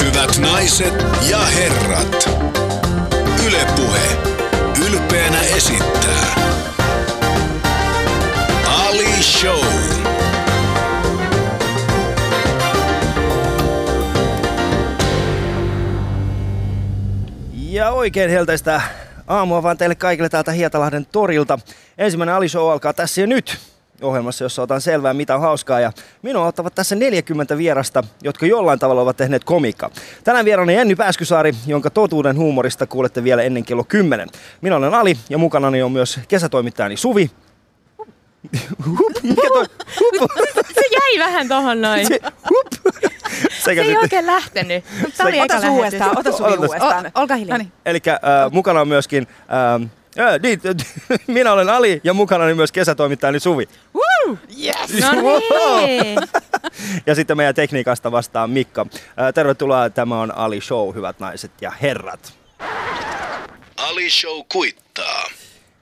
Hyvät 0.00 0.38
naiset 0.38 0.94
ja 1.30 1.38
herrat. 1.38 2.28
Ylepuhe 3.46 4.16
ylpeänä 4.88 5.40
esittää 5.40 6.34
Ali 8.66 9.22
Show. 9.22 9.64
Ja 17.52 17.90
oikein 17.90 18.30
helteistä 18.30 18.80
aamua 19.28 19.62
vaan 19.62 19.78
teille 19.78 19.94
kaikille 19.94 20.28
täältä 20.28 20.52
Hietalahden 20.52 21.06
torilta. 21.06 21.58
Ensimmäinen 21.98 22.34
Ali 22.34 22.48
Show 22.48 22.72
alkaa 22.72 22.92
tässä 22.92 23.20
ja 23.20 23.26
nyt 23.26 23.58
ohjelmassa, 24.02 24.44
jossa 24.44 24.62
otan 24.62 24.80
selvää 24.80 25.14
mitä 25.14 25.34
on 25.34 25.40
hauskaa. 25.40 25.80
Ja 25.80 25.92
minua 26.22 26.46
ottavat 26.46 26.74
tässä 26.74 26.94
40 26.94 27.58
vierasta, 27.58 28.04
jotka 28.22 28.46
jollain 28.46 28.78
tavalla 28.78 29.02
ovat 29.02 29.16
tehneet 29.16 29.44
komikkaa. 29.44 29.90
Tänään 30.24 30.44
vieraana 30.44 30.72
Jenny 30.72 30.96
Pääskysaari, 30.96 31.54
jonka 31.66 31.90
totuuden 31.90 32.36
huumorista 32.36 32.86
kuulette 32.86 33.24
vielä 33.24 33.42
ennen 33.42 33.64
kello 33.64 33.84
10. 33.84 34.28
Minä 34.60 34.76
olen 34.76 34.94
Ali 34.94 35.18
ja 35.30 35.38
mukanani 35.38 35.82
on 35.82 35.92
myös 35.92 36.20
kesätoimittajani 36.28 36.96
Suvi. 36.96 37.30
Hup, 38.86 39.22
mikä 39.22 39.48
toi? 39.48 39.64
Hup. 40.00 40.30
Se 40.74 40.82
jäi 40.92 41.26
vähän 41.26 41.48
tohon 41.48 41.80
noin. 41.80 42.06
Se, 42.06 42.20
hup. 42.50 42.94
Se 43.64 43.70
ei 43.70 43.76
sitten, 43.76 43.98
oikein 43.98 44.26
lähtenyt. 44.26 44.84
Tämä 45.16 45.28
oli 45.28 45.40
Ota 45.40 45.70
uudestaan, 45.70 46.18
ota 46.18 46.32
sun 46.32 46.46
Odotas. 46.46 46.58
uudestaan. 46.70 47.06
O- 47.06 47.20
olkaa 47.20 47.36
hiljaa. 47.36 47.58
No 47.58 47.62
niin. 47.64 47.72
eli 47.86 48.00
äh, 48.08 48.18
mukana 48.50 48.80
on 48.80 48.88
myöskin... 48.88 49.26
Äh, 49.40 49.88
niin, 50.42 50.60
minä 51.26 51.52
olen 51.52 51.68
Ali 51.68 52.00
ja 52.04 52.14
mukana 52.14 52.44
on 52.44 52.56
myös 52.56 52.72
kesätoimittajani 52.72 53.40
Suvi. 53.40 53.68
Yes! 54.64 55.00
No 55.00 55.38
niin. 55.86 56.18
Ja 57.06 57.14
sitten 57.14 57.36
meidän 57.36 57.54
tekniikasta 57.54 58.12
vastaa 58.12 58.46
Mikka. 58.46 58.86
Äh, 58.92 59.34
tervetuloa, 59.34 59.90
tämä 59.90 60.20
on 60.20 60.34
Ali 60.36 60.60
Show, 60.60 60.94
hyvät 60.94 61.20
naiset 61.20 61.50
ja 61.60 61.72
herrat. 61.82 62.32
Ali 63.76 64.10
Show 64.10 64.40
kuittaa. 64.52 65.24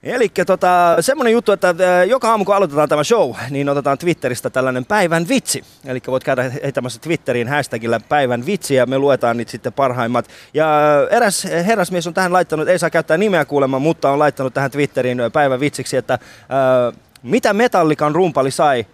Eli 0.07 0.29
tota, 0.29 0.97
semmoinen 1.01 1.33
juttu, 1.33 1.53
että 1.53 1.69
äh, 1.69 2.09
joka 2.09 2.31
aamu 2.31 2.45
kun 2.45 2.55
aloitetaan 2.55 2.89
tämä 2.89 3.05
show, 3.05 3.35
niin 3.51 3.69
otetaan 3.69 3.99
Twitteristä 3.99 4.51
tällainen 4.51 4.85
päivän 4.85 5.29
vitsi. 5.29 5.65
Eli 5.85 6.01
voit 6.07 6.25
käydä 6.25 6.51
heittämässä 6.63 7.01
Twitteriin 7.01 7.48
hashtagillä 7.48 8.01
päivän 8.09 8.47
vitsi 8.47 8.75
ja 8.75 8.87
me 8.87 8.98
luetaan 8.98 9.37
niitä 9.37 9.51
sitten 9.51 9.73
parhaimmat. 9.73 10.29
Ja 10.55 10.79
äh, 11.03 11.17
eräs 11.17 11.45
herrasmies 11.45 12.07
on 12.07 12.15
tähän 12.15 12.33
laittanut, 12.33 12.69
ei 12.69 12.79
saa 12.79 12.91
käyttää 12.91 13.17
nimeä 13.17 13.45
kuulemma, 13.45 13.79
mutta 13.79 14.11
on 14.11 14.19
laittanut 14.19 14.55
tähän 14.55 14.71
Twitteriin 14.71 15.21
äh, 15.21 15.33
päivän 15.33 15.61
vitsiksi, 15.61 15.97
että 15.97 16.15
äh, 16.15 16.98
mitä 17.23 17.53
Metallikan 17.53 18.15
rumpali 18.15 18.51
sai, 18.51 18.87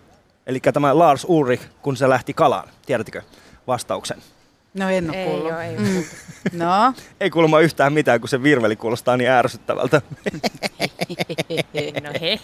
eli 0.46 0.60
tämä 0.60 0.98
Lars 0.98 1.26
Ulrich, 1.28 1.64
kun 1.82 1.96
se 1.96 2.08
lähti 2.08 2.34
kalaan. 2.34 2.68
Tiedättekö 2.86 3.22
vastauksen? 3.66 4.31
No 4.74 4.88
en 4.90 5.10
ole 5.10 5.16
Ei 5.18 5.26
kuullut. 5.26 5.52
oo, 5.52 5.58
ei 5.60 5.76
Mm. 5.78 6.04
No, 6.52 6.94
Ei 7.20 7.30
kuulemma 7.30 7.60
yhtään 7.60 7.92
mitään, 7.92 8.20
kun 8.20 8.28
se 8.28 8.42
virveli 8.42 8.76
kuulostaa 8.76 9.16
niin 9.16 9.30
ärsyttävältä. 9.30 10.02
No 12.02 12.10
he. 12.20 12.38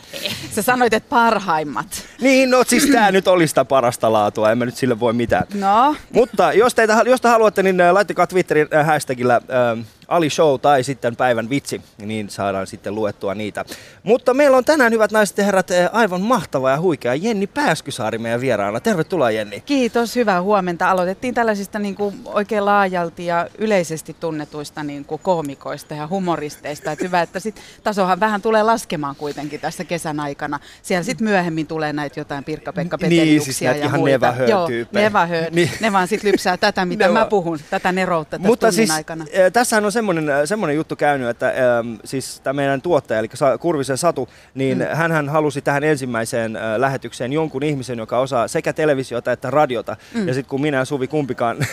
sä 0.51 0.63
sanoit, 0.63 0.93
että 0.93 1.09
parhaimmat. 1.09 1.87
niin, 2.21 2.51
no 2.51 2.65
siis 2.67 2.87
tää 2.93 3.11
nyt 3.13 3.29
oli 3.29 3.49
sitä 3.49 3.65
parasta 3.65 4.13
laatua, 4.13 4.53
en 4.53 4.59
mä 4.59 4.65
nyt 4.65 4.77
sille 4.77 5.01
voi 5.01 5.13
mitään. 5.13 5.45
No, 5.55 5.97
Mutta 6.13 6.53
jos, 6.53 6.75
teitä, 6.75 7.03
jos 7.07 7.21
te 7.21 7.29
haluatte, 7.29 7.63
niin 7.63 7.81
äh, 7.81 7.93
laittakaa 7.93 8.27
Twitterin 8.27 8.69
hashtagillä 8.87 9.35
äh, 9.37 9.85
Ali 10.09 10.31
Show 10.31 10.61
tai 10.61 10.83
sitten 10.83 11.17
päivän 11.17 11.51
vitsi, 11.51 11.83
niin 11.99 12.31
saadaan 12.31 12.67
sitten 12.67 12.95
luettua 12.95 13.35
niitä. 13.35 13.65
Mutta 14.03 14.35
meillä 14.35 14.57
on 14.57 14.65
tänään, 14.65 14.93
hyvät 14.93 15.13
naiset 15.13 15.39
ja 15.39 15.45
herrat, 15.45 15.71
äh, 15.71 15.89
aivan 15.93 16.21
mahtava 16.21 16.71
ja 16.71 16.81
huikea 16.81 17.15
Jenni 17.15 17.47
Pääskysaari 17.47 18.19
meidän 18.19 18.41
vieraana. 18.41 18.81
Tervetuloa 18.81 19.31
Jenni. 19.31 19.61
kiitos, 19.61 20.17
hyvää 20.17 20.43
huomenta. 20.43 20.91
Aloitettiin 20.91 21.35
tällaisista 21.35 21.79
niin 21.79 21.95
kuin 21.95 22.15
oikein 22.25 22.65
laajalti 22.65 23.27
ja 23.27 23.49
yleisesti 23.59 24.17
tunnetuista 24.21 24.83
niin 24.83 25.05
kuin 25.05 25.21
koomikoista 25.25 25.95
ja 25.95 26.07
humoristeista. 26.07 26.93
Et 26.93 27.01
hyvä, 27.01 27.23
että 27.23 27.41
sit 27.41 27.61
tasohan 27.85 28.21
vähän 28.21 28.43
tulee 28.43 28.63
laskemaan 28.63 29.17
kuitenkin 29.17 29.61
tässä 29.61 29.85
kesän 29.85 30.21
aikana. 30.21 30.61
Siellä 30.83 31.03
sitten 31.05 31.25
myöhemmin 31.25 31.67
tulee 31.67 31.93
näitä 31.93 32.21
jotain 32.21 32.45
Pirkka-Pekka 32.45 32.99
Niin, 33.09 33.41
siis 33.43 33.63
ja 33.63 33.73
ihan 33.73 34.01
muita. 34.01 34.35
Joo, 34.49 34.69
nevahö. 34.93 35.47
Niin. 35.51 35.71
Ne 35.81 35.93
vaan 35.93 36.09
sitten 36.09 36.33
lypsää 36.33 36.57
tätä, 36.57 36.85
mitä 36.85 37.09
mä 37.09 37.27
puhun, 37.27 37.59
tätä 37.71 37.93
neroutta 37.93 38.39
tässä 38.39 38.49
Mutta 38.49 38.73
siis 38.73 38.91
aikana. 38.91 39.25
äh, 39.25 39.53
tässähän 39.53 39.85
on 39.85 39.93
semmoinen, 39.99 40.29
äh, 40.29 40.41
semmoinen 40.45 40.77
juttu 40.77 40.97
käynyt, 40.97 41.29
että 41.29 41.49
ähm, 41.49 41.95
siis 42.05 42.41
tämä 42.41 42.53
meidän 42.53 42.83
tuottaja, 42.83 43.21
eli 43.21 43.29
Kurvisen 43.61 43.99
Satu, 43.99 44.29
niin 44.55 44.79
mm. 44.79 44.85
hän 45.13 45.29
halusi 45.29 45.63
tähän 45.63 45.85
ensimmäiseen 45.85 46.57
äh, 46.57 46.63
lähetykseen 46.77 47.33
jonkun 47.33 47.63
ihmisen, 47.63 47.99
joka 47.99 48.19
osaa 48.19 48.49
sekä 48.49 48.73
televisiota 48.73 49.33
että 49.33 49.51
radiota. 49.51 49.97
Mm. 50.15 50.29
Ja 50.29 50.35
sitten 50.35 50.51
kun 50.51 50.61
minä 50.61 50.79
ja 50.79 50.85
Suvi 50.85 51.09
kumpikaan 51.09 51.57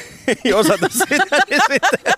ei 0.46 0.54
osata 0.54 0.88
sitä, 0.90 1.38
niin 1.50 1.62
sitten 1.72 2.14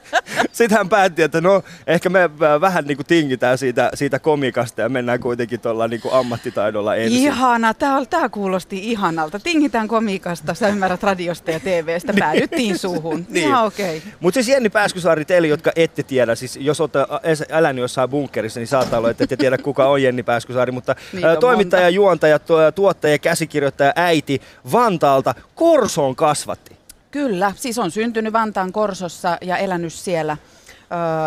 sit 0.52 0.72
hän 0.72 0.90
päätti, 0.90 1.22
että 1.22 1.42
no 1.42 1.64
ehkä 1.88 2.10
me 2.10 2.24
äh, 2.24 2.62
vähän 2.62 2.86
niin 2.86 2.98
kuin 2.98 3.08
tingitään 3.08 3.58
siitä, 3.58 3.90
siitä 3.94 4.20
komikasta 4.20 4.82
ja 4.82 4.90
mennään 4.90 5.20
kuitenkin 5.20 5.60
tuolla 5.60 5.88
niin 5.88 6.02
kuin 6.02 6.14
ammattitaidolla 6.14 6.96
ensin. 6.96 7.20
Ihana, 7.20 7.74
tämä, 7.74 8.06
tämä 8.06 8.30
kuulosti 8.30 8.92
ihanalta. 8.92 9.40
Tingitään 9.40 9.88
komiikasta, 9.88 10.54
sä 10.54 10.68
ymmärrät 10.68 11.04
radiosta 11.04 11.52
ja 11.52 11.60
TVstä, 11.60 12.14
päädyttiin 12.20 12.78
suuhun. 12.78 13.26
Niin. 13.30 13.48
Ihan 13.48 13.66
okei. 13.66 13.98
Okay. 13.98 14.12
Mutta 14.20 14.34
siis 14.38 14.48
Jenni 14.48 14.70
Pääskysaari, 14.70 15.26
teille, 15.26 15.48
jotka 15.48 15.72
ette 15.76 16.04
tiedä, 16.04 16.36
siis 16.36 16.58
jos 16.62 16.82
olette 16.82 17.00
ä- 17.00 17.58
elänyt 17.58 17.82
jossain 17.82 18.10
bunkkerissa, 18.10 18.60
niin 18.60 18.68
saattaa 18.68 19.00
olla, 19.00 19.10
että 19.10 19.24
ette 19.24 19.38
tiedä 19.38 19.58
kuka 19.58 19.88
on 19.88 20.04
Jenni 20.04 20.24
Pääskysaari, 20.24 20.72
mutta 20.72 20.96
Niitä 21.14 21.36
toimittaja, 21.36 21.82
monta. 21.84 21.96
juontaja, 21.96 22.40
tuo- 22.40 22.72
tuottaja, 22.76 23.18
käsikirjoittaja, 23.20 23.94
äiti 23.96 24.42
Vantaalta 24.72 25.36
Korsoon 25.56 26.16
kasvatti. 26.16 26.77
Kyllä, 27.12 27.54
siis 27.56 27.78
on 27.80 27.92
syntynyt 27.92 28.34
Vantaan 28.34 28.72
Korsossa 28.72 29.38
ja 29.42 29.58
elänyt 29.58 29.94
siellä 29.94 30.38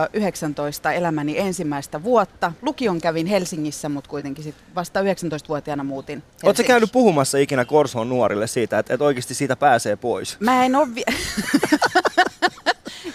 ö, 0.04 0.10
19 0.12 0.92
elämäni 0.92 1.38
ensimmäistä 1.38 2.02
vuotta. 2.02 2.52
Lukion 2.62 3.00
kävin 3.00 3.26
Helsingissä, 3.26 3.88
mutta 3.88 4.10
kuitenkin 4.10 4.44
sit 4.44 4.54
vasta 4.74 5.00
19-vuotiaana 5.00 5.84
muutin 5.84 6.22
Oletko 6.42 6.62
käynyt 6.66 6.92
puhumassa 6.92 7.38
ikinä 7.38 7.64
Korsoon 7.64 8.08
nuorille 8.08 8.46
siitä, 8.46 8.78
että, 8.78 8.94
että 8.94 9.04
oikeasti 9.04 9.34
siitä 9.34 9.56
pääsee 9.56 9.96
pois? 9.96 10.36
Mä 10.40 10.64
en 10.64 10.76
ole 10.76 10.94
vi- 10.94 11.04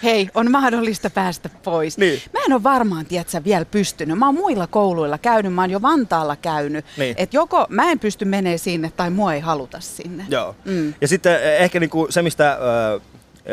Hei, 0.02 0.28
on 0.34 0.50
mahdollista 0.50 1.10
päästä 1.10 1.48
pois. 1.64 1.98
Niin. 1.98 2.22
Mä 2.32 2.40
en 2.46 2.52
ole 2.52 2.62
varmaan, 2.62 3.06
tiedätkö, 3.06 3.40
vielä 3.44 3.64
pystynyt. 3.64 4.18
Mä 4.18 4.26
oon 4.26 4.34
muilla 4.34 4.66
kouluilla 4.66 5.18
käynyt, 5.18 5.54
mä 5.54 5.60
oon 5.60 5.70
jo 5.70 5.82
Vantaalla 5.82 6.36
käynyt. 6.36 6.84
Niin. 6.96 7.14
Et 7.18 7.34
joko 7.34 7.66
mä 7.68 7.90
en 7.90 7.98
pysty 7.98 8.24
menee 8.24 8.58
sinne 8.58 8.92
tai 8.96 9.10
mua 9.10 9.34
ei 9.34 9.40
haluta 9.40 9.80
sinne. 9.80 10.24
Joo. 10.28 10.56
Mm. 10.64 10.94
Ja 11.00 11.08
sitten 11.08 11.32
äh, 11.34 11.40
ehkä 11.42 11.80
niinku 11.80 12.06
se, 12.10 12.22
mistä... 12.22 12.52
Äh, 12.52 12.94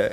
äh, 0.03 0.09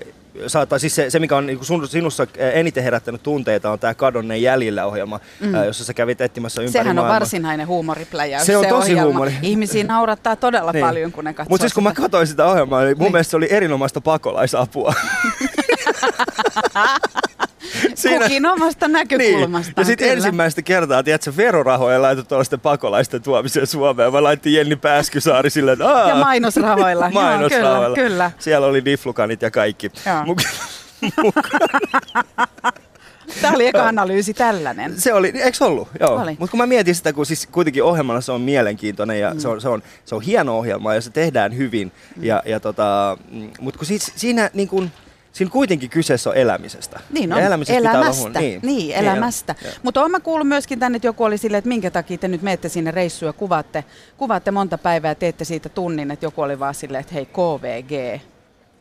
saattaa, 0.46 0.78
siis 0.78 0.94
se, 0.94 1.10
se, 1.10 1.18
mikä 1.18 1.36
on 1.36 1.46
niinku 1.46 1.64
sun, 1.64 1.88
sinussa 1.88 2.22
äh, 2.22 2.28
eniten 2.54 2.84
herättänyt 2.84 3.22
tunteita, 3.22 3.70
on 3.70 3.78
tämä 3.78 3.94
Kadonneen 3.94 4.42
jäljillä 4.42 4.86
ohjelma, 4.86 5.20
mm. 5.40 5.64
jossa 5.64 5.84
sä 5.84 5.94
kävit 5.94 6.20
etsimässä 6.20 6.62
ympäri 6.62 6.72
Sehän 6.72 6.88
on 6.88 6.94
maailmaa. 6.94 7.20
varsinainen 7.20 7.66
huumoripläjäys. 7.66 8.46
Se 8.46 8.56
on 8.56 8.66
tosi 8.66 8.92
ohjelma. 8.92 9.02
huumori. 9.02 9.34
Ihmisiä 9.42 9.84
naurattaa 9.84 10.36
todella 10.36 10.72
Niin. 10.72 10.86
paljon, 10.86 11.12
kun 11.12 11.24
ne 11.24 11.34
katsoo 11.34 11.50
Mutta 11.50 11.62
siis 11.62 11.74
kun 11.74 11.82
mä 11.82 11.92
katsoin 11.92 12.26
sitä 12.26 12.46
ohjelmaa, 12.46 12.84
niin 12.84 12.98
mun 12.98 13.04
Niin. 13.04 13.12
mielestä 13.12 13.30
se 13.30 13.36
oli 13.36 13.46
erinomaista 13.50 14.00
pakolaisapua. 14.00 14.94
Kukin 18.18 18.46
omasta 18.46 18.88
niin. 18.88 18.92
näkökulmastaan. 18.92 19.74
Ja 19.76 19.84
sitten 19.84 20.10
ensimmäistä 20.10 20.62
kertaa, 20.62 21.02
tiedätkö, 21.02 21.32
verorahoja 21.36 22.02
laitettu 22.02 22.28
tuollaisten 22.28 22.60
pakolaisten 22.60 23.22
tuomiseen 23.22 23.66
Suomeen. 23.66 24.12
Mä 24.12 24.22
laitin 24.22 24.54
Jenni 24.54 24.76
Pääskysaari 24.76 25.50
silleen, 25.50 25.72
että 25.72 25.88
Aa! 25.88 26.08
Ja 26.08 26.14
mainosrahoilla. 26.14 27.04
Joo, 27.14 27.22
mainosrahoilla. 27.22 27.96
kyllä, 27.96 28.08
kyllä. 28.08 28.30
Siellä 28.38 28.66
oli 28.66 28.84
diflukanit 28.84 29.42
ja 29.42 29.50
kaikki. 29.50 29.92
Joo. 30.06 30.36
Tämä 33.40 33.54
oli 33.54 33.66
eka 33.66 33.88
analyysi 33.88 34.34
tällainen. 34.34 35.00
Se 35.00 35.14
oli, 35.14 35.32
eikö 35.34 35.64
ollut? 35.64 35.88
Joo. 36.00 36.18
Mutta 36.18 36.50
kun 36.50 36.58
mä 36.58 36.66
mietin 36.66 36.94
sitä, 36.94 37.12
kun 37.12 37.26
siis 37.26 37.46
kuitenkin 37.46 37.82
ohjelmana 37.82 38.20
se 38.20 38.32
on 38.32 38.40
mielenkiintoinen 38.40 39.20
ja 39.20 39.34
mm. 39.34 39.40
se, 39.40 39.48
on, 39.48 39.60
se, 39.60 39.68
on, 39.68 39.82
se 40.04 40.14
on 40.14 40.22
hieno 40.22 40.58
ohjelma 40.58 40.94
ja 40.94 41.00
se 41.00 41.10
tehdään 41.10 41.56
hyvin. 41.56 41.92
Mm. 42.16 42.24
Ja, 42.24 42.42
ja 42.46 42.60
tota, 42.60 43.18
mutta 43.60 43.78
kun 43.78 43.86
siis, 43.86 44.12
siinä 44.16 44.50
niin 44.54 44.68
kun, 44.68 44.90
siinä 45.32 45.50
kuitenkin 45.50 45.90
kyseessä 45.90 46.30
on 46.30 46.36
elämisestä. 46.36 47.00
Niin 47.10 47.30
Ja 47.30 47.36
on, 47.36 47.42
elämisestä 47.42 47.78
pitää 47.80 47.92
elämästä. 47.92 48.20
huono. 48.22 48.40
Niin, 48.40 48.60
niin, 48.62 48.96
elämästä. 48.96 49.54
joo. 49.64 49.72
Mutta 49.82 50.00
olen 50.00 50.10
mä 50.10 50.20
kuullut 50.20 50.48
myöskin 50.48 50.78
tänne, 50.78 50.96
että 50.96 51.08
joku 51.08 51.24
oli 51.24 51.38
silleen, 51.38 51.58
että 51.58 51.68
minkä 51.68 51.90
takia 51.90 52.18
te 52.18 52.28
nyt 52.28 52.42
menette 52.42 52.68
sinne 52.68 52.90
reissuun 52.90 53.28
ja 53.28 53.32
kuvaatte, 53.32 53.84
kuvaatte 54.16 54.50
monta 54.50 54.78
päivää 54.78 55.10
ja 55.10 55.14
teette 55.14 55.44
siitä 55.44 55.68
tunnin, 55.68 56.10
että 56.10 56.26
joku 56.26 56.42
oli 56.42 56.58
vaan 56.58 56.74
silleen, 56.74 57.00
että 57.00 57.14
hei 57.14 57.26
KVG. 57.26 58.20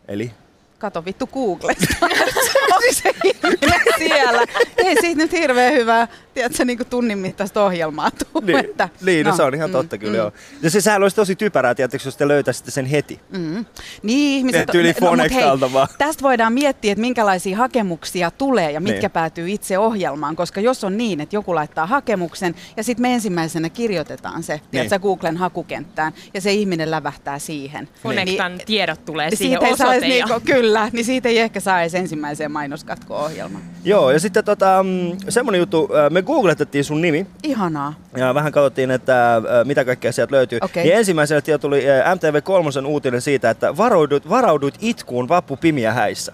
Eli? 0.07 0.31
Kato 0.79 1.05
vittu 1.05 1.27
Googlesta. 1.27 2.07
se 2.91 3.13
ihminen 3.23 3.79
siellä. 3.97 4.43
Ei 4.77 4.95
siitä 5.01 5.17
nyt 5.17 5.31
hirveän 5.31 5.73
hyvää, 5.73 6.07
tiedätkö, 6.39 6.65
niin 6.65 6.77
kuin 6.77 6.87
tunnin 6.87 7.17
mittaista 7.17 7.63
ohjelmaa 7.63 8.11
tuu. 8.11 8.41
Niin, 8.41 8.57
että, 8.59 8.89
niin 9.01 9.25
no, 9.25 9.35
se 9.35 9.43
on 9.43 9.55
ihan 9.55 9.71
totta 9.71 9.97
kyllä, 9.97 10.17
joo. 10.17 10.31
Ja 10.61 10.69
se, 10.69 10.81
sehän 10.81 11.03
olisi 11.03 11.15
tosi 11.15 11.35
typerää, 11.35 11.75
tietysti, 11.75 12.07
jos 12.07 12.17
te 12.17 12.27
löytäisitte 12.27 12.71
sen 12.71 12.85
heti. 12.85 13.19
Mm. 13.29 13.65
Niin, 14.03 14.37
ihmiset... 14.37 14.61
Et 14.69 14.75
yli 14.75 14.93
mut 15.01 15.19
hei, 15.33 15.73
vaan. 15.73 15.87
tästä 15.97 16.21
voidaan 16.23 16.53
miettiä, 16.53 16.91
että 16.91 17.01
minkälaisia 17.01 17.57
hakemuksia 17.57 18.31
tulee 18.31 18.71
ja 18.71 18.79
mitkä 18.79 18.99
Niin. 18.99 19.11
päätyy 19.11 19.49
itse 19.49 19.77
ohjelmaan, 19.77 20.35
koska 20.35 20.61
jos 20.61 20.83
on 20.83 20.97
niin, 20.97 21.21
että 21.21 21.35
joku 21.35 21.55
laittaa 21.55 21.85
hakemuksen 21.85 22.55
ja 22.77 22.83
sitten 22.83 23.01
me 23.01 23.13
ensimmäisenä 23.13 23.69
kirjoitetaan 23.69 24.43
se, 24.43 24.61
niin. 24.71 24.89
Googlen 25.01 25.37
hakukenttään 25.37 26.13
ja 26.33 26.41
se 26.41 26.53
ihminen 26.53 26.91
lävähtää 26.91 27.39
siihen. 27.39 27.89
Fonectan 28.03 28.55
Niin- 28.57 28.65
tiedot 28.65 29.05
tulee 29.05 29.29
niin 29.29 29.37
siihen 29.37 29.59
siitä 29.77 29.93
ei 29.93 29.99
niinku, 30.01 30.33
kyllä, 30.45 30.89
niin 30.93 31.05
siitä 31.05 31.29
ei 31.29 31.39
ehkä 31.39 31.59
saa 31.59 31.81
edes 31.81 31.95
ensimmäiseen 31.95 32.51
mainoskatko-ohjelmaan. 32.51 33.63
Joo, 33.83 34.11
ja 34.11 34.19
sitten 34.19 34.45
tota, 34.45 34.83
mm, 34.83 35.17
semmonen 35.29 35.59
juttu, 35.59 35.89
äh, 36.05 36.11
me 36.11 36.21
googletettiin 36.29 36.83
sun 36.83 37.01
nimi 37.01 37.27
Ihanaa. 37.43 37.93
ja 38.17 38.33
vähän 38.33 38.51
katsottiin, 38.51 38.91
että 38.91 39.41
mitä 39.65 39.85
kaikkea 39.85 40.11
sieltä 40.11 40.35
löytyy. 40.35 40.59
Okei. 40.61 40.83
Niin 40.83 40.95
ensimmäisenä 40.95 41.57
tuli 41.61 41.83
äh, 41.89 42.15
MTV3 42.15 42.85
uutinen 42.87 43.21
siitä, 43.21 43.49
että 43.49 43.77
varoudut, 43.77 44.29
varaudut 44.29 44.73
itkuun 44.81 45.29
vappu 45.29 45.57
pimiä 45.57 45.93
häissä. 45.93 46.33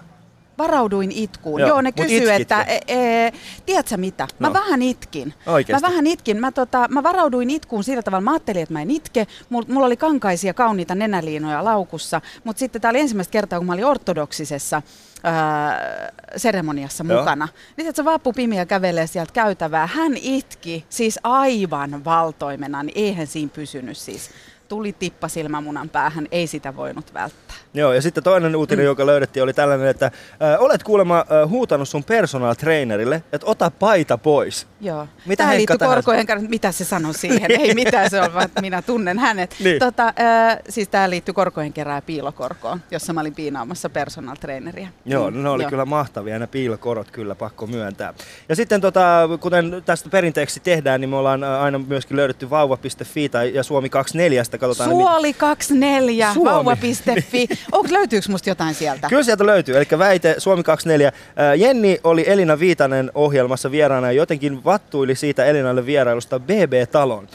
Varauduin 0.58 1.12
itkuun. 1.12 1.60
Joo, 1.60 1.68
Joo, 1.68 1.80
ne 1.80 1.92
kysyy, 1.92 2.30
että 2.32 2.62
e, 2.62 2.78
e, 2.88 3.32
tiedätkö 3.66 3.96
mitä? 3.96 4.28
Mä 4.38 4.46
No. 4.48 4.52
vähän 4.54 4.82
itkin. 4.82 5.34
Oikeesti? 5.46 5.82
Mä 5.82 5.88
vähän 5.90 6.06
itkin. 6.06 6.40
Mä, 6.40 6.52
tota, 6.52 6.86
mä 6.90 7.02
varauduin 7.02 7.50
itkuun 7.50 7.84
sillä 7.84 8.02
tavalla, 8.02 8.20
mä 8.20 8.30
ajattelin, 8.32 8.62
että 8.62 8.72
mä 8.72 8.82
en 8.82 8.90
itke. 8.90 9.26
Mul, 9.48 9.64
mulla 9.68 9.86
oli 9.86 9.96
kankaisia 9.96 10.54
kauniita 10.54 10.94
nenäliinoja 10.94 11.64
laukussa, 11.64 12.20
mutta 12.44 12.60
sitten 12.60 12.82
tää 12.82 12.90
oli 12.90 13.00
ensimmäistä 13.00 13.32
kertaa, 13.32 13.58
kun 13.58 13.66
mä 13.66 13.72
olin 13.72 13.84
ortodoksisessa 13.84 14.82
ää, 15.24 16.12
seremoniassa 16.36 17.04
Joo. 17.08 17.18
mukana. 17.18 17.48
Niin 17.76 17.88
että 17.88 17.96
se 18.02 18.04
Vappu 18.04 18.32
Pimiä 18.32 18.66
kävelee 18.66 19.06
sieltä 19.06 19.32
käytävää. 19.32 19.86
Hän 19.86 20.16
itki 20.16 20.84
siis 20.88 21.18
aivan 21.22 22.04
valtoimena, 22.04 22.82
niin 22.82 22.98
eihän 22.98 23.26
siinä 23.26 23.50
pysynyt 23.54 23.96
siis. 23.96 24.30
Tuli 24.68 24.92
tippa 24.92 25.28
silmämunan 25.28 25.88
päähän, 25.88 26.26
ei 26.30 26.46
sitä 26.46 26.76
voinut 26.76 27.14
välttää. 27.14 27.56
Joo, 27.74 27.92
ja 27.92 28.02
sitten 28.02 28.24
toinen 28.24 28.56
uutinen, 28.56 28.84
mm. 28.84 28.86
joka 28.86 29.06
löydettiin, 29.06 29.42
oli 29.42 29.52
tällainen, 29.52 29.88
että 29.88 30.06
äh, 30.06 30.12
olet 30.58 30.82
kuulemma 30.82 31.18
äh, 31.18 31.48
huutanut 31.48 31.88
sun 31.88 32.04
personal 32.04 32.54
trainerille, 32.54 33.22
että 33.32 33.46
ota 33.46 33.70
paita 33.70 34.18
pois. 34.18 34.66
Joo. 34.80 35.08
Mitä 35.26 35.36
Tämä 35.42 35.48
Henkka 35.50 35.58
liittyy 35.58 35.78
tähän- 35.78 35.94
korkojen 35.94 36.26
kanssa. 36.26 36.48
Mitä 36.50 36.72
se 36.72 36.84
sanoi 36.84 37.14
siihen? 37.14 37.50
Ei 37.60 37.74
mitään, 37.74 38.10
se 38.10 38.20
on 38.20 38.34
vaan, 38.34 38.48
minä 38.60 38.82
tunnen 38.82 39.18
hänet. 39.18 39.54
Niin. 39.64 39.78
Tota, 39.78 40.06
äh, 40.06 40.58
siis 40.68 40.88
tämä 40.88 41.10
liittyy 41.10 41.34
korkojen 41.34 41.72
kerää 41.72 42.02
piilokorkoon, 42.02 42.80
jossa 42.90 43.12
mä 43.12 43.20
olin 43.20 43.34
piinaamassa 43.34 43.90
personal 43.90 44.36
traineria. 44.36 44.88
Joo, 45.04 45.30
Mm, 45.30 45.36
no 45.36 45.42
ne 45.42 45.48
oli 45.48 45.62
joo. 45.62 45.70
kyllä 45.70 45.84
mahtavia 45.84 46.38
ne 46.38 46.46
piilokorot 46.46 47.10
kyllä, 47.10 47.34
pakko 47.34 47.66
myöntää. 47.66 48.14
Ja 48.48 48.56
sitten 48.56 48.80
tota, 48.80 49.28
kuten 49.40 49.82
tästä 49.86 50.08
perinteeksi 50.10 50.60
tehdään, 50.60 51.00
niin 51.00 51.08
me 51.10 51.16
ollaan 51.16 51.44
aina 51.44 51.78
myöskin 51.78 52.16
löydetty 52.16 52.50
vauva.fi 52.50 53.28
tai, 53.28 53.54
ja 53.54 53.62
Suomi 53.62 53.88
24, 53.88 54.42
katsotaan. 54.58 54.90
ne, 54.90 54.94
Suoli 54.96 55.32
24, 55.32 56.34
Suomi. 56.34 56.50
vauva.fi. 56.50 57.48
Onko 57.72 57.88
löytyykö 57.92 58.26
musta 58.30 58.48
jotain 58.50 58.74
sieltä? 58.74 59.08
Kyllä 59.08 59.22
sieltä 59.22 59.46
löytyy, 59.46 59.76
eli 59.76 59.86
väite 59.98 60.34
Suomi 60.38 60.62
24. 60.62 61.12
Ä, 61.38 61.54
Jenni 61.54 61.98
oli 62.04 62.24
Elina 62.26 62.58
Viitanen 62.58 63.10
ohjelmassa 63.14 63.70
vieraana 63.70 64.06
ja 64.06 64.12
jotenkin 64.12 64.64
vattuili 64.66 65.14
siitä 65.14 65.44
Elinalle 65.44 65.86
vierailusta 65.86 66.40
BB-talon. 66.40 67.28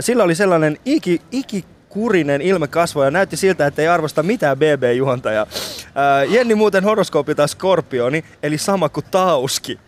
Sillä 0.00 0.24
oli 0.24 0.34
sellainen 0.34 0.76
iki, 0.84 1.22
iki 1.30 1.64
kurinen 1.88 2.42
ilme 2.42 2.68
kasvoja 2.68 3.06
ja 3.06 3.10
näytti 3.10 3.36
siltä, 3.36 3.66
että 3.66 3.82
ei 3.82 3.88
arvosta 3.88 4.22
mitään 4.22 4.56
BB-juontajaa. 4.58 5.46
Ä, 6.20 6.24
Jenni 6.24 6.54
muuten 6.54 6.84
horoskoopilta 6.84 7.46
skorpioni, 7.46 8.24
eli 8.42 8.58
sama 8.58 8.88
kuin 8.88 9.06
Tauski. 9.10 9.78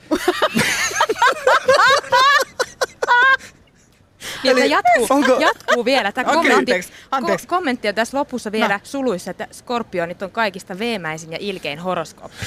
Vielä 4.45 4.61
Eli 4.61 4.71
jatkuu, 4.71 5.07
onko- 5.11 5.41
jatkuu 5.41 5.85
vielä. 5.85 6.13
Tämä 6.13 6.23
Okei, 6.25 6.35
kommentti, 6.35 6.59
anteeksi, 6.59 6.93
anteeksi. 7.11 7.47
Ko- 7.47 7.49
kommentti 7.49 7.89
on 7.89 7.95
tässä 7.95 8.19
lopussa 8.19 8.53
vielä 8.53 8.75
No. 8.75 8.81
suluissa, 8.83 9.31
että 9.31 9.47
skorpionit 9.53 10.23
on 10.23 10.31
kaikista 10.31 10.79
veemäisin 10.79 11.33
ja 11.33 11.39
ilkein 11.41 11.79
horoskooppi. 11.79 12.37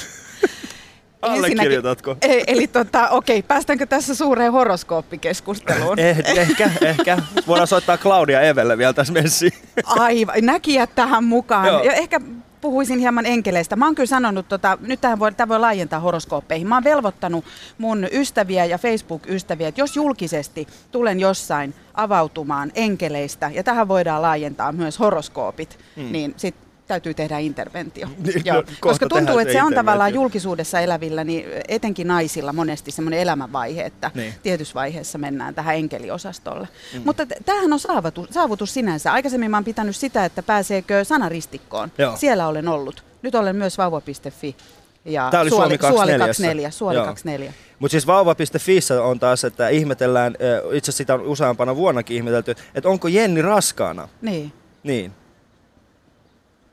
Allekirjoitatko? 1.22 2.16
E- 2.22 2.44
eli 2.46 2.66
tota, 2.66 3.08
okei, 3.08 3.42
päästäänkö 3.42 3.86
tässä 3.86 4.14
suureen 4.14 4.52
horoskooppikeskusteluun? 4.52 5.98
Eh, 5.98 6.22
ehkä, 6.36 6.70
ehkä. 6.80 7.18
Voidaan 7.46 7.66
soittaa 7.66 7.98
Claudia 7.98 8.40
Evelle 8.40 8.78
vielä 8.78 8.92
tässä 8.92 9.12
messiin. 9.12 9.52
Aivan, 9.84 10.34
näkijät 10.40 10.90
tähän 10.94 11.24
mukaan. 11.24 11.66
Joo. 11.66 11.82
Ja 11.82 11.92
ehkä 11.92 12.20
puhuisin 12.60 12.98
hieman 12.98 13.26
enkeleistä. 13.26 13.76
Mä 13.76 13.84
oon 13.84 13.94
kyllä 13.94 14.06
sanonut, 14.06 14.48
tota, 14.48 14.78
nyt 14.80 15.00
tähän 15.00 15.18
voi, 15.18 15.32
tämä 15.32 15.48
voi 15.48 15.60
laajentaa 15.60 16.00
horoskooppeihin. 16.00 16.68
Mä 16.68 16.76
oon 16.76 16.84
velvoittanut 16.84 17.44
mun 17.78 18.06
ystäviä 18.12 18.64
ja 18.64 18.78
Facebook-ystäviä, 18.78 19.68
että 19.68 19.80
jos 19.80 19.96
julkisesti 19.96 20.66
tulen 20.90 21.20
jossain 21.20 21.74
avautumaan 21.94 22.72
enkeleistä, 22.74 23.50
ja 23.54 23.64
tähän 23.64 23.88
voidaan 23.88 24.22
laajentaa 24.22 24.72
myös 24.72 24.98
horoskoopit, 24.98 25.78
mm. 25.96 26.12
niin 26.12 26.34
sit 26.36 26.54
täytyy 26.86 27.14
tehdä 27.14 27.38
interventio. 27.38 28.08
Niin, 28.18 28.42
Joo. 28.44 28.56
no, 28.56 28.62
Koska 28.80 29.06
tuntuu, 29.08 29.38
että 29.38 29.52
se 29.52 29.58
se 29.58 29.62
on 29.64 29.74
tavallaan 29.74 30.14
julkisuudessa 30.14 30.80
elävillä, 30.80 31.24
niin 31.24 31.46
etenkin 31.68 32.08
naisilla 32.08 32.52
monesti 32.52 32.90
semmoinen 32.90 33.20
elämänvaihe, 33.20 33.82
että 33.82 34.10
Niin. 34.14 34.34
tietyssä 34.42 34.74
vaiheessa 34.74 35.18
mennään 35.18 35.54
tähän 35.54 35.76
enkeliosastolle. 35.76 36.68
Mm. 36.94 37.02
Mutta 37.04 37.26
tämähän 37.44 37.72
on 37.72 37.80
saavutus, 37.80 38.28
saavutus 38.30 38.74
sinänsä. 38.74 39.12
Aikaisemmin 39.12 39.50
mä 39.50 39.56
oon 39.56 39.64
pitänyt 39.64 39.96
sitä, 39.96 40.24
että 40.24 40.42
pääseekö 40.42 41.04
sanaristikkoon. 41.04 41.92
Joo. 41.98 42.16
Siellä 42.16 42.48
olen 42.48 42.68
ollut. 42.68 43.04
Nyt 43.22 43.34
olen 43.34 43.56
myös 43.56 43.78
vauva.fi. 43.78 44.56
Ja 45.04 45.28
Tää 45.30 45.40
oli 45.40 45.50
suoli, 45.50 45.62
Suomi 45.64 45.78
24. 45.78 46.18
Suoli 46.18 46.26
24. 46.28 46.70
Suoli 46.70 46.96
Joo. 46.96 47.04
24. 47.04 47.52
Mutta 47.78 47.90
siis 47.90 48.06
vauva.fissä 48.06 49.02
on 49.02 49.18
taas, 49.18 49.44
että 49.44 49.68
ihmetellään, 49.68 50.32
itse 50.72 50.90
asiassa 50.90 50.92
sitä 50.92 51.14
on 51.14 51.20
useampana 51.20 51.76
vuonnakin 51.76 52.16
ihmetelty, 52.16 52.54
että 52.74 52.88
onko 52.88 53.08
Jenni 53.08 53.42
raskaana? 53.42 54.08
Niin. 54.22 54.52
Niin. 54.82 55.12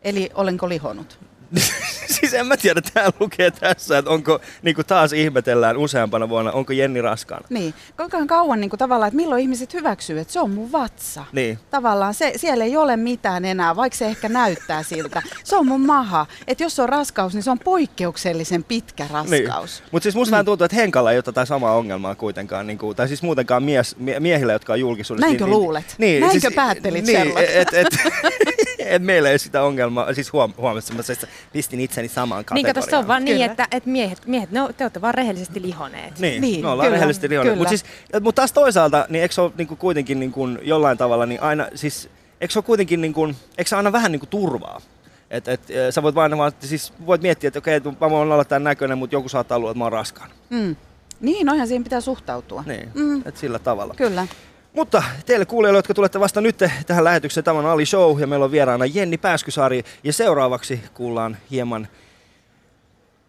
Eli 0.04 0.30
olenko 0.34 0.70
lihonut? 0.70 1.20
siis 2.20 2.34
en 2.34 2.48
mä 2.48 2.58
tiedä, 2.58 2.82
täällä 2.94 3.12
lukee 3.20 3.52
tässä, 3.52 3.98
että 3.98 4.12
onko, 4.12 4.40
niin 4.62 4.76
kuin 4.76 4.86
taas 4.86 5.14
ihmetellään 5.14 5.78
useampana 5.78 6.30
vuonna, 6.30 6.52
onko 6.52 6.74
Jenni 6.74 7.02
raskaana. 7.02 7.48
Niin. 7.50 7.74
Kuinka 7.98 8.26
kauan 8.26 8.62
niin 8.62 8.70
kuin 8.70 8.78
tavallaan, 8.78 9.08
että 9.08 9.16
milloin 9.16 9.42
ihmiset 9.42 9.74
hyväksyy, 9.74 10.20
että 10.20 10.34
se 10.34 10.40
on 10.40 10.52
mun 10.52 10.72
vatsa. 10.72 11.26
Niin. 11.32 11.60
Tavallaan 11.70 12.14
se, 12.14 12.34
siellä 12.36 12.64
ei 12.64 12.78
ole 12.78 12.98
mitään 12.98 13.46
enää, 13.46 13.76
vaikka 13.76 13.98
se 13.98 14.06
ehkä 14.06 14.30
näyttää 14.30 14.84
siltä. 14.84 15.22
Se 15.44 15.56
on 15.56 15.68
mun 15.68 15.82
maha. 15.82 16.26
Että 16.48 16.64
jos 16.64 16.76
se 16.76 16.82
on 16.82 16.90
raskaus, 16.90 17.34
niin 17.34 17.44
se 17.44 17.52
on 17.52 17.60
poikkeuksellisen 17.60 18.64
pitkä 18.64 19.08
raskaus. 19.12 19.80
Niin. 19.80 19.90
Mutta 19.92 20.04
siis 20.04 20.16
musta 20.16 20.32
vähän 20.32 20.46
tuntuu, 20.46 20.66
että 20.66 20.76
Henkalla 20.78 21.12
ei 21.12 21.18
ole 21.18 21.24
tätä 21.24 21.46
samaa 21.46 21.76
ongelmaa 21.76 22.16
kuitenkaan, 22.16 22.68
niin 22.68 22.78
kuin, 22.78 22.96
tai 22.96 23.08
siis 23.08 23.24
muutenkaan 23.24 23.64
mies, 23.64 23.96
mie, 23.98 24.20
miehillä, 24.20 24.54
jotka 24.54 24.74
on 24.74 24.80
julkisuudessa. 24.80 25.28
Näinkö 25.28 25.48
luulet? 25.48 25.96
Näinkö 25.98 26.52
päättelit, 26.56 27.06
niin, 27.06 27.18
Sherlock? 27.18 27.50
et, 27.50 27.74
et, 27.74 27.88
et, 28.88 29.04
meillä 29.04 29.30
ei 29.30 29.34
ole 29.34 29.38
sitä 29.38 29.64
ongelmaa, 29.64 30.14
siis 30.14 30.34
huom, 30.34 30.54
huomasin, 30.58 31.00
että 31.12 31.28
pistin 31.54 31.80
itseni 31.80 32.08
samaan 32.08 32.40
Niin 32.40 32.46
kategoriaan. 32.46 32.76
kato, 32.76 32.90
se 32.90 32.98
on 32.98 33.08
vaan 33.08 33.26
niin, 33.26 33.42
että, 33.42 33.68
että 33.72 33.90
miehet, 33.90 34.26
miehet 34.28 34.52
ne 34.52 34.62
on, 34.62 34.74
te 34.74 34.84
olette 34.84 35.02
vaan 35.02 35.14
rehellisesti 35.14 35.62
lihoneet. 35.62 36.20
Niin, 36.20 36.42
Niin, 36.42 36.62
me 36.62 36.68
ollaan 36.70 36.86
kyllä, 36.88 36.96
rehellisesti 36.96 37.28
kyllä. 37.28 37.56
Mutta 37.56 37.70
siis, 37.70 37.86
mut 38.22 38.36
taas 38.36 38.52
toisaalta, 38.52 39.06
niin 39.10 39.22
eikö 39.22 39.34
se 39.34 39.42
ole 39.42 39.52
niin 39.58 39.68
kuitenkin 39.68 40.20
niin 40.20 40.32
kuin 40.32 40.60
jollain 40.62 40.98
tavalla, 40.98 41.26
niin 41.26 41.42
aina, 41.42 41.68
siis, 41.76 42.10
eikö 42.42 42.52
se 42.52 42.60
ole 42.60 42.64
kuitenkin, 42.66 43.02
niin 43.02 43.14
kuin, 43.14 43.36
eikö 43.58 43.70
se 43.70 43.76
aina 43.76 43.92
vähän 43.92 44.12
niin 44.12 44.20
kuin 44.20 44.30
turvaa? 44.30 44.82
Et, 45.30 45.48
et, 45.48 45.70
eh, 45.70 45.92
sä 45.94 46.04
voit 46.04 46.16
vain 46.16 46.38
vaan, 46.38 46.52
siis 46.60 46.94
voit 47.06 47.22
miettiä, 47.22 47.48
että 47.48 47.60
okei, 47.60 47.80
mä 48.02 48.10
voin 48.10 48.32
olla 48.32 48.46
tämän 48.46 48.64
näköinen, 48.64 48.98
mutta 48.98 49.16
joku 49.16 49.30
saattaa 49.30 49.58
olla, 49.58 49.72
että 49.72 49.78
mä 49.78 49.84
oon 49.86 49.92
raskaana. 49.92 50.34
Mm. 50.50 50.76
Niin, 51.22 51.46
noihän 51.46 51.68
siihen 51.68 51.84
pitää 51.84 52.02
suhtautua. 52.02 52.64
Niin, 52.68 52.90
Mm. 52.94 53.22
et 53.26 53.38
sillä 53.38 53.60
tavalla. 53.60 53.94
Kyllä. 53.98 54.28
Mutta 54.74 55.04
teille 55.26 55.46
kuulijoille, 55.46 55.78
jotka 55.78 55.94
tulette 55.94 56.20
vasta 56.20 56.42
nyt 56.42 56.58
tähän 56.88 57.04
lähetykseen, 57.04 57.44
tämä 57.44 57.60
on 57.60 57.66
Ali 57.66 57.86
Show 57.86 58.20
ja 58.20 58.28
meillä 58.28 58.46
on 58.46 58.52
vieraana 58.52 58.86
Jenni 58.86 59.18
Pääskysaari. 59.18 59.84
Ja 60.04 60.14
seuraavaksi 60.14 60.84
kuullaan 60.94 61.38
hieman 61.52 61.88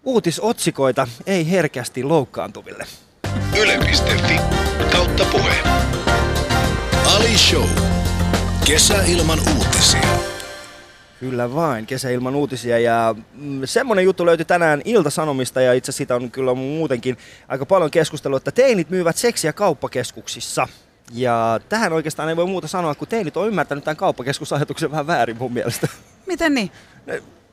uutisotsikoita 0.04 1.08
ei 1.26 1.50
herkästi 1.50 2.04
loukkaantuville. 2.04 2.86
Yle.fi 3.60 4.40
kautta 4.92 5.24
puhe. 5.32 5.54
Ali 7.16 7.38
Show. 7.38 7.68
Kesä 8.66 9.04
ilman 9.06 9.38
uutisia. 9.56 10.08
Kyllä 11.20 11.54
vain, 11.54 11.86
kesäilman 11.86 12.34
uutisia 12.34 12.78
ja 12.78 13.14
mm, 13.34 13.60
semmonen 13.64 14.04
juttu 14.04 14.26
löytyi 14.26 14.44
tänään 14.44 14.82
Ilta-Sanomista 14.84 15.60
ja 15.60 15.72
itse 15.72 15.92
siitä 15.92 16.14
on 16.14 16.30
kyllä 16.30 16.54
muutenkin 16.54 17.16
aika 17.48 17.66
paljon 17.66 17.90
keskustelua, 17.90 18.36
että 18.36 18.50
teinit 18.50 18.90
myyvät 18.90 19.16
seksiä 19.16 19.52
kauppakeskuksissa. 19.52 20.68
Ja 21.12 21.60
tähän 21.68 21.92
oikeastaan 21.92 22.28
ei 22.28 22.36
voi 22.36 22.46
muuta 22.46 22.68
sanoa, 22.68 22.94
kun 22.94 23.08
teinit 23.08 23.36
on 23.36 23.48
ymmärtänyt 23.48 23.84
tämän 23.84 23.96
kauppakeskusajatuksen 23.96 24.90
vähän 24.90 25.06
väärin 25.06 25.36
mun 25.36 25.52
mielestä. 25.52 25.88
Miten 26.26 26.54
niin? 26.54 26.70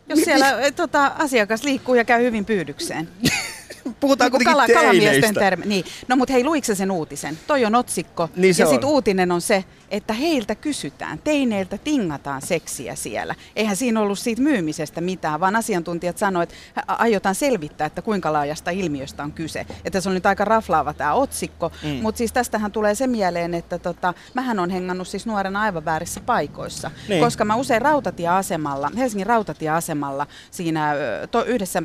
Jos 0.10 0.20
mi- 0.20 0.26
siellä 0.26 0.60
eh, 0.62 0.74
tota, 0.74 1.12
asiakas 1.18 1.64
liikkuu 1.64 1.96
ja 1.96 2.06
käy 2.06 2.24
hyvin 2.24 2.46
pyydykseen. 2.46 3.10
puhutaan 4.00 4.32
kuitenkin 4.32 4.54
kalamiesten 4.74 5.12
teineistä. 5.12 5.40
termi. 5.40 5.66
Niin. 5.66 5.86
No 6.08 6.16
mutta 6.16 6.34
hei, 6.34 6.44
luikse 6.44 6.76
sen 6.76 6.92
uutisen? 6.92 7.40
Toi 7.48 7.66
on 7.66 7.76
otsikko. 7.76 8.30
Niin 8.36 8.56
ja 8.58 8.66
sitten 8.66 8.90
uutinen 8.90 9.32
on 9.32 9.42
se, 9.42 9.64
että 9.92 10.14
heiltä 10.14 10.56
kysytään, 10.56 11.20
teineiltä 11.20 11.78
tingataan 11.78 12.42
seksiä 12.42 12.96
siellä. 12.96 13.36
Eihän 13.56 13.76
siinä 13.76 14.00
ollut 14.02 14.20
siitä 14.20 14.42
myymisestä 14.42 15.02
mitään, 15.02 15.40
vaan 15.40 15.56
asiantuntijat 15.56 16.18
sanoivat, 16.18 16.50
että 16.50 16.84
aiotaan 16.88 17.36
selvittää, 17.36 17.88
että 17.88 18.02
kuinka 18.02 18.34
laajasta 18.34 18.72
ilmiöstä 18.72 19.24
on 19.24 19.32
kyse. 19.32 19.66
Että 19.86 20.02
se 20.02 20.10
on 20.10 20.16
nyt 20.16 20.26
aika 20.26 20.46
raflaava 20.46 20.94
tämä 20.94 21.14
otsikko, 21.14 21.72
mm. 21.84 21.90
mutta 21.90 22.18
siis 22.18 22.32
tästähän 22.32 22.72
tulee 22.72 22.96
se 22.96 23.08
mieleen, 23.08 23.54
että 23.54 23.80
tota, 23.80 24.14
mähän 24.34 24.60
on 24.60 24.70
hengannut 24.70 25.08
siis 25.08 25.26
nuorena 25.26 25.62
aivan 25.62 25.86
väärissä 25.86 26.20
paikoissa, 26.20 26.92
Niin. 27.08 27.24
koska 27.24 27.46
mä 27.46 27.56
usein 27.56 27.82
rautatieasemalla, 27.82 28.92
Helsingin 28.98 29.28
rautatieasemalla 29.28 30.28
siinä 30.52 30.94
to, 31.32 31.44
yhdessä 31.44 31.84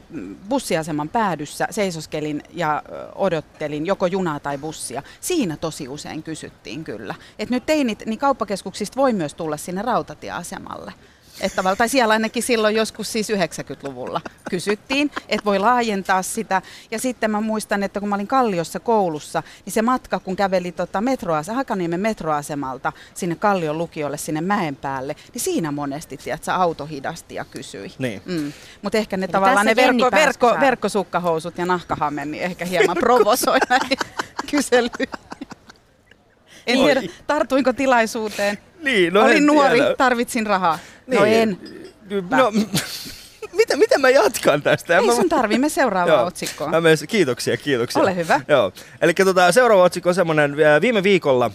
bussiaseman 0.48 1.08
päädyssä 1.08 1.68
seisoskelin 1.70 2.42
ja 2.52 2.82
odottelin 3.14 3.86
joko 3.86 4.06
junaa 4.06 4.40
tai 4.40 4.58
bussia. 4.58 5.02
Siinä 5.20 5.56
tosi 5.56 5.88
usein 5.88 6.22
kysyttiin 6.22 6.84
kyllä. 6.84 7.14
Et 7.38 7.50
nyt 7.50 7.66
teinit, 7.66 7.95
niin 8.06 8.18
kauppakeskuksista 8.18 8.96
voi 8.96 9.12
myös 9.12 9.34
tulla 9.34 9.56
sinne 9.56 9.82
rautatieasemalle. 9.82 10.92
Että, 11.40 11.56
tavalla- 11.56 11.76
tai 11.76 11.88
siellä 11.88 12.12
ainakin 12.12 12.42
silloin 12.42 12.76
joskus 12.76 13.12
siis 13.12 13.30
90-luvulla 13.30 14.20
kysyttiin, 14.50 15.10
että 15.28 15.44
voi 15.44 15.58
laajentaa 15.58 16.22
sitä. 16.22 16.62
Ja 16.90 16.98
sitten 16.98 17.30
mä 17.30 17.40
muistan, 17.40 17.82
että 17.82 18.00
kun 18.00 18.08
mä 18.08 18.14
olin 18.14 18.26
Kalliossa 18.26 18.80
koulussa, 18.80 19.42
niin 19.64 19.72
se 19.72 19.82
matka, 19.82 20.18
kun 20.18 20.36
käveli 20.36 20.72
tota 20.72 21.00
metroase- 21.00 21.52
Hakaniemen 21.54 22.00
metroasemalta 22.00 22.92
sinne 23.14 23.34
Kallion 23.34 23.78
lukiolle, 23.78 24.16
sinne 24.16 24.40
mäen 24.40 24.76
päälle, 24.76 25.16
niin 25.34 25.42
siinä 25.42 25.72
monesti, 25.72 26.16
tiedätkö, 26.16 26.52
auto 26.52 26.86
hidasti 26.86 27.34
ja 27.34 27.44
kysyi. 27.44 27.92
Niin. 27.98 28.22
Mm. 28.24 28.52
Mutta 28.82 28.98
ehkä 28.98 29.16
ne 29.16 29.24
Eli 29.24 29.32
tavallaan 29.32 29.66
ne 29.66 29.76
verkko, 29.76 30.10
verkko, 30.12 30.56
verkkosukkahousut 30.60 31.58
ja 31.58 31.66
nahkahame, 31.66 32.24
niin 32.24 32.42
ehkä 32.42 32.64
hieman 32.64 32.96
provosoi 33.00 33.58
näihin 33.68 33.98
kyselyihin. 34.50 35.08
En 36.66 36.78
Oi. 36.78 36.84
tiedä, 36.84 37.02
tartuinko 37.26 37.72
tilaisuuteen. 37.72 38.58
Niin, 38.82 39.12
no 39.14 39.22
Olin 39.24 39.46
nuori, 39.46 39.78
tiedä. 39.78 39.94
tarvitsin 39.94 40.46
rahaa. 40.46 40.78
No 41.06 41.24
Niin. 41.24 41.34
en. 41.42 41.58
No, 42.30 42.52
mitä, 43.58 43.76
mitä 43.76 43.98
mä 43.98 44.10
jatkan 44.10 44.62
tästä? 44.62 44.98
Ei 44.98 45.06
Mä- 45.06 45.14
sun 45.14 45.28
tarvii, 45.28 45.58
me 45.58 45.68
seuraavaan 45.68 46.26
otsikkoon. 46.26 46.70
Mä 46.70 46.80
menen, 46.80 46.98
kiitoksia, 47.08 47.56
kiitoksia. 47.56 48.02
Ole 48.02 48.16
hyvä. 48.16 48.40
Joo. 48.48 48.72
Eli 49.00 49.14
tota, 49.14 49.52
seuraava 49.52 49.82
otsikko 49.82 50.08
on 50.08 50.14
semmoinen, 50.14 50.56
viime 50.80 51.02
viikolla 51.02 51.50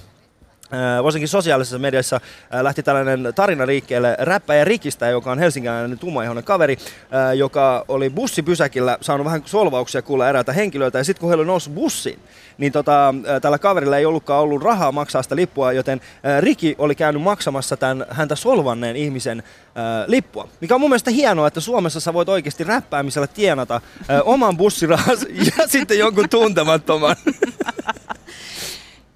varsinkin 1.03 1.27
sosiaalisessa 1.27 1.79
mediassa 1.79 2.15
äh, 2.15 2.61
lähti 2.61 2.83
tällainen 2.83 3.33
tarina 3.35 3.67
liikkeelle 3.67 4.15
räppäjä 4.19 4.63
Rikistä, 4.63 5.09
joka 5.09 5.31
on 5.31 5.39
helsinkiläinen 5.39 5.99
tummaihoinen 5.99 6.43
kaveri, 6.43 6.77
äh, 7.13 7.35
joka 7.35 7.85
oli 7.87 8.09
bussipysäkillä 8.09 8.97
saanut 9.01 9.25
vähän 9.25 9.41
solvauksia 9.45 10.01
kuulla 10.01 10.29
eräältä 10.29 10.53
henkilöiltä, 10.53 10.97
ja 10.97 11.03
sitten 11.03 11.21
kun 11.21 11.29
he 11.29 11.35
oli 11.35 11.45
noussut 11.45 11.75
bussiin, 11.75 12.19
niin 12.57 12.71
tota, 12.71 13.09
äh, 13.09 13.41
tällä 13.41 13.59
kaverilla 13.59 13.97
ei 13.97 14.05
ollutkaan 14.05 14.43
ollut 14.43 14.63
rahaa 14.63 14.91
maksaa 14.91 15.23
sitä 15.23 15.35
lippua, 15.35 15.71
joten 15.71 16.01
äh, 16.25 16.41
Riki 16.41 16.75
oli 16.77 16.95
käynyt 16.95 17.21
maksamassa 17.21 17.77
tämän 17.77 18.05
häntä 18.09 18.35
solvanneen 18.35 18.95
ihmisen 18.95 19.39
äh, 19.39 19.83
lippua. 20.07 20.47
Mikä 20.61 20.75
on 20.75 20.81
mun 20.81 20.89
mielestä 20.89 21.11
hienoa, 21.11 21.47
että 21.47 21.59
Suomessa 21.59 21.99
sä 21.99 22.13
voit 22.13 22.29
oikeasti 22.29 22.63
räppäämisellä 22.63 23.27
tienata 23.27 23.75
äh, 23.75 24.21
oman 24.23 24.57
bussirahas 24.57 25.25
ja 25.57 25.67
sitten 25.67 25.99
jonkun 25.99 26.29
tuntemattoman. 26.29 27.15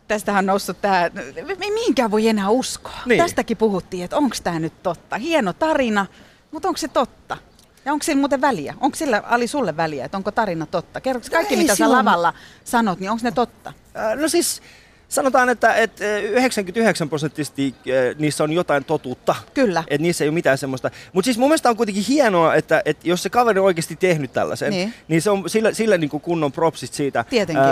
Tästähän 0.08 0.40
on 0.44 0.46
noussut 0.46 0.82
tämä, 0.82 1.10
mihinkään 1.58 2.12
voi 2.12 2.28
enää 2.28 2.50
uskoa. 2.50 3.00
Niin. 3.06 3.22
Tästäkin 3.22 3.58
puhuttiin, 3.58 4.04
että 4.04 4.18
onko 4.18 4.36
tämä 4.44 4.60
nyt 4.60 4.84
totta. 4.84 5.18
Hieno 5.18 5.54
tarina, 5.54 6.06
mutta 6.52 6.68
onko 6.68 6.78
se 6.78 6.88
totta? 6.88 7.38
Ja 7.86 7.94
onko 7.94 8.04
sillä 8.04 8.20
muuten 8.20 8.42
väliä? 8.42 8.76
Onko 8.82 8.96
sillä, 8.96 9.24
Ali, 9.26 9.48
sulle 9.48 9.78
väliä, 9.78 10.06
että 10.06 10.18
onko 10.18 10.32
tarina 10.32 10.66
totta? 10.66 11.02
Kerroks 11.02 11.30
kaikki, 11.30 11.54
ei 11.54 11.62
mitä 11.62 11.76
sä 11.76 11.92
lavalla 11.92 12.34
sanot, 12.64 13.00
niin 13.00 13.12
onko 13.12 13.22
ne 13.24 13.32
totta? 13.32 13.74
Äh, 13.98 14.18
No 14.18 14.28
siis 14.28 14.62
sanotaan, 15.10 15.50
että, 15.50 15.74
että 15.76 16.18
99 16.18 17.10
prosenttisesti 17.10 17.76
äh, 17.80 18.16
niissä 18.20 18.44
on 18.44 18.52
jotain 18.54 18.86
totuutta. 18.86 19.36
Kyllä. 19.54 19.84
Että 19.88 20.02
niissä 20.02 20.24
ei 20.24 20.28
ole 20.28 20.34
mitään 20.34 20.58
semmoista. 20.58 20.92
Mutta 21.14 21.26
siis 21.26 21.38
mun 21.38 21.50
mielestä 21.50 21.70
on 21.70 21.78
kuitenkin 21.78 22.04
hienoa, 22.08 22.56
että, 22.56 22.82
että 22.86 23.10
jos 23.10 23.24
se 23.24 23.30
kaveri 23.30 23.60
on 23.60 23.66
oikeasti 23.66 23.96
tehnyt 23.96 24.34
tällaisen, 24.34 24.70
Niin. 24.70 24.94
niin 25.08 25.22
se 25.22 25.30
on 25.30 25.50
sille, 25.50 25.74
sille 25.74 25.98
niin 25.98 26.10
kuin 26.10 26.22
kunnon 26.22 26.52
propsit 26.52 26.94
siitä. 26.94 27.26
Tietenkin. 27.30 27.64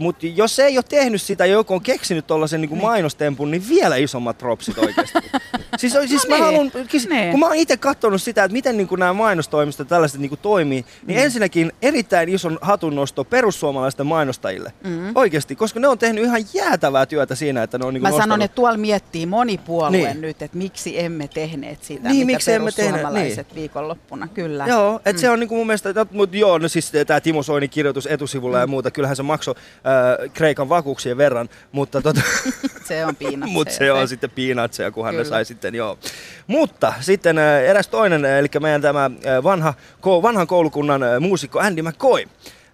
Mutta 0.00 0.26
jos 0.26 0.56
se 0.56 0.64
ei 0.64 0.78
ole 0.78 0.84
tehnyt 0.88 1.22
sitä 1.22 1.46
ja 1.46 1.52
joku 1.52 1.74
on 1.74 1.80
keksinyt 1.80 2.26
tuollaisen 2.26 2.60
niin 2.60 2.70
Niin. 2.70 2.82
mainostempun, 2.82 3.50
niin 3.50 3.68
vielä 3.68 3.96
isommat 3.96 4.38
propsit 4.38 4.78
oikeasti. 4.78 5.18
siis 5.78 5.96
on- 5.96 6.08
siis 6.08 6.24
No 6.24 6.28
mä 6.28 6.34
niin. 6.34 6.44
haluan, 6.44 6.70
kis- 6.88 7.08
Niin. 7.08 7.30
kun 7.30 7.40
mä 7.40 7.46
oon 7.46 7.56
itse 7.56 7.76
katsonut 7.76 8.22
sitä, 8.22 8.44
että 8.44 8.52
miten 8.52 8.76
niin 8.76 8.88
kuin 8.88 8.98
nämä 8.98 9.12
mainostoimistot 9.12 9.88
tällaiset 9.88 10.20
niin 10.20 10.28
kuin 10.28 10.38
toimii, 10.42 10.84
niin 11.06 11.18
Mm. 11.18 11.24
ensinnäkin 11.24 11.72
erittäin 11.82 12.28
ison 12.28 12.58
hatunnosto 12.60 13.24
perussuomalaisten 13.24 14.06
mainostajille. 14.06 14.72
Mm. 14.84 15.12
Oikeasti, 15.14 15.56
koska 15.56 15.80
ne 15.80 15.88
on 15.88 15.98
tehnyt 15.98 16.24
ihan 16.24 16.40
jäätävää 16.56 17.06
työtä 17.06 17.34
siinä, 17.34 17.62
että 17.62 17.78
ne 17.78 17.84
on 17.86 17.94
niin 17.94 18.02
Mä 18.02 18.10
kuin 18.10 18.22
sanon, 18.22 18.42
että 18.42 18.54
tuolla 18.54 18.78
miettii 18.78 19.26
moni 19.26 19.58
puolue 19.58 19.96
Niin. 19.96 20.20
nyt, 20.20 20.42
että 20.42 20.56
miksi 20.58 21.00
emme 21.00 21.28
tehneet 21.28 21.82
sitä, 21.84 22.08
Niin, 22.08 22.26
mitä 22.26 22.36
miksi 22.36 22.52
emme 22.52 22.72
tehneet, 22.72 22.92
perussuomalaiset 22.94 23.54
viikonloppuna. 23.54 24.28
Kyllä. 24.28 24.66
Joo, 24.66 24.96
että 24.96 25.12
Mm. 25.12 25.18
se 25.18 25.30
on 25.30 25.40
niinku 25.40 25.54
mun 25.56 25.66
mielestä, 25.66 26.06
mutta 26.12 26.36
joo, 26.36 26.58
no 26.58 26.68
siis 26.68 26.92
tämä 27.06 27.20
Timo 27.20 27.42
Soinin 27.42 27.70
kirjoitus 27.70 28.06
etusivulla 28.06 28.56
Mm. 28.56 28.60
ja 28.60 28.66
muuta, 28.66 28.90
kyllähän 28.90 29.16
se 29.16 29.22
maksoi 29.22 29.54
äh, 29.58 30.32
Kreikan 30.32 30.68
vakuuksien 30.68 31.16
verran, 31.16 31.48
mutta 31.72 32.02
tota, 32.02 32.20
Se 32.88 33.06
on 33.06 33.16
piinat. 33.16 33.50
mut 33.56 33.70
se 33.70 33.92
on 33.92 34.08
sitten 34.08 34.30
piinatseja, 34.30 34.90
kunhan 34.90 35.14
ne 35.14 35.18
Kyllä. 35.22 35.28
sai 35.28 35.44
sitten, 35.44 35.74
joo. 35.74 35.98
Mutta 36.46 36.92
sitten 37.00 37.38
äh, 37.38 37.62
eräs 37.64 37.88
toinen, 37.88 38.24
äh, 38.24 38.38
eli 38.38 38.48
meidän 38.60 38.82
tämä 38.82 39.04
äh, 39.04 39.42
vanha, 39.42 39.74
ko, 40.00 40.22
vanhan 40.22 40.46
koulukunnan 40.46 41.02
äh, 41.02 41.20
muusikko 41.20 41.58
Andy 41.58 41.82
McCoy, 41.82 42.24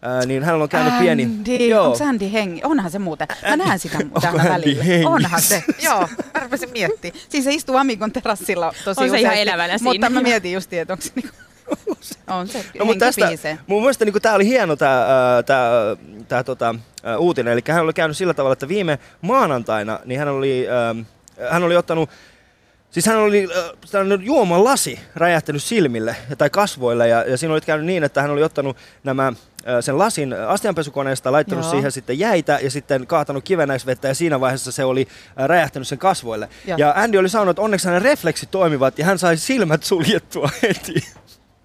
äh, 0.06 0.26
niin 0.26 0.42
hänellä 0.42 0.62
on 0.62 0.68
käynyt 0.68 0.98
pieni... 0.98 1.24
Andy, 1.24 1.72
onko 1.72 2.04
Andy 2.04 2.32
hengi? 2.32 2.60
Onhan 2.64 2.90
se 2.90 2.98
muuten. 2.98 3.28
Mä 3.48 3.56
näen 3.56 3.78
sitä 3.78 3.98
täällä 4.20 4.40
Andy 4.42 4.52
välillä. 4.52 4.84
hengissä? 4.84 5.08
Onhan 5.10 5.42
se. 5.42 5.64
Joo, 5.82 6.08
mä 6.34 6.40
rupesin 6.40 6.70
miettimään. 6.70 7.20
Siis 7.28 7.44
se 7.44 7.54
istuu 7.54 7.76
Amikon 7.76 8.12
terassilla 8.12 8.72
tosi 8.84 8.88
On 8.88 8.94
se 8.94 9.04
useasti, 9.04 9.20
ihan 9.22 9.34
elävänä 9.34 9.72
Mutta 9.72 9.90
siinä. 9.90 10.10
mä 10.10 10.20
mietin 10.20 10.52
just, 10.52 10.72
että 10.72 10.92
onko 10.92 11.02
se 11.04 11.10
niinku... 11.14 11.36
On 12.26 12.48
se, 12.48 12.64
No, 12.78 12.84
mutta 12.84 13.04
tästä, 13.04 13.56
mun 13.66 13.82
mielestä 13.82 14.04
niin 14.04 14.22
tämä 14.22 14.34
oli 14.34 14.46
hieno 14.46 14.76
tämä 14.76 15.06
tää, 15.46 15.70
tää, 16.28 16.44
tota, 16.44 16.74
ää, 17.04 17.18
uutinen. 17.18 17.52
Eli 17.52 17.60
hän 17.68 17.82
oli 17.84 17.92
käynyt 17.92 18.16
sillä 18.16 18.34
tavalla, 18.34 18.52
että 18.52 18.68
viime 18.68 18.98
maanantaina 19.20 20.00
niin 20.04 20.18
hän 20.18 20.28
oli, 20.28 20.66
hän 21.50 21.62
oli 21.62 21.76
ottanut 21.76 22.10
Siis 22.92 23.06
hän 23.06 23.16
oli 23.18 23.48
äh, 23.56 23.64
tällainen 23.90 24.26
juoman 24.26 24.64
lasi 24.64 24.98
räjähtänyt 25.14 25.62
silmille 25.62 26.16
tai 26.38 26.50
kasvoille 26.50 27.08
ja, 27.08 27.24
ja 27.24 27.36
siinä 27.36 27.52
oli 27.54 27.60
käynyt 27.60 27.86
niin, 27.86 28.04
että 28.04 28.22
hän 28.22 28.30
oli 28.30 28.42
ottanut 28.42 28.76
nämä 29.04 29.26
äh, 29.28 29.34
sen 29.80 29.98
lasin 29.98 30.32
astianpesukoneesta, 30.48 31.32
laittanut 31.32 31.64
Joo. 31.64 31.70
siihen 31.70 31.92
sitten 31.92 32.18
jäitä 32.18 32.58
ja 32.62 32.70
sitten 32.70 33.06
kaatanut 33.06 33.44
kivenäisvettä 33.44 34.08
ja 34.08 34.14
siinä 34.14 34.40
vaiheessa 34.40 34.72
se 34.72 34.84
oli 34.84 35.08
äh, 35.40 35.46
räjähtänyt 35.48 35.88
sen 35.88 35.98
kasvoille. 35.98 36.48
Joo. 36.66 36.78
Ja 36.78 36.92
Andy 36.96 37.18
oli 37.18 37.28
sanonut, 37.28 37.50
että 37.50 37.62
onneksi 37.62 37.86
hänen 37.88 38.02
refleksit 38.02 38.50
toimivat 38.50 38.98
ja 38.98 39.04
hän 39.04 39.18
sai 39.18 39.36
silmät 39.36 39.82
suljettua 39.82 40.50
heti. 40.62 40.94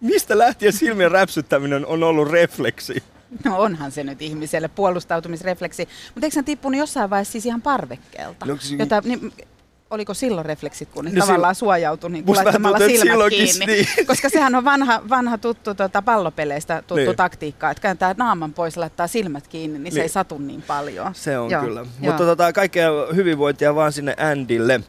Mistä 0.02 0.38
lähtien 0.38 0.74
silmien 0.74 1.12
räpsyttäminen 1.12 1.86
on 1.86 2.04
ollut 2.04 2.32
refleksi? 2.32 3.04
No 3.46 3.60
onhan 3.60 3.92
se 3.92 4.04
nyt 4.04 4.22
ihmiselle 4.22 4.68
puolustautumisrefleksi. 4.68 5.88
Mutta 6.16 6.26
eikö 6.26 6.36
hän 6.38 6.46
tippunut 6.46 6.80
jossain 6.80 7.10
vaiheessa 7.10 7.32
siis 7.32 7.46
ihan 7.46 7.62
parvekkeelta? 7.62 8.46
No, 8.46 8.58
siis- 8.60 8.80
Jota, 8.80 9.02
niin, 9.06 9.34
oliko 9.90 10.14
silloin 10.14 10.46
refleksit, 10.46 10.90
kun 10.90 11.06
ne 11.06 11.12
No 11.12 11.20
tavallaan 11.26 11.56
silloin- 11.56 11.56
suojautui 11.56 12.10
niin 12.10 12.24
laittamalla 12.28 12.78
tuntuu, 12.80 12.98
silmät 12.98 13.30
kiinni? 13.30 13.66
niin. 13.66 13.88
Koska 14.08 14.30
sehän 14.30 14.56
on 14.56 14.66
vanha, 14.66 15.02
vanha 15.10 15.38
tuttu 15.38 15.74
tota, 15.74 16.02
pallopeleistä 16.02 16.76
tuttu 16.78 16.96
Niin. 16.96 17.06
niin. 17.08 17.16
taktiikka, 17.18 17.72
että 17.72 17.82
kääntää 17.82 18.16
naaman 18.18 18.54
pois 18.54 18.76
ja 18.76 18.80
laittaa 18.80 19.08
silmät 19.08 19.48
kiinni, 19.48 19.80
niin, 19.80 19.92
se 19.92 19.96
Niin. 20.00 20.04
ei 20.04 20.10
satu 20.10 20.38
niin 20.38 20.62
paljon. 20.62 21.16
Se 21.16 21.38
on 21.40 21.52
Joo, 21.52 21.62
kyllä. 21.64 21.80
joo. 21.80 21.88
Mutta 22.00 22.24
tota, 22.24 22.54
kaikkea 22.54 22.90
hyvinvointia 23.16 23.76
vaan 23.76 23.92
sinne 23.94 24.16
Andylle. 24.32 24.82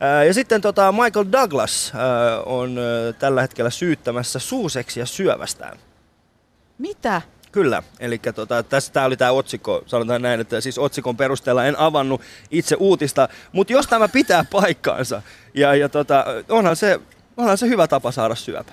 Ää, 0.00 0.24
Ja 0.24 0.34
sitten 0.34 0.60
tota 0.60 0.92
Michael 0.92 1.26
Douglas 1.32 1.92
on 2.46 2.76
tällä 3.18 3.40
hetkellä 3.40 3.70
syyttämässä 3.70 4.38
suuseksia 4.38 5.06
syövästään. 5.06 5.78
Mitä? 6.78 7.22
Kyllä, 7.56 7.82
eli 8.00 8.18
tota, 8.34 8.62
tässä 8.62 8.92
tämä 8.92 9.06
oli 9.06 9.16
tämä 9.16 9.30
otsikko, 9.32 9.82
sanotaan 9.86 10.22
näin, 10.22 10.40
että 10.40 10.60
siis 10.60 10.78
otsikon 10.78 11.16
perusteella 11.16 11.64
en 11.64 11.78
avannut 11.78 12.20
itse 12.50 12.76
uutista, 12.78 13.28
mutta 13.52 13.72
jos 13.72 13.86
tämä 13.86 14.08
pitää 14.08 14.44
paikkaansa, 14.52 15.22
ja, 15.54 15.74
ja 15.74 15.88
tota, 15.88 16.24
onhan, 16.48 16.76
se, 16.76 17.00
onhan 17.36 17.58
se 17.58 17.68
hyvä 17.68 17.88
tapa 17.88 18.12
saada 18.12 18.34
syöpä. 18.34 18.72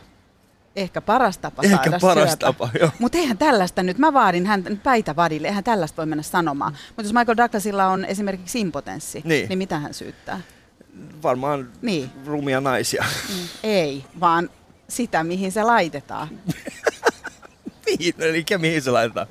Ehkä 0.75 1.01
paras 1.01 1.37
tapa 1.37 1.61
Ehkä 1.63 1.77
saada 1.77 1.99
paras 2.01 2.29
syöpä. 2.29 2.45
tapa, 2.45 2.69
joo. 2.79 2.89
Mutta 2.99 3.17
eihän 3.17 3.37
tällaista 3.37 3.83
nyt, 3.83 3.97
mä 3.97 4.13
vaadin 4.13 4.49
nyt 4.69 4.83
päitä 4.83 5.15
vadille, 5.15 5.47
eihän 5.47 5.63
tällaista 5.63 5.97
voi 5.97 6.05
mennä 6.05 6.23
sanomaan. 6.23 6.73
Mutta 6.87 7.01
jos 7.01 7.13
Michael 7.13 7.37
Douglasilla 7.37 7.87
on 7.87 8.05
esimerkiksi 8.05 8.59
impotenssi, 8.59 9.21
Niin. 9.25 9.49
niin 9.49 9.57
mitä 9.57 9.79
hän 9.79 9.93
syyttää? 9.93 10.41
Varmaan 11.23 11.69
Niin. 11.81 12.09
rumia 12.25 12.61
naisia. 12.61 13.05
Mm. 13.29 13.47
Ei, 13.63 14.05
vaan 14.19 14.49
sitä, 14.87 15.23
mihin 15.23 15.51
se 15.51 15.63
laitetaan. 15.63 16.27
Mihin, 17.85 18.13
eli 18.19 18.45
mihin 18.57 18.81
se 18.81 18.91
laitetaan? 18.91 19.27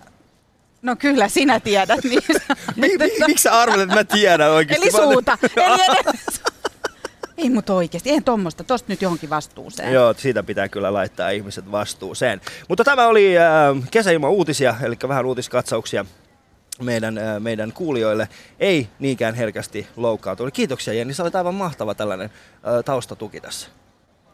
No 0.83 0.97
kyllä, 0.97 1.29
sinä 1.29 1.61
tiedät. 1.61 2.05
Niin. 2.05 2.23
Mi, 2.77 2.89
mi, 2.99 3.11
miksi 3.27 3.43
sä 3.43 3.61
arvelet, 3.61 3.83
että 3.83 3.95
mä 3.95 4.05
tiedän 4.05 4.51
oikeasti? 4.51 4.89
Eli 4.89 4.93
suuta. 4.93 5.39
Eli 5.57 5.83
edes... 6.01 6.43
Ei 7.39 7.51
mut 7.51 7.71
oikeasti, 7.71 8.09
eihän 8.11 8.25
tommoista, 8.25 8.65
tosta 8.65 8.93
nyt 8.93 9.03
johonkin 9.03 9.31
vastuuseen. 9.31 9.93
Joo, 9.93 10.15
siitä 10.15 10.43
pitää 10.43 10.69
kyllä 10.69 10.93
laittaa 10.93 11.31
ihmiset 11.31 11.73
vastuuseen. 11.73 12.41
Mutta 12.69 12.85
tämä 12.85 13.07
oli 13.07 13.39
äh, 13.39 13.45
kesäilman 13.91 14.31
uutisia, 14.31 14.75
eli 14.83 14.97
vähän 15.09 15.27
uutiskatsauksia 15.27 16.05
meidän, 16.81 17.19
äh, 17.19 17.41
meidän 17.41 17.73
kuulijoille. 17.73 18.29
Ei 18.61 18.89
niinkään 18.99 19.35
herkästi 19.35 19.87
loukkaantunut. 19.97 20.55
Kiitoksia 20.55 20.95
Jenni, 20.95 21.15
sä 21.15 21.23
olit 21.23 21.37
aivan 21.37 21.55
mahtava 21.55 21.95
tällainen 21.95 22.31
äh, 22.55 22.85
taustatuki 22.85 23.41
tässä. 23.41 23.69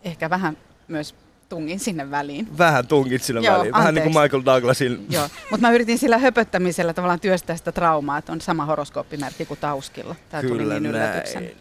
Ehkä 0.05 0.31
vähän 0.31 0.59
myös 0.89 1.15
tungin 1.49 1.81
sinne 1.81 2.11
väliin. 2.11 2.59
Vähän 2.59 2.87
tungit 2.87 3.23
sinne 3.23 3.41
Joo, 3.41 3.59
väliin. 3.59 3.73
Vähän 3.75 3.95
niin 3.95 4.13
kuin. 4.13 4.23
Michael 4.23 4.43
Douglasin. 4.45 5.07
Joo, 5.11 5.29
mutta 5.51 5.67
mä 5.67 5.73
yritin 5.75 5.99
sillä 5.99 6.19
höpöttämisellä 6.19 6.93
tavallaan 6.93 7.21
työstää 7.21 7.57
sitä 7.57 7.73
traumaa, 7.73 8.19
että 8.19 8.33
on 8.33 8.41
sama 8.41 8.65
horoskooppimerkki 8.67 9.47
kuin 9.47 9.61
Tauskilla. 9.61 10.15
Tämä 10.31 10.43
tuli 10.43 10.59
Kyllä 10.59 10.75
niin 10.75 10.87
yllätyksen. 10.87 11.43
näin. 11.43 11.57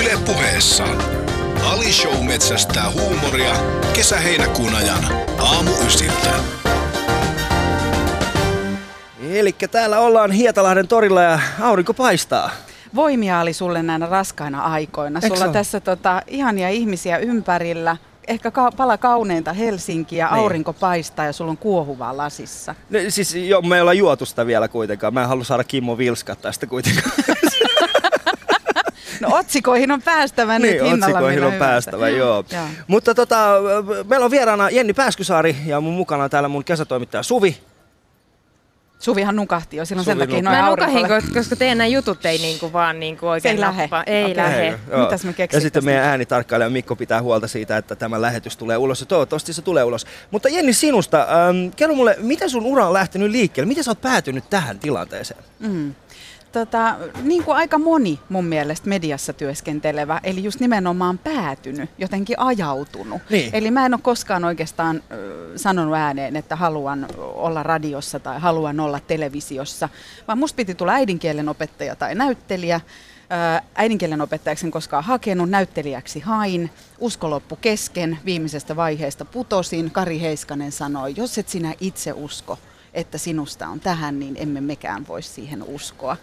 Yle 0.00 0.18
puheessa. 0.26 0.84
Ali 1.64 1.92
Show 1.92 2.24
metsästää 2.26 2.90
huumoria 2.90 3.54
kesä-heinäkuun 3.92 4.74
ajan. 4.74 5.04
Aamu 5.38 5.70
ysiltä. 5.86 6.30
Eli 9.30 9.52
täällä 9.70 9.98
ollaan 9.98 10.30
Hietalahden 10.30 10.88
torilla 10.88 11.22
ja 11.22 11.40
aurinko 11.60 11.94
paistaa. 11.94 12.50
Voimia 12.94 13.40
oli 13.40 13.52
sulle 13.52 13.82
näinä 13.82 14.06
raskaina 14.06 14.62
aikoina. 14.62 15.20
Sulla 15.20 15.44
oo? 15.44 15.52
tässä 15.52 15.80
tota, 15.80 16.22
ihania 16.26 16.68
ihmisiä 16.68 17.18
ympärillä. 17.18 17.96
Ehkä 18.28 18.50
ka- 18.50 18.72
pala 18.76 18.98
kauneinta 18.98 19.52
Helsinkiä, 19.52 20.26
Niin. 20.30 20.34
aurinko 20.40 20.72
paistaa 20.72 21.24
ja 21.24 21.32
sulla 21.32 21.50
on 21.50 21.56
kuohuvaa 21.56 22.16
lasissa. 22.16 22.74
No, 22.90 22.98
siis 23.08 23.34
jo, 23.34 23.60
me 23.62 23.74
ei 23.74 23.80
olla 23.80 23.92
juotu 23.92 24.26
sitä 24.26 24.46
vielä 24.46 24.68
kuitenkaan. 24.68 25.14
Mä 25.14 25.22
en 25.22 25.28
halua 25.28 25.44
saada 25.44 25.64
Kimmo 25.64 25.98
Vilskat 25.98 26.40
tästä 26.42 26.66
kuitenkaan. 26.66 27.10
No 29.20 29.28
otsikoihin 29.36 29.90
on 29.90 30.02
päästävä 30.02 30.58
nyt 30.58 30.70
niin, 30.70 30.84
hinnalla 30.84 31.06
otsikoihin 31.18 31.44
on 31.44 31.52
hyvänsä. 31.52 31.64
päästävä, 31.66 32.08
joo. 32.08 32.44
Joo. 32.52 32.64
Mutta 32.86 33.14
tota, 33.14 33.54
meillä 34.08 34.24
on 34.24 34.30
vieraana 34.30 34.70
Jenni 34.70 34.92
Pääskysaari 34.94 35.56
ja 35.66 35.80
mun 35.80 35.94
mukana 35.94 36.24
on 36.24 36.30
täällä 36.30 36.48
mun 36.48 36.64
kesätoimittaja 36.64 37.22
Suvi. 37.22 37.56
Suvihan 39.00 39.36
nukahti 39.36 39.76
jo, 39.76 39.84
silloin 39.84 40.04
sen 40.04 40.14
Suvi 40.14 40.22
takia 40.26 40.36
nukkahti. 40.36 40.60
noin 40.62 40.64
Mä 40.64 40.70
nukahin, 41.02 41.34
koska- 41.34 41.56
teidän 41.56 41.78
nämä 41.78 41.88
jutut 41.88 42.26
ei 42.26 42.38
niinku 42.38 42.72
vaan 42.72 43.00
niinku 43.00 43.26
oikein 43.28 43.42
Se 43.56 43.56
ei 43.56 43.60
lähe. 43.60 43.82
nappaa. 43.82 44.04
Ei 44.06 44.24
Okei. 44.24 44.36
lähe. 44.36 44.78
Joo. 44.90 45.00
Mitäs 45.04 45.24
me 45.24 45.34
Ja 45.52 45.60
sitten 45.60 45.84
meidän 45.84 46.04
äänitarkkailija 46.04 46.70
Mikko 46.70 46.96
pitää 46.96 47.22
huolta 47.22 47.48
siitä, 47.48 47.76
että 47.76 47.96
tämä 47.96 48.20
lähetys 48.22 48.56
tulee 48.56 48.76
ulos 48.76 49.00
ja 49.00 49.06
toivottavasti 49.06 49.52
se 49.52 49.62
tulee 49.62 49.84
ulos. 49.84 50.06
Mutta 50.30 50.48
Jenni 50.48 50.72
sinusta, 50.72 51.20
ähm, 51.22 51.70
kerro 51.76 51.94
mulle, 51.94 52.16
miten 52.20 52.50
sun 52.50 52.66
ura 52.66 52.86
on 52.86 52.92
lähtenyt 52.92 53.30
liikkeelle? 53.30 53.68
Miten 53.68 53.84
sä 53.84 53.90
oot 53.90 54.00
päätynyt 54.00 54.44
tähän 54.50 54.78
tilanteeseen? 54.78 55.40
Mm. 55.58 55.94
Tota, 56.52 56.96
niin 57.22 57.44
kuin 57.44 57.56
aika 57.56 57.78
moni 57.78 58.20
mun 58.28 58.44
mielestä 58.44 58.88
mediassa 58.88 59.32
työskentelevä, 59.32 60.20
eli 60.24 60.44
just 60.44 60.60
nimenomaan 60.60 61.18
päätynyt, 61.18 61.90
jotenkin 61.98 62.38
ajautunut. 62.38 63.22
Niin. 63.30 63.50
Eli 63.52 63.70
mä 63.70 63.86
en 63.86 63.94
ole 63.94 64.00
koskaan 64.02 64.44
oikeastaan 64.44 65.02
ö, 65.12 65.52
sanonut 65.56 65.94
ääneen, 65.94 66.36
että 66.36 66.56
haluan 66.56 67.06
olla 67.18 67.62
radiossa 67.62 68.20
tai 68.20 68.40
haluan 68.40 68.80
olla 68.80 69.00
televisiossa, 69.06 69.88
vaan 70.28 70.38
musta 70.38 70.56
piti 70.56 70.74
tulla 70.74 70.92
äidinkielen 70.92 71.48
opettaja 71.48 71.96
tai 71.96 72.14
näyttelijä. 72.14 72.80
Ö, 73.56 73.62
Äidinkielen 73.74 74.20
opettajaksi 74.20 74.66
en 74.66 74.70
koskaan 74.70 75.04
hakenut, 75.04 75.50
näyttelijäksi 75.50 76.20
hain. 76.20 76.70
Usko 76.98 77.30
loppu 77.30 77.56
kesken, 77.56 78.18
viimeisestä 78.24 78.76
vaiheesta 78.76 79.24
putosin. 79.24 79.90
Kari 79.90 80.20
Heiskanen 80.20 80.72
sanoi, 80.72 81.14
jos 81.16 81.38
et 81.38 81.48
sinä 81.48 81.74
itse 81.80 82.12
usko, 82.12 82.58
että 82.94 83.18
sinusta 83.18 83.68
on 83.68 83.80
tähän, 83.80 84.20
niin 84.20 84.36
emme 84.38 84.60
mekään 84.60 85.08
voi 85.08 85.22
siihen 85.22 85.62
uskoa. 85.62 86.16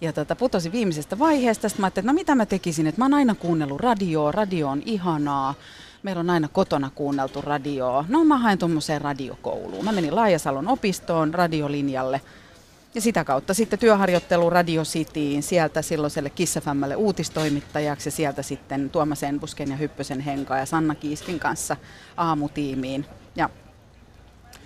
Ja 0.00 0.12
tota, 0.12 0.36
putosin 0.36 0.72
viimeisestä 0.72 1.18
vaiheesta. 1.18 1.68
Sitten 1.68 1.82
mä 1.82 1.86
ajattelin, 1.86 2.04
että 2.04 2.12
no 2.12 2.14
mitä 2.14 2.34
mä 2.34 2.46
tekisin, 2.46 2.86
että 2.86 3.00
mä 3.00 3.04
oon 3.04 3.14
aina 3.14 3.34
kuunnellut 3.34 3.80
radioa, 3.80 4.32
radio 4.32 4.68
on 4.68 4.82
ihanaa. 4.86 5.54
Meillä 6.02 6.20
on 6.20 6.30
aina 6.30 6.48
kotona 6.48 6.90
kuunneltu 6.94 7.40
radioa. 7.40 8.04
No 8.08 8.24
mä 8.24 8.38
haen 8.38 8.58
tuommoiseen 8.58 9.00
radiokouluun. 9.00 9.84
Mä 9.84 9.92
menin 9.92 10.16
Laajasalon 10.16 10.68
opistoon 10.68 11.34
radiolinjalle. 11.34 12.20
Ja 12.94 13.00
sitä 13.00 13.24
kautta 13.24 13.54
sitten 13.54 13.78
työharjoittelu 13.78 14.50
Radio 14.50 14.82
Cityin, 14.82 15.42
sieltä 15.42 15.82
silloiselle 15.82 16.30
Kissafämmälle 16.30 16.96
uutistoimittajaksi 16.96 18.08
ja 18.08 18.12
sieltä 18.12 18.42
sitten 18.42 18.90
Tuomas 18.90 19.22
Enbusken 19.22 19.70
ja 19.70 19.76
Hyppösen 19.76 20.20
Henka 20.20 20.56
ja 20.56 20.66
Sanna 20.66 20.94
Kiiskin 20.94 21.38
kanssa 21.38 21.76
aamutiimiin. 22.16 23.06
Ja 23.36 23.50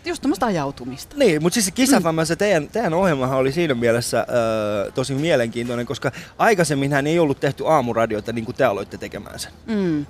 just 0.05 0.23
tuommoista 0.23 0.47
ajautumista. 0.47 1.17
Niin, 1.17 1.43
mutta 1.43 1.55
siis 1.55 1.67
se 1.67 1.71
Kisafamma, 1.71 2.25
se 2.25 2.37
teidän, 2.37 2.69
teidän 2.69 2.95
ohjelmahan 2.95 3.39
oli 3.39 3.53
siinä 3.53 3.75
mielessä 3.75 4.19
äh, 4.21 4.95
tosi 4.95 5.15
mielenkiintoinen, 5.15 5.87
koska 5.87 6.13
aikaisemminhän 6.39 7.07
ei 7.07 7.19
ollut 7.19 7.41
tehty 7.41 7.67
aamuradioita 7.67 8.33
niin 8.33 8.45
kuin 8.45 8.57
te 8.57 8.65
aloitte 8.65 8.99
tekemään 8.99 9.39
sen. 9.39 9.53
Mm, 9.67 10.07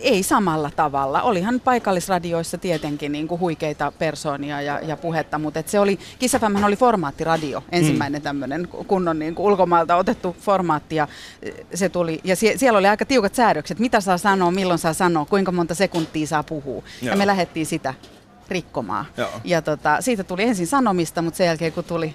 ei 0.00 0.22
samalla 0.22 0.70
tavalla. 0.76 1.22
Olihan 1.22 1.60
paikallisradioissa 1.60 2.58
tietenkin 2.58 3.12
niin 3.12 3.28
kuin 3.28 3.40
huikeita 3.40 3.92
persoonia 3.98 4.60
ja, 4.60 4.80
ja 4.80 4.96
puhetta, 4.96 5.38
mutta 5.38 5.60
et 5.60 5.68
se 5.68 5.80
oli, 5.80 5.98
Kissafämmähän 6.18 6.66
oli 6.66 6.76
formaattiradio, 6.76 7.64
ensimmäinen 7.72 8.20
mm. 8.20 8.24
tämmöinen 8.24 8.68
kunnon 8.86 9.18
niin 9.18 9.34
kuin 9.34 9.46
ulkomailta 9.46 9.96
otettu 9.96 10.36
formaatti 10.40 10.96
ja 10.96 11.08
eh, 11.42 11.54
se 11.74 11.88
tuli, 11.88 12.20
ja 12.24 12.36
sie, 12.36 12.58
siellä 12.58 12.78
oli 12.78 12.88
aika 12.88 13.04
tiukat 13.04 13.34
säädökset, 13.34 13.78
mitä 13.78 14.00
saa 14.00 14.18
sanoa, 14.18 14.50
milloin 14.50 14.78
saa 14.78 14.92
sanoa, 14.92 15.24
kuinka 15.24 15.52
monta 15.52 15.74
sekuntia 15.74 16.26
saa 16.26 16.42
puhua. 16.42 16.82
Joo. 17.02 17.12
Ja 17.12 17.16
me 17.16 17.26
lähdettiin 17.26 17.66
sitä 17.66 17.94
rikkomaan. 18.48 19.06
Joo. 19.16 19.30
Ja 19.44 19.62
tota, 19.62 20.00
siitä 20.00 20.24
tuli 20.24 20.42
ensin 20.42 20.66
sanomista, 20.66 21.22
mutta 21.22 21.36
sen 21.36 21.46
jälkeen 21.46 21.72
kun 21.72 21.84
tuli 21.84 22.14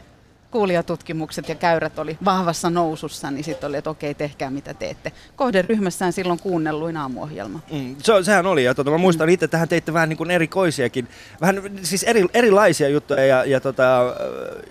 kuulijatutkimukset 0.52 1.50
ja 1.50 1.56
käyrät 1.56 2.00
oli 2.00 2.18
vahvassa 2.26 2.70
nousussa, 2.70 3.32
niin 3.32 3.44
sitten 3.44 3.68
oli, 3.68 3.78
että 3.78 3.90
okei, 3.90 4.14
tehkää 4.14 4.50
mitä 4.50 4.74
teette. 4.74 5.12
Kohderyhmässään 5.36 6.14
silloin 6.14 6.40
kuunnelluin 6.40 6.98
aamuohjelma. 6.98 7.60
Mm, 7.72 7.96
se, 7.98 8.14
sehän 8.24 8.46
oli, 8.46 8.64
ja 8.64 8.76
tota, 8.76 8.92
mä 8.92 8.98
muistan 8.98 9.30
itse, 9.30 9.46
että 9.46 9.52
tähän 9.52 9.70
teitte 9.70 9.94
vähän 9.94 10.10
niin 10.10 10.18
kuin 10.18 10.32
erikoisiakin, 10.32 11.08
vähän 11.42 11.62
siis 11.82 12.04
eri, 12.04 12.26
erilaisia 12.34 12.90
juttuja, 12.90 13.26
ja, 13.26 13.46
ja, 13.46 13.60
tota, 13.60 14.16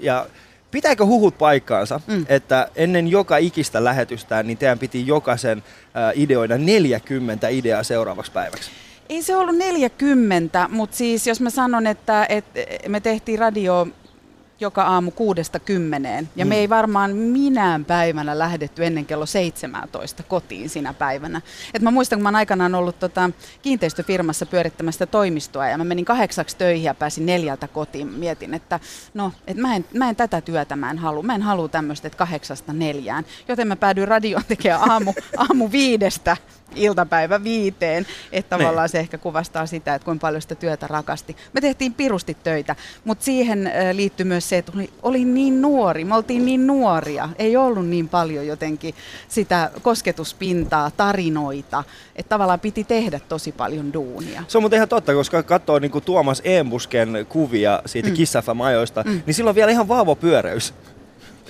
ja 0.00 0.26
pitääkö 0.70 1.06
huhut 1.06 1.38
paikkaansa, 1.38 2.00
mm. 2.06 2.14
Mm. 2.14 2.26
että 2.28 2.68
ennen 2.76 3.08
joka 3.08 3.36
ikistä 3.36 3.84
lähetystään, 3.84 4.46
niin 4.46 4.58
teidän 4.58 4.78
piti 4.78 5.06
jokaisen 5.06 5.62
äh, 5.96 6.12
ideoida 6.14 6.58
40 6.58 7.48
ideaa 7.48 7.82
seuraavaksi 7.82 8.32
päiväksi. 8.32 8.70
Ei 9.08 9.22
se 9.22 9.36
ollut 9.36 9.56
40, 9.56 10.68
mutta 10.68 10.96
siis 10.96 11.26
jos 11.26 11.40
mä 11.40 11.50
sanon, 11.50 11.86
että, 11.86 12.26
että 12.28 12.60
me 12.88 13.00
tehtiin 13.00 13.38
radio 13.38 13.86
joka 14.60 14.82
aamu 14.82 15.10
kuudesta 15.10 15.58
kymmeneen. 15.60 16.28
Ja 16.36 16.44
Mm. 16.44 16.48
me 16.48 16.56
ei 16.56 16.68
varmaan 16.68 17.10
minään 17.16 17.84
päivänä 17.84 18.38
lähdetty 18.38 18.86
ennen 18.86 19.06
kello 19.06 19.26
17 19.26 20.22
kotiin 20.22 20.68
sinä 20.68 20.94
päivänä. 20.94 21.40
Et 21.74 21.82
mä 21.82 21.90
muistan, 21.90 22.16
kun 22.18 22.22
mä 22.22 22.28
oon 22.28 22.36
aikanaan 22.36 22.74
ollut 22.74 22.98
tota, 22.98 23.30
kiinteistöfirmassa 23.62 24.46
pyörittämästä 24.46 25.06
toimistoa 25.06 25.68
ja 25.68 25.78
mä 25.78 25.84
menin 25.84 26.04
kahdeksaksi 26.04 26.56
töihin 26.56 26.84
ja 26.84 26.94
pääsin 26.94 27.26
neljältä 27.26 27.68
kotiin. 27.68 28.06
Mietin, 28.08 28.54
että 28.54 28.80
no, 29.14 29.32
et 29.46 29.56
mä, 29.56 29.76
en, 29.76 29.84
mä 29.94 30.08
en 30.08 30.16
tätä 30.16 30.40
työtä 30.40 30.76
mä 30.76 30.90
en 30.90 30.98
halua. 30.98 31.22
Mä 31.22 31.34
en 31.34 31.42
halua 31.42 31.68
tämmöistä, 31.68 32.06
että 32.08 32.18
kahdeksasta 32.18 32.72
neljään. 32.72 33.24
Joten 33.48 33.68
mä 33.68 33.76
päädyin 33.76 34.08
radioon 34.08 34.44
tekemään 34.48 34.90
aamu, 34.90 35.14
aamu 35.48 35.68
viidestä 35.72 36.36
iltapäivä 36.74 37.44
viiteen, 37.44 38.06
että 38.32 38.56
Niin. 38.56 38.60
tavallaan 38.64 38.88
se 38.88 38.98
ehkä 38.98 39.18
kuvastaa 39.18 39.66
sitä, 39.66 39.94
että 39.94 40.04
kuinka 40.04 40.20
paljon 40.20 40.42
sitä 40.42 40.54
työtä 40.54 40.86
rakasti. 40.86 41.36
Me 41.52 41.60
tehtiin 41.60 41.94
pirusti 41.94 42.36
töitä, 42.42 42.76
mutta 43.04 43.24
siihen 43.24 43.72
liittyy 43.92 44.26
myös 44.26 44.47
se, 44.48 44.58
että 44.58 44.72
oli, 44.74 44.90
oli 45.02 45.24
niin 45.24 45.62
nuori, 45.62 46.04
me 46.04 46.14
oltiin 46.14 46.44
niin 46.44 46.66
nuoria, 46.66 47.28
ei 47.38 47.56
ollut 47.56 47.86
niin 47.86 48.08
paljon 48.08 48.46
jotenkin 48.46 48.94
sitä 49.28 49.70
kosketuspintaa, 49.82 50.90
tarinoita, 50.90 51.84
että 52.16 52.28
tavallaan 52.28 52.60
piti 52.60 52.84
tehdä 52.84 53.20
tosi 53.28 53.52
paljon 53.52 53.92
duunia. 53.92 54.42
Se 54.48 54.58
on 54.58 54.62
muuten 54.62 54.76
ihan 54.76 54.88
totta, 54.88 55.14
koska 55.14 55.42
katsoo 55.42 55.78
niin 55.78 55.90
kuin 55.90 56.04
Tuomas 56.04 56.42
Embusken 56.44 57.26
kuvia 57.28 57.82
siitä 57.86 58.08
mm. 58.08 58.14
Kissafam-ajoista, 58.14 59.02
mm. 59.06 59.22
niin 59.26 59.34
silloin 59.34 59.56
vielä 59.56 59.70
ihan 59.70 59.88
vaavopyöreys. 59.88 60.74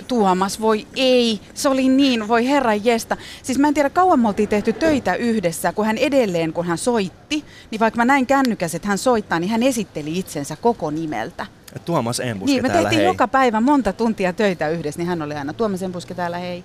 Tuomas, 0.07 0.61
voi 0.61 0.87
ei, 0.95 1.39
se 1.53 1.69
oli 1.69 1.89
niin, 1.89 2.27
voi 2.27 2.47
herran 2.47 2.85
jesta. 2.85 3.17
Siis 3.43 3.59
mä 3.59 3.67
en 3.67 3.73
tiedä 3.73 3.89
kauan 3.89 4.19
me 4.19 4.27
oltiin 4.27 4.49
tehty 4.49 4.73
töitä 4.73 5.15
yhdessä, 5.15 5.73
kun 5.73 5.85
hän 5.85 5.97
edelleen, 5.97 6.53
kun 6.53 6.65
hän 6.65 6.77
soitti, 6.77 7.45
niin 7.71 7.79
vaikka 7.79 7.97
mä 7.97 8.05
näin 8.05 8.27
kännykäs, 8.27 8.75
että 8.75 8.87
hän 8.87 8.97
soittaa, 8.97 9.39
niin 9.39 9.49
hän 9.49 9.63
esitteli 9.63 10.19
itsensä 10.19 10.55
koko 10.55 10.91
nimeltä. 10.91 11.45
Tuomas 11.85 12.19
Embuske 12.19 12.51
Niin, 12.51 12.63
me 12.63 12.67
täällä, 12.69 12.81
tehtiin 12.89 12.99
hei. 12.99 13.07
joka 13.07 13.27
päivä 13.27 13.61
monta 13.61 13.93
tuntia 13.93 14.33
töitä 14.33 14.69
yhdessä, 14.69 14.99
niin 14.99 15.07
hän 15.07 15.21
oli 15.21 15.33
aina 15.35 15.53
Tuomas 15.53 15.83
Embuske 15.83 16.13
täällä, 16.13 16.37
hei. 16.37 16.63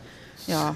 Joo. 0.48 0.74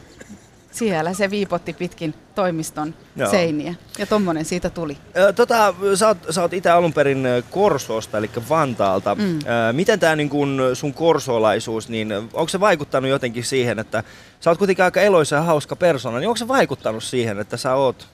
Siellä 0.78 1.14
se 1.14 1.30
viipotti 1.30 1.72
pitkin 1.72 2.14
toimiston 2.34 2.94
Joo. 3.16 3.30
Seiniä. 3.30 3.74
Ja 3.98 4.06
tommonen 4.06 4.44
siitä 4.44 4.70
tuli. 4.70 4.96
Tota, 5.36 5.74
sä 5.94 6.08
oot, 6.08 6.18
sä 6.30 6.42
oot 6.42 6.52
itse 6.52 6.70
alun 6.70 6.92
perin 6.92 7.26
ö, 7.26 7.42
Korsoosta, 7.50 8.18
eli 8.18 8.30
Vantaalta. 8.48 9.14
Mm. 9.14 9.38
Miten 9.72 10.00
tämä 10.00 10.16
niin 10.16 10.28
kun 10.28 10.60
sun 10.74 10.94
korsoolaisuus, 10.94 11.88
niin 11.88 12.12
onko 12.12 12.48
se 12.48 12.60
vaikuttanut 12.60 13.10
jotenkin 13.10 13.44
siihen, 13.44 13.78
että 13.78 14.02
sä 14.40 14.50
oot 14.50 14.58
kuitenkin 14.58 14.84
aika 14.84 15.00
eloisa 15.00 15.36
ja 15.36 15.42
hauska 15.42 15.76
persona, 15.76 16.18
niin 16.18 16.28
onko 16.28 16.36
se 16.36 16.48
vaikuttanut 16.48 17.04
siihen, 17.04 17.38
että 17.38 17.56
sä 17.56 17.74
oot 17.74 18.08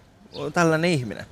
tällainen 0.53 0.91
ihminen? 0.91 1.27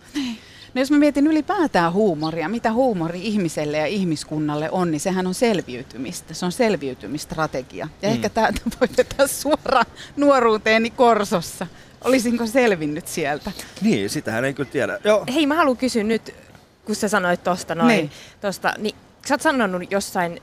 No 0.75 0.81
jos 0.81 0.91
mä 0.91 0.99
mietin 0.99 1.27
ylipäätään 1.27 1.93
huumoria, 1.93 2.49
mitä 2.49 2.73
huumori 2.73 3.21
ihmiselle 3.23 3.79
ja 3.79 3.87
ihmiskunnalle 3.87 4.71
on, 4.71 4.91
niin 4.91 5.01
sehän 5.01 5.27
on 5.27 5.35
selviytymistä. 5.35 6.35
Se 6.35 6.45
on 6.45 6.53
selviytymistrategia. 6.53 7.89
Ja 8.03 8.09
mm. 8.09 8.15
ehkä 8.15 8.29
tämä 8.29 8.49
voi 8.81 8.89
vetää 8.97 9.27
suoraan 9.27 9.87
nuoruuteeni 10.17 10.91
Korsossa. 10.91 11.67
Olisinko 12.05 12.47
selvinnyt 12.47 13.09
sieltä? 13.09 13.53
Niin, 13.83 14.11
sitähän 14.11 14.45
ei 14.45 14.55
kyllä 14.55 14.71
tiedä. 14.71 14.99
Joo. 15.05 15.25
Hei, 15.35 15.47
mä 15.47 15.55
haluan 15.55 15.77
kysyä 15.77 16.05
nyt, 16.05 16.35
kun 16.85 16.95
sä 16.95 17.09
sanoit 17.09 17.45
tosta 17.45 17.75
noin, 17.75 17.89
niin. 17.89 18.11
Tosta, 18.41 18.75
niin 18.79 18.95
sä 19.27 19.35
oot 19.35 19.43
sanonut 19.43 19.91
jossain 19.91 20.41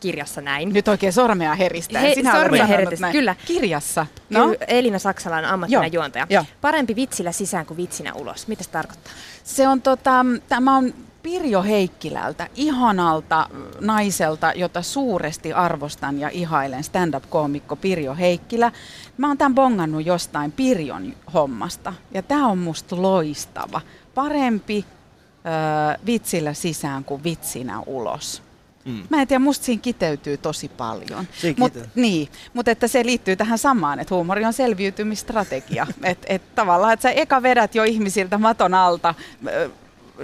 kirjassa 0.00 0.40
näin. 0.40 0.72
Nyt 0.72 0.88
oikein 0.88 1.12
sormea 1.12 1.54
heristää. 1.54 2.00
He, 2.00 2.14
Sinä 2.14 2.32
sormea 2.32 2.66
heristää, 2.66 3.12
kyllä. 3.12 3.36
Kirjassa. 3.46 4.06
No? 4.30 4.54
Elina 4.68 4.98
Saksala 4.98 5.36
on 5.36 5.44
ammattina 5.44 5.86
juontaja. 5.86 6.26
Jo. 6.30 6.44
Parempi 6.60 6.96
vitsillä 6.96 7.32
sisään 7.32 7.66
kuin 7.66 7.76
vitsinä 7.76 8.12
ulos. 8.14 8.48
Mitä 8.48 8.64
se 8.64 8.70
tarkoittaa? 8.70 9.12
Se 9.44 9.68
on 9.68 9.82
tota, 9.82 10.26
tämä 10.48 10.76
on 10.76 10.94
Pirjo 11.22 11.62
Heikkilältä, 11.62 12.48
ihanalta 12.54 13.48
naiselta, 13.80 14.52
jota 14.56 14.82
suuresti 14.82 15.52
arvostan 15.52 16.18
ja 16.20 16.28
ihailen, 16.28 16.84
stand-up-koomikko 16.84 17.76
Pirjo 17.76 18.14
Heikkilä. 18.14 18.72
Mä 19.16 19.28
oon 19.28 19.38
tämän 19.38 19.54
bongannut 19.54 20.06
jostain 20.06 20.52
Pirjon 20.52 21.14
hommasta 21.34 21.92
ja 22.14 22.22
tämä 22.22 22.46
on 22.46 22.58
musta 22.58 23.02
loistava. 23.02 23.80
Parempi 24.14 24.84
ö, 24.84 25.98
vitsillä 26.06 26.54
sisään 26.54 27.04
kuin 27.04 27.24
vitsinä 27.24 27.80
ulos. 27.86 28.42
Mm. 28.88 29.02
Mä 29.10 29.22
en 29.22 29.28
tiedä, 29.28 29.38
musta 29.38 29.64
siinä 29.64 29.82
kiteytyy 29.82 30.36
tosi 30.36 30.68
paljon. 30.68 31.28
Mut, 31.56 31.72
niin, 31.94 32.28
mutta 32.54 32.70
että 32.70 32.88
se 32.88 33.04
liittyy 33.04 33.36
tähän 33.36 33.58
samaan, 33.58 34.00
että 34.00 34.14
huumori 34.14 34.44
on 34.44 34.52
selviytymistrategia. 34.52 35.86
että 36.02 36.26
et 36.28 36.42
tavallaan, 36.54 36.92
että 36.92 37.02
sä 37.02 37.10
eka 37.10 37.42
vedät 37.42 37.74
jo 37.74 37.84
ihmisiltä 37.84 38.38
maton 38.38 38.74
alta, 38.74 39.14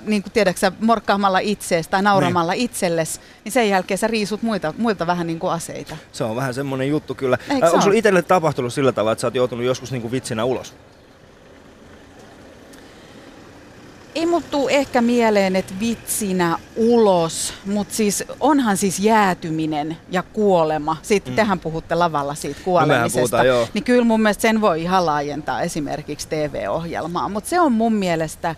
niin 0.07 0.23
kuin 0.23 0.33
tiedätkö 0.33 0.73
morkkaamalla 0.81 1.39
itseesi 1.39 1.91
tai 1.91 2.03
nauramalla 2.03 2.53
niin. 2.53 2.65
itsellesi, 2.65 3.21
niin 3.45 3.53
sen 3.53 3.69
jälkeen 3.69 3.99
sä 3.99 4.07
riisut 4.07 4.43
muita, 4.43 4.75
muilta 4.79 5.07
vähän 5.07 5.27
niin 5.27 5.39
kuin 5.39 5.53
aseita. 5.53 5.97
Se 6.13 6.25
on 6.25 6.37
vähän 6.37 6.55
semmoinen 6.55 6.89
juttu 6.89 7.15
kyllä. 7.15 7.39
Eikö 7.51 7.67
Onko 7.67 7.81
sulla 7.81 7.97
itselle 7.97 8.23
tapahtunut 8.23 8.73
sillä 8.73 8.93
tavalla, 8.93 9.13
että 9.13 9.21
sä 9.21 9.27
oot 9.27 9.35
joutunut 9.35 9.65
joskus 9.65 9.93
niin 9.93 10.03
kuin 10.03 10.13
vitsinä 10.13 10.45
ulos? 10.45 10.75
Ei 14.15 14.27
tuu 14.51 14.69
ehkä 14.69 15.03
mieleen, 15.03 15.57
että 15.57 15.75
vitsinä 15.81 16.59
ulos, 16.77 17.55
mutta 17.67 17.95
siis 17.95 18.25
onhan 18.41 18.77
siis 18.77 18.99
jäätyminen 18.99 19.97
ja 20.11 20.23
kuolema. 20.23 20.97
Sitten 21.03 21.33
mm. 21.33 21.37
tehän 21.37 21.61
puhutte 21.61 21.95
lavalla 21.95 22.35
siitä 22.35 22.61
no 22.61 22.65
kuolemisesta. 22.65 23.37
No 23.37 23.43
puhutaan, 23.43 23.69
niin 23.75 23.85
kyllä 23.85 24.05
mun 24.05 24.21
mielestä 24.23 24.43
sen 24.43 24.61
voi 24.61 24.83
ihan 24.83 25.07
laajentaa 25.07 25.63
esimerkiksi 25.63 26.29
TV-ohjelmaan. 26.29 27.33
Mutta 27.33 27.51
se 27.51 27.61
on 27.61 27.73
mun 27.73 27.93
mielestä 27.95 28.55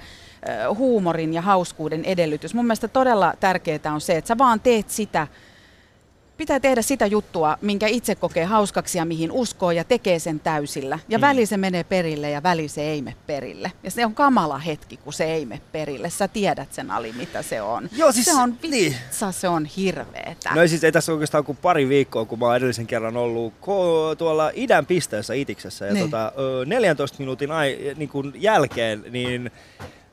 huumorin 0.78 1.34
ja 1.34 1.42
hauskuuden 1.42 2.04
edellytys. 2.04 2.54
Mun 2.54 2.66
mielestä 2.66 2.88
todella 2.88 3.34
tärkeää 3.40 3.92
on 3.94 4.00
se, 4.00 4.16
että 4.16 4.28
sä 4.28 4.38
vaan 4.38 4.60
teet 4.60 4.90
sitä, 4.90 5.26
pitää 6.36 6.60
tehdä 6.60 6.82
sitä 6.82 7.06
juttua, 7.06 7.58
minkä 7.60 7.86
itse 7.86 8.14
kokee 8.14 8.44
hauskaksi 8.44 8.98
ja 8.98 9.04
mihin 9.04 9.32
uskoo 9.32 9.70
ja 9.70 9.84
tekee 9.84 10.18
sen 10.18 10.40
täysillä. 10.40 10.98
Ja 11.08 11.18
mm. 11.18 11.22
väli 11.22 11.46
se 11.46 11.56
menee 11.56 11.84
perille 11.84 12.30
ja 12.30 12.42
väli 12.42 12.68
se 12.68 12.82
ei 12.82 13.02
mene 13.02 13.16
perille. 13.26 13.72
Ja 13.82 13.90
se 13.90 14.06
on 14.06 14.14
kamala 14.14 14.58
hetki, 14.58 14.96
kun 14.96 15.12
se 15.12 15.24
ei 15.24 15.46
mene 15.46 15.60
perille. 15.72 16.10
Sä 16.10 16.28
tiedät 16.28 16.72
sen 16.72 16.90
ali, 16.90 17.12
mitä 17.12 17.42
se 17.42 17.62
on. 17.62 17.88
Joo, 17.92 18.12
siis, 18.12 18.26
se 18.26 18.34
on 18.34 18.58
vitsa, 18.62 19.26
niin. 19.26 19.32
se 19.32 19.48
on 19.48 19.64
hirveetä. 19.64 20.54
No 20.54 20.68
siis 20.68 20.84
ei 20.84 20.92
tässä 20.92 21.12
oikeastaan 21.12 21.44
kuin 21.44 21.58
pari 21.62 21.88
viikkoa, 21.88 22.24
kun 22.24 22.38
mä 22.38 22.46
oon 22.46 22.56
edellisen 22.56 22.86
kerran 22.86 23.16
ollut 23.16 23.52
ko- 23.62 24.16
tuolla 24.18 24.50
idän 24.54 24.86
pisteessä 24.86 25.34
Itiksessä. 25.34 25.86
Ja 25.86 25.92
niin. 25.92 26.04
tota, 26.04 26.32
14 26.66 27.18
minuutin 27.18 27.50
ai, 27.50 27.94
niin 27.96 28.10
jälkeen, 28.34 29.04
niin 29.10 29.50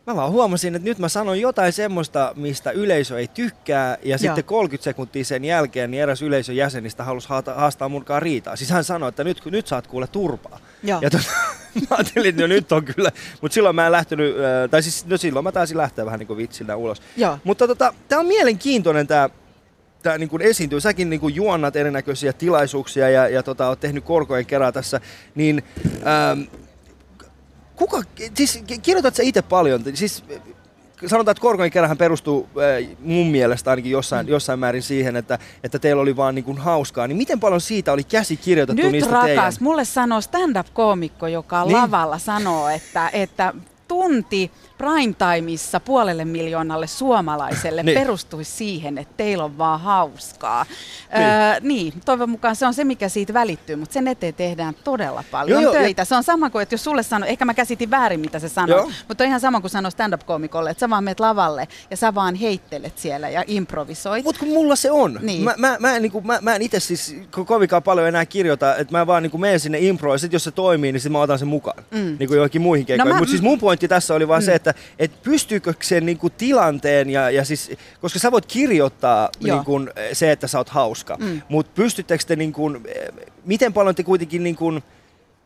Mä 0.07 0.15
vaan 0.15 0.31
huomasin, 0.31 0.75
että 0.75 0.89
nyt 0.89 0.99
mä 0.99 1.09
sanon 1.09 1.39
jotain 1.39 1.73
semmoista, 1.73 2.33
mistä 2.35 2.71
yleisö 2.71 3.19
ei 3.19 3.27
tykkää, 3.27 3.97
ja 4.03 4.09
Joo. 4.09 4.17
sitten 4.17 4.43
30 4.43 4.83
sekuntia 4.83 5.25
sen 5.25 5.45
jälkeen 5.45 5.91
niin 5.91 6.03
eräs 6.03 6.21
yleisön 6.21 6.55
jäsenistä 6.55 7.03
halusi 7.03 7.29
haastaa 7.55 7.89
munkaan 7.89 8.21
riitaa. 8.21 8.55
Siis 8.55 8.69
hän 8.69 8.83
sanoi, 8.83 9.09
että 9.09 9.23
nyt, 9.23 9.45
nyt 9.45 9.67
saat 9.67 9.87
kuule 9.87 10.07
turpaa. 10.07 10.59
Joo. 10.83 10.99
Ja 11.01 11.09
tota, 11.09 11.23
mä 11.89 11.95
ajattelin, 11.95 12.29
että 12.29 12.41
no 12.41 12.47
nyt 12.47 12.71
on 12.71 12.85
kyllä, 12.85 13.11
mutta 13.41 13.53
silloin 13.53 13.75
mä 13.75 13.85
en 13.85 13.91
lähtenyt, 13.91 14.35
tai 14.71 14.83
siis 14.83 15.05
no 15.05 15.17
silloin 15.17 15.43
mä 15.43 15.51
taisin 15.51 15.77
lähteä 15.77 16.05
vähän 16.05 16.19
niin 16.19 16.27
kuin 16.27 16.37
vitsillä 16.37 16.75
ulos. 16.75 17.01
Joo. 17.17 17.39
Mutta 17.43 17.67
tota, 17.67 17.93
tää 18.07 18.19
on 18.19 18.25
mielenkiintoinen 18.25 19.07
tää, 19.07 19.29
tää 20.03 20.17
niin 20.17 20.29
kuin 20.29 20.41
esiintyy. 20.41 20.81
Säkin 20.81 21.09
niin 21.09 21.19
kuin 21.19 21.35
juonnat 21.35 21.75
erinäköisiä 21.75 22.33
tilaisuuksia 22.33 23.09
ja, 23.09 23.27
ja 23.27 23.43
tota, 23.43 23.67
oot 23.67 23.79
tehnyt 23.79 24.03
korkojen 24.03 24.45
kerran 24.45 24.73
tässä, 24.73 25.01
niin 25.35 25.63
ähm, 26.07 26.41
kuka, 27.87 28.03
siis 28.33 28.63
kirjoitat 28.81 29.15
sä 29.15 29.23
itse 29.23 29.41
paljon, 29.41 29.83
siis 29.93 30.23
sanotaan, 31.07 31.31
että 31.31 31.41
korkojen 31.41 31.71
kerran 31.71 31.97
perustuu 31.97 32.49
äh, 32.57 32.97
mun 32.99 33.27
mielestä 33.27 33.69
ainakin 33.69 33.91
jossain, 33.91 34.25
mm. 34.25 34.31
jossain 34.31 34.59
määrin 34.59 34.83
siihen, 34.83 35.15
että, 35.15 35.39
että 35.63 35.79
teillä 35.79 36.01
oli 36.01 36.15
vaan 36.15 36.35
niin 36.35 36.45
kuin 36.45 36.57
hauskaa. 36.57 37.07
Niin 37.07 37.17
miten 37.17 37.39
paljon 37.39 37.61
siitä 37.61 37.93
oli 37.93 38.03
käsikirjoitettu 38.03 38.81
Nyt 38.81 38.91
niistä 38.91 39.11
rakas, 39.11 39.25
teidän? 39.27 39.53
mulle 39.59 39.85
sanoo 39.85 40.21
stand-up-koomikko, 40.21 41.27
joka 41.27 41.63
niin? 41.63 41.77
lavalla 41.77 42.17
sanoo, 42.17 42.69
että, 42.69 43.09
että 43.13 43.53
tunti 43.87 44.51
primetimeissa 44.77 45.79
puolelle 45.79 46.25
miljoonalle 46.25 46.87
suomalaiselle 46.87 47.83
niin. 47.83 47.99
perustuisi 47.99 48.51
siihen, 48.51 48.97
että 48.97 49.13
teillä 49.17 49.43
on 49.43 49.57
vaan 49.57 49.79
hauskaa. 49.79 50.65
Niin. 51.13 51.23
Öö, 51.23 51.59
niin, 51.61 51.93
toivon 52.05 52.29
mukaan 52.29 52.55
se 52.55 52.65
on 52.65 52.73
se, 52.73 52.83
mikä 52.83 53.09
siitä 53.09 53.33
välittyy, 53.33 53.75
mutta 53.75 53.93
sen 53.93 54.07
eteen 54.07 54.33
tehdään 54.33 54.73
todella 54.83 55.23
paljon 55.31 55.61
joo, 55.61 55.73
töitä. 55.73 56.01
Ja... 56.01 56.05
Se 56.05 56.15
on 56.15 56.23
sama 56.23 56.49
kuin, 56.49 56.63
että 56.63 56.73
jos 56.73 56.83
sulle 56.83 57.03
sanoo, 57.03 57.29
ehkä 57.29 57.45
mä 57.45 57.53
käsitin 57.53 57.91
väärin, 57.91 58.19
mitä 58.19 58.39
se 58.39 58.49
sanoo, 58.49 58.91
mutta 59.07 59.23
on 59.23 59.27
ihan 59.27 59.39
sama 59.39 59.61
kuin 59.61 59.71
sanoo 59.71 59.91
stand-up-komikolle, 59.91 60.69
että 60.69 60.79
sä 60.79 60.89
vaan 60.89 61.03
meet 61.03 61.19
lavalle 61.19 61.67
ja 61.91 61.97
sä 61.97 62.15
vaan 62.15 62.35
heittelet 62.35 62.97
siellä 62.97 63.29
ja 63.29 63.43
improvisoit. 63.47 64.23
Mutta 64.23 64.39
kun 64.39 64.49
mulla 64.49 64.75
se 64.75 64.91
on. 64.91 65.19
Niin. 65.21 65.43
Mä, 65.43 65.53
mä, 65.57 65.77
mä, 65.79 65.99
niin 65.99 66.11
kuin, 66.11 66.27
mä, 66.27 66.39
mä 66.41 66.55
en 66.55 66.61
itse 66.61 66.79
siis 66.79 67.15
kovinkaan 67.45 67.83
paljon 67.83 68.07
enää 68.07 68.25
kirjoita, 68.25 68.75
että 68.75 68.97
mä 68.97 69.07
vaan 69.07 69.23
niin 69.23 69.31
kuin 69.31 69.41
menen 69.41 69.59
sinne 69.59 69.79
impro 69.79 70.13
ja 70.13 70.17
sit 70.17 70.33
jos 70.33 70.43
se 70.43 70.51
toimii, 70.51 70.91
niin 70.91 71.01
sit 71.01 71.11
mä 71.11 71.21
otan 71.21 71.39
sen 71.39 71.47
mukaan. 71.47 71.83
Mm. 71.91 72.15
Niin 72.19 72.27
kuin 72.27 72.35
johonkin 72.35 72.61
muihin 72.61 72.85
keikkoihin. 72.85 73.13
No 73.13 73.17
mutta 73.17 73.29
siis 73.29 73.41
mun 73.41 73.59
pointti 73.59 73.87
tässä 73.87 74.13
oli 74.13 74.27
vaan 74.27 74.41
mm. 74.41 74.45
se, 74.45 74.55
että 74.55 74.62
että 74.99 75.17
pystyykö 75.23 75.73
sen 75.81 76.05
niin 76.05 76.17
kuin 76.17 76.33
tilanteen, 76.37 77.09
ja, 77.09 77.29
ja 77.29 77.45
siis, 77.45 77.71
koska 78.01 78.19
sä 78.19 78.31
voit 78.31 78.45
kirjoittaa 78.45 79.29
niin 79.43 79.65
kuin, 79.65 79.89
se, 80.13 80.31
että 80.31 80.47
sä 80.47 80.57
oot 80.57 80.69
hauska, 80.69 81.17
mm. 81.19 81.41
mutta 81.49 81.71
pystyttekö 81.75 82.23
te, 82.27 82.35
niin 82.35 82.53
kuin, 82.53 82.87
miten 83.45 83.73
paljon 83.73 83.95
te 83.95 84.03
kuitenkin, 84.03 84.43
niin 84.43 84.55
kuin, 84.55 84.83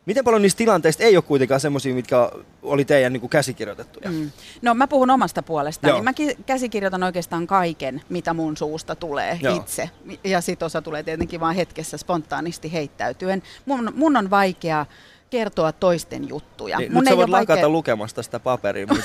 miten 0.06 0.24
paljon 0.24 0.42
niistä 0.42 0.58
tilanteista 0.58 1.02
ei 1.02 1.16
ole 1.16 1.22
kuitenkaan 1.22 1.60
semmoisia, 1.60 1.94
mitkä 1.94 2.30
oli 2.62 2.84
teidän 2.84 3.12
niin 3.12 3.20
kuin 3.20 3.30
käsikirjoitettuja? 3.30 4.10
Mm. 4.10 4.30
No 4.62 4.74
mä 4.74 4.86
puhun 4.86 5.10
omasta 5.10 5.42
puolestani. 5.42 5.92
Niin 5.92 6.04
mä 6.04 6.12
käsikirjoitan 6.46 7.02
oikeastaan 7.02 7.46
kaiken, 7.46 8.02
mitä 8.08 8.34
mun 8.34 8.56
suusta 8.56 8.96
tulee 8.96 9.38
Joo. 9.42 9.56
itse. 9.56 9.90
Ja 10.24 10.40
sit 10.40 10.62
osa 10.62 10.82
tulee 10.82 11.02
tietenkin 11.02 11.40
vaan 11.40 11.54
hetkessä 11.54 11.96
spontaanisti 11.96 12.72
heittäytyen. 12.72 13.42
Mun, 13.66 13.92
mun 13.94 14.16
on 14.16 14.30
vaikea 14.30 14.86
kertoa 15.30 15.72
toisten 15.72 16.28
juttuja. 16.28 16.78
Niin, 16.78 16.92
Mun 16.92 17.04
nyt 17.04 17.10
sä 17.10 17.16
voit 17.16 17.28
lakata 17.28 17.52
vaikea... 17.52 17.68
lukemasta 17.68 18.22
sitä 18.22 18.40
paperia. 18.40 18.86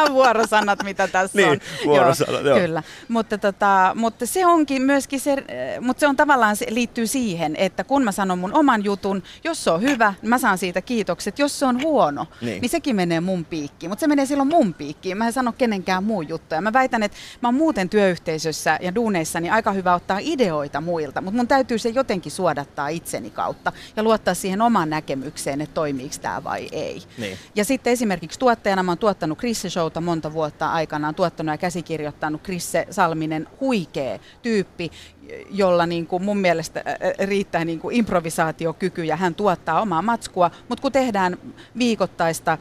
Anna 0.00 0.14
vuorosanat, 0.14 0.82
mitä 0.82 1.08
tässä 1.08 1.38
niin, 1.38 1.48
on. 1.48 1.60
Vuorosanat, 1.84 2.34
joo, 2.34 2.44
joo. 2.44 2.58
Kyllä, 2.58 2.82
mutta, 3.08 3.38
tota, 3.38 3.92
mutta 3.94 4.26
se 4.26 4.46
onkin 4.46 4.82
myöskin 4.82 5.20
se, 5.20 5.44
mutta 5.80 6.00
se 6.00 6.06
on 6.06 6.16
tavallaan 6.16 6.56
se 6.56 6.66
liittyy 6.68 7.06
siihen, 7.06 7.56
että 7.56 7.84
kun 7.84 8.04
mä 8.04 8.12
sanon 8.12 8.38
mun 8.38 8.54
oman 8.54 8.84
jutun, 8.84 9.22
jos 9.44 9.64
se 9.64 9.70
on 9.70 9.82
hyvä, 9.82 10.14
mä 10.22 10.38
saan 10.38 10.58
siitä 10.58 10.82
kiitokset. 10.82 11.38
Jos 11.38 11.58
se 11.58 11.66
on 11.66 11.82
huono, 11.82 12.26
niin, 12.40 12.60
niin 12.60 12.70
sekin 12.70 12.96
menee 12.96 13.20
mun 13.20 13.44
piikkiin, 13.44 13.90
mutta 13.90 14.00
se 14.00 14.06
menee 14.06 14.26
silloin 14.26 14.48
mun 14.48 14.74
piikkiin. 14.74 15.18
Mä 15.18 15.26
en 15.26 15.32
sano 15.32 15.52
kenenkään 15.52 16.04
muun 16.04 16.28
juttuja. 16.28 16.60
Mä 16.60 16.72
väitän, 16.72 17.02
että 17.02 17.16
mä 17.42 17.48
oon 17.48 17.54
muuten 17.54 17.88
työyhteisössä 17.88 18.78
ja 18.82 18.94
duuneissa 18.94 19.40
niin 19.40 19.52
aika 19.52 19.72
hyvä 19.72 19.94
ottaa 19.94 20.18
ideoita 20.20 20.80
muilta, 20.80 21.20
mutta 21.20 21.36
mun 21.36 21.48
täytyy 21.48 21.78
se 21.78 21.88
jotenkin 21.88 22.32
suodattaa 22.32 22.88
itseni 22.88 23.30
kautta 23.30 23.72
ja 23.96 24.02
luottaa 24.02 24.34
siihen 24.34 24.62
omaan 24.62 24.90
näkemykseen, 24.90 25.60
että 25.60 25.74
toimiiko 25.74 26.14
tämä 26.22 26.44
vai 26.44 26.68
ei. 26.72 27.02
Niin. 27.18 27.38
Ja 27.54 27.64
sitten 27.64 27.92
esimerkiksi 27.92 28.38
tuottajana 28.38 28.82
mä 28.82 28.90
oon 28.90 28.98
tuottanut 28.98 29.38
Chris 29.38 29.62
Showta 29.90 30.00
monta 30.00 30.32
vuotta 30.32 30.72
aikanaan, 30.72 31.14
tuottanut 31.14 31.52
ja 31.52 31.58
käsikirjoittanut 31.58 32.42
Krisse 32.42 32.86
Salminen, 32.90 33.48
huikea 33.60 34.18
tyyppi, 34.42 34.90
jolla 35.50 35.86
niin 35.86 36.06
kuin 36.06 36.22
mun 36.22 36.38
mielestä 36.38 36.84
riittää 37.24 37.64
niin 37.64 37.80
kuin 37.80 37.96
improvisaatiokyky 37.96 39.04
ja 39.04 39.16
hän 39.16 39.34
tuottaa 39.34 39.80
omaa 39.80 40.02
matskua, 40.02 40.50
mutta 40.68 40.82
kun 40.82 40.92
tehdään 40.92 41.38
viikoittaista 41.78 42.58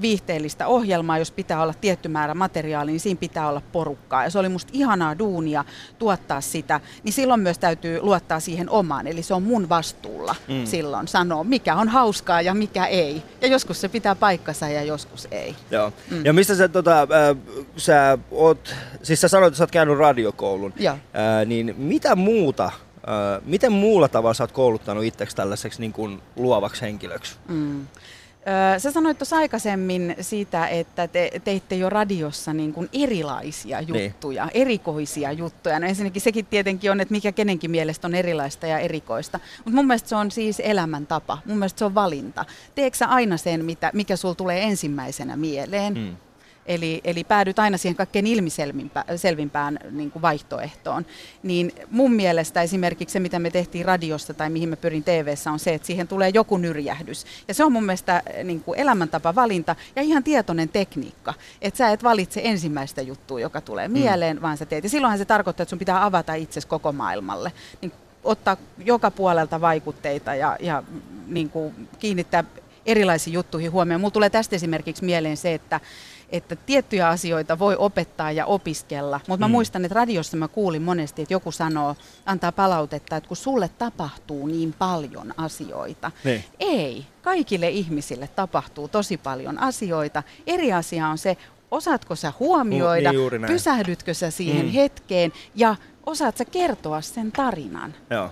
viihteellistä 0.00 0.66
ohjelmaa, 0.66 1.18
jos 1.18 1.30
pitää 1.30 1.62
olla 1.62 1.74
tietty 1.80 2.08
määrä 2.08 2.34
materiaalia, 2.34 2.92
niin 2.92 3.00
siinä 3.00 3.20
pitää 3.20 3.48
olla 3.48 3.62
porukkaa. 3.72 4.24
Ja 4.24 4.30
se 4.30 4.38
oli 4.38 4.48
musta 4.48 4.70
ihanaa 4.74 5.18
duunia 5.18 5.64
tuottaa 5.98 6.40
sitä, 6.40 6.80
niin 7.04 7.12
silloin 7.12 7.40
myös 7.40 7.58
täytyy 7.58 8.00
luottaa 8.02 8.40
siihen 8.40 8.70
omaan, 8.70 9.06
eli 9.06 9.22
se 9.22 9.34
on 9.34 9.42
mun 9.42 9.68
vastuulla 9.68 10.36
mm. 10.48 10.66
silloin 10.66 11.08
sanoa, 11.08 11.44
mikä 11.44 11.74
on 11.74 11.88
hauskaa 11.88 12.42
ja 12.42 12.54
mikä 12.54 12.86
ei. 12.86 13.22
Ja 13.40 13.48
joskus 13.48 13.80
se 13.80 13.88
pitää 13.88 14.14
paikkansa 14.14 14.68
ja 14.68 14.82
joskus 14.82 15.28
ei. 15.30 15.56
Joo. 15.70 15.92
Mm. 16.10 16.24
Ja 16.24 16.32
mistä 16.32 16.54
sä, 16.54 16.68
tota, 16.68 17.00
äh, 17.00 17.36
sä 17.76 18.18
oot, 18.30 18.74
siis 19.02 19.20
sä 19.20 19.28
sanoit, 19.28 19.52
että 19.52 19.58
sä 19.58 19.64
oot 19.64 19.70
käynyt 19.70 19.98
radiokoulun. 19.98 20.74
Äh, 20.86 20.96
niin 21.46 21.74
mitä 21.80 22.16
muuta, 22.16 22.70
miten 23.44 23.72
muulla 23.72 24.08
tavalla 24.08 24.34
sä 24.34 24.42
oot 24.42 24.52
kouluttanut 24.52 25.04
itseksi 25.04 25.36
tällaiseksi 25.36 25.80
niin 25.80 25.92
kuin 25.92 26.22
luovaksi 26.36 26.82
henkilöksi? 26.82 27.36
Mm. 27.48 27.86
Öö, 28.48 28.78
sä 28.78 28.90
sanoit 28.90 29.18
tuossa 29.18 29.36
aikaisemmin 29.36 30.16
siitä, 30.20 30.66
että 30.66 31.08
te 31.08 31.30
teitte 31.44 31.74
jo 31.74 31.90
radiossa 31.90 32.52
niin 32.52 32.72
kuin 32.72 32.88
erilaisia 32.92 33.80
niin. 33.80 34.04
juttuja, 34.04 34.44
niin. 34.44 34.62
erikoisia 34.62 35.32
juttuja. 35.32 35.80
No 35.80 35.86
ensinnäkin 35.86 36.22
sekin 36.22 36.46
tietenkin 36.46 36.90
on, 36.90 37.00
että 37.00 37.12
mikä 37.12 37.32
kenenkin 37.32 37.70
mielestä 37.70 38.06
on 38.06 38.14
erilaista 38.14 38.66
ja 38.66 38.78
erikoista. 38.78 39.40
Mutta 39.56 39.70
mun 39.70 39.86
mielestä 39.86 40.08
se 40.08 40.16
on 40.16 40.30
siis 40.30 40.60
elämäntapa. 40.60 41.38
Mun 41.44 41.58
mielestä 41.58 41.78
se 41.78 41.84
on 41.84 41.94
valinta. 41.94 42.44
Teekö 42.74 42.96
sä 42.96 43.06
aina 43.06 43.36
sen, 43.36 43.64
mitä, 43.64 43.90
mikä 43.94 44.16
sul 44.16 44.32
tulee 44.32 44.62
ensimmäisenä 44.62 45.36
mieleen? 45.36 45.94
Hmm. 45.94 46.16
Eli, 46.66 47.00
eli 47.04 47.24
päädyt 47.24 47.58
aina 47.58 47.76
siihen 47.76 47.96
kaikkein 47.96 48.26
ilmiselvimpään 48.26 49.78
niin 49.90 50.10
kuin 50.10 50.22
vaihtoehtoon. 50.22 51.06
Niin 51.42 51.72
mun 51.90 52.12
mielestä 52.12 52.62
esimerkiksi 52.62 53.12
se, 53.12 53.20
mitä 53.20 53.38
me 53.38 53.50
tehtiin 53.50 53.84
radiosta 53.84 54.34
tai 54.34 54.50
mihin 54.50 54.68
me 54.68 54.76
pyrin 54.76 55.04
tv 55.04 55.34
on 55.52 55.58
se, 55.58 55.74
että 55.74 55.86
siihen 55.86 56.08
tulee 56.08 56.30
joku 56.34 56.56
nyrjähdys. 56.56 57.26
Ja 57.48 57.54
se 57.54 57.64
on 57.64 57.72
mun 57.72 57.84
mielestä 57.84 58.22
niin 58.44 58.60
kuin 58.60 58.78
elämäntapa 58.78 59.34
valinta 59.34 59.76
ja 59.96 60.02
ihan 60.02 60.24
tietoinen 60.24 60.68
tekniikka. 60.68 61.34
Että 61.62 61.78
sä 61.78 61.90
et 61.90 62.02
valitse 62.02 62.40
ensimmäistä 62.44 63.02
juttua, 63.02 63.40
joka 63.40 63.60
tulee 63.60 63.88
mm. 63.88 63.92
mieleen, 63.92 64.36
mm. 64.36 64.42
vaan 64.42 64.56
sä 64.56 64.66
teet. 64.66 64.84
Ja 64.84 64.90
silloinhan 64.90 65.18
se 65.18 65.24
tarkoittaa, 65.24 65.62
että 65.62 65.70
sun 65.70 65.78
pitää 65.78 66.04
avata 66.04 66.34
itsesi 66.34 66.66
koko 66.66 66.92
maailmalle. 66.92 67.52
Niin 67.80 67.92
ottaa 68.24 68.56
joka 68.84 69.10
puolelta 69.10 69.60
vaikutteita 69.60 70.34
ja, 70.34 70.56
ja 70.60 70.82
niin 71.26 71.50
kuin 71.50 71.88
kiinnittää 71.98 72.44
erilaisiin 72.86 73.34
juttuihin 73.34 73.72
huomioon. 73.72 74.00
Mulla 74.00 74.10
tulee 74.10 74.30
tästä 74.30 74.56
esimerkiksi 74.56 75.04
mieleen 75.04 75.36
se, 75.36 75.54
että 75.54 75.80
että 76.32 76.56
tiettyjä 76.56 77.08
asioita 77.08 77.58
voi 77.58 77.76
opettaa 77.78 78.32
ja 78.32 78.46
opiskella, 78.46 79.20
mutta 79.28 79.44
mä 79.44 79.48
mm. 79.48 79.52
muistan, 79.52 79.84
että 79.84 79.94
radiossa 79.94 80.36
mä 80.36 80.48
kuulin 80.48 80.82
monesti, 80.82 81.22
että 81.22 81.34
joku 81.34 81.52
sanoo, 81.52 81.96
antaa 82.26 82.52
palautetta, 82.52 83.16
että 83.16 83.28
kun 83.28 83.36
sulle 83.36 83.70
tapahtuu 83.78 84.46
niin 84.46 84.74
paljon 84.78 85.34
asioita. 85.36 86.10
Niin. 86.24 86.44
Ei, 86.58 87.06
kaikille 87.22 87.68
ihmisille 87.68 88.28
tapahtuu 88.28 88.88
tosi 88.88 89.16
paljon 89.16 89.58
asioita. 89.58 90.22
Eri 90.46 90.72
asia 90.72 91.08
on 91.08 91.18
se, 91.18 91.36
osaatko 91.70 92.16
sä 92.16 92.32
huomioida, 92.40 93.12
niin 93.12 93.42
pysähdytkö 93.46 94.14
sä 94.14 94.30
siihen 94.30 94.66
mm. 94.66 94.72
hetkeen 94.72 95.32
ja 95.54 95.76
osaat 96.06 96.36
sä 96.36 96.44
kertoa 96.44 97.00
sen 97.00 97.32
tarinan. 97.32 97.94
Joo 98.10 98.30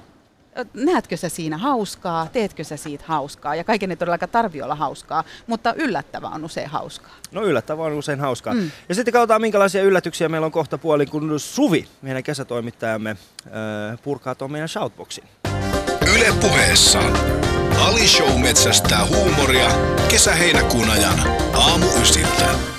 näetkö 0.75 1.16
sä 1.16 1.29
siinä 1.29 1.59
hauskaa, 1.59 2.27
teetkö 2.27 2.64
sä 2.64 2.77
siitä 2.77 3.05
hauskaa. 3.07 3.55
Ja 3.55 3.64
kaiken 3.64 3.90
ei 3.90 3.97
todellakaan 3.97 4.31
tarvi 4.31 4.62
olla 4.62 4.75
hauskaa, 4.75 5.25
mutta 5.47 5.75
yllättävää 5.75 6.31
on 6.31 6.44
usein 6.44 6.68
hauskaa. 6.68 7.12
No 7.33 7.42
yllättävää 7.42 7.87
on 7.87 7.92
usein 7.92 8.21
hauskaa. 8.21 8.55
Mm. 8.55 8.71
Ja 8.88 8.94
sitten 8.94 9.12
katsotaan 9.12 9.40
minkälaisia 9.40 9.83
yllätyksiä 9.83 10.29
meillä 10.29 10.44
on 10.44 10.53
kohta 10.53 10.79
puolin, 10.79 11.11
kun 11.11 11.40
Suvi, 11.40 11.88
meidän 12.03 12.23
kesätoimittajamme, 12.23 13.11
äh, 13.11 13.99
purkaa 14.03 14.35
tuon 14.35 14.53
meidän 14.53 14.68
shoutboxin. 14.68 15.25
Yle 16.14 16.33
puheessa 16.40 16.99
Ali 17.79 18.09
Show 18.09 18.40
metsästää 18.40 19.07
huumoria 19.07 19.71
kesä-heinäkuun 20.09 20.90
ajan 20.90 21.18
aamu 21.55 21.87
ysiltä. 22.03 22.78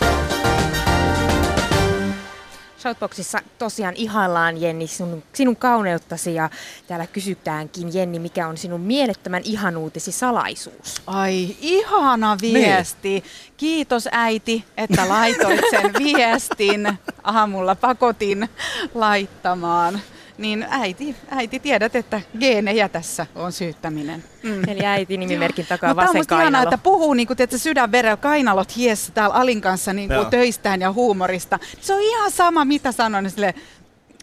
Shoutboxissa 2.80 3.40
tosiaan 3.58 3.96
ihaillaan 3.96 4.62
Jenni 4.62 4.88
sinun, 4.88 5.24
sinun 5.34 5.56
kauneuttasi 5.56 6.34
ja 6.34 6.50
täällä 6.88 7.08
kysytäänkin 7.08 7.94
Jenni, 7.94 8.20
mikä 8.20 8.48
on 8.48 8.58
sinun 8.58 8.82
mielettömän 8.82 9.42
ihanuutesi 9.46 10.12
salaisuus? 10.12 11.02
Ai 11.08 11.56
ihana 11.62 12.38
viesti. 12.42 13.10
Niin. 13.10 13.24
Kiitos 13.58 14.10
äiti, 14.12 14.66
että 14.78 15.10
laitoit 15.10 15.62
sen 15.72 15.94
viestin. 16.04 16.98
Aamulla 17.24 17.76
pakotin 17.76 18.50
laittamaan 18.94 20.02
niin 20.40 20.66
äiti, 20.70 21.16
äiti 21.30 21.60
tiedät, 21.60 21.96
että 21.96 22.22
geenejä 22.40 22.90
tässä 22.90 23.26
on 23.36 23.52
syyttäminen. 23.52 24.24
Mm. 24.44 24.70
Eli 24.70 24.86
äiti 24.86 25.18
nimimerkin 25.18 25.66
takaa 25.66 25.96
vasen 25.96 26.28
kainalo. 26.28 26.42
Ihanaa, 26.42 26.64
että 26.64 26.78
puhuu 26.78 27.14
niin 27.14 27.28
kuin, 27.28 27.38
tiedätkö, 27.38 27.58
sydänverellä 27.58 28.18
kainalot 28.18 28.76
hiessä 28.76 29.12
täällä 29.12 29.36
Alin 29.36 29.62
kanssa 29.62 29.94
niin 29.94 30.10
kuin 30.10 30.28
töistään 30.28 30.82
ja 30.82 30.92
huumorista. 30.92 31.60
Se 31.82 31.94
on 31.94 32.02
ihan 32.02 32.32
sama, 32.32 32.66
mitä 32.66 32.92
sanon, 32.92 33.24
niin 33.24 33.32
sille, 33.32 33.54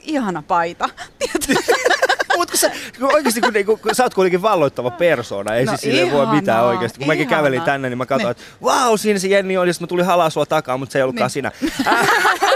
ihana 0.03 0.43
paita. 0.43 0.89
Mutta 2.37 2.57
sä, 2.57 2.71
kun 2.99 3.15
oikeasti 3.15 3.41
kun, 3.41 3.53
kun, 3.67 3.79
kun, 3.79 3.95
sä 3.95 4.03
oot 4.03 4.15
kuitenkin 4.15 4.43
valloittava 4.43 4.91
persona, 4.91 5.55
ei 5.55 5.65
no, 5.65 5.71
siis 5.71 5.81
sille 5.81 6.13
voi 6.13 6.27
mitään 6.27 6.65
oikeasti. 6.65 6.99
Kun 6.99 7.07
mäkin 7.07 7.29
kävelin 7.29 7.63
tänne, 7.63 7.89
niin 7.89 7.99
mä 7.99 8.07
katsoin, 8.07 8.37
niin. 8.37 8.47
että 8.47 8.63
vau, 8.63 8.97
siinä 8.97 9.19
se 9.19 9.29
Jenni 9.29 9.57
oli, 9.57 9.71
ja 9.71 9.75
mä 9.81 9.87
tulin 9.87 10.07
halaa 10.07 10.31
sua 10.31 10.47
takaa, 10.47 10.79
mutta 10.79 10.93
se 10.93 10.99
ei 10.99 11.03
ollutkaan 11.03 11.31
niin. 11.35 11.53
sinä. 11.53 11.53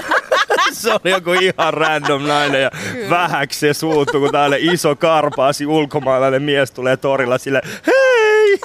se 0.73 0.93
oli 0.93 1.11
joku 1.11 1.33
ihan 1.33 1.75
random 1.75 2.23
nainen 2.23 2.63
ja 2.63 2.71
Kyllä. 2.93 3.11
vähäksi 3.11 3.59
se 3.59 3.75
suuttu, 3.75 4.21
kun 4.21 4.31
täällä 4.33 4.57
iso 4.59 4.97
karpaasi 4.97 5.67
ulkomaalainen 5.67 6.43
mies 6.43 6.71
tulee 6.71 6.97
torilla 6.97 7.39
sille 7.39 7.63
hei! 7.87 8.59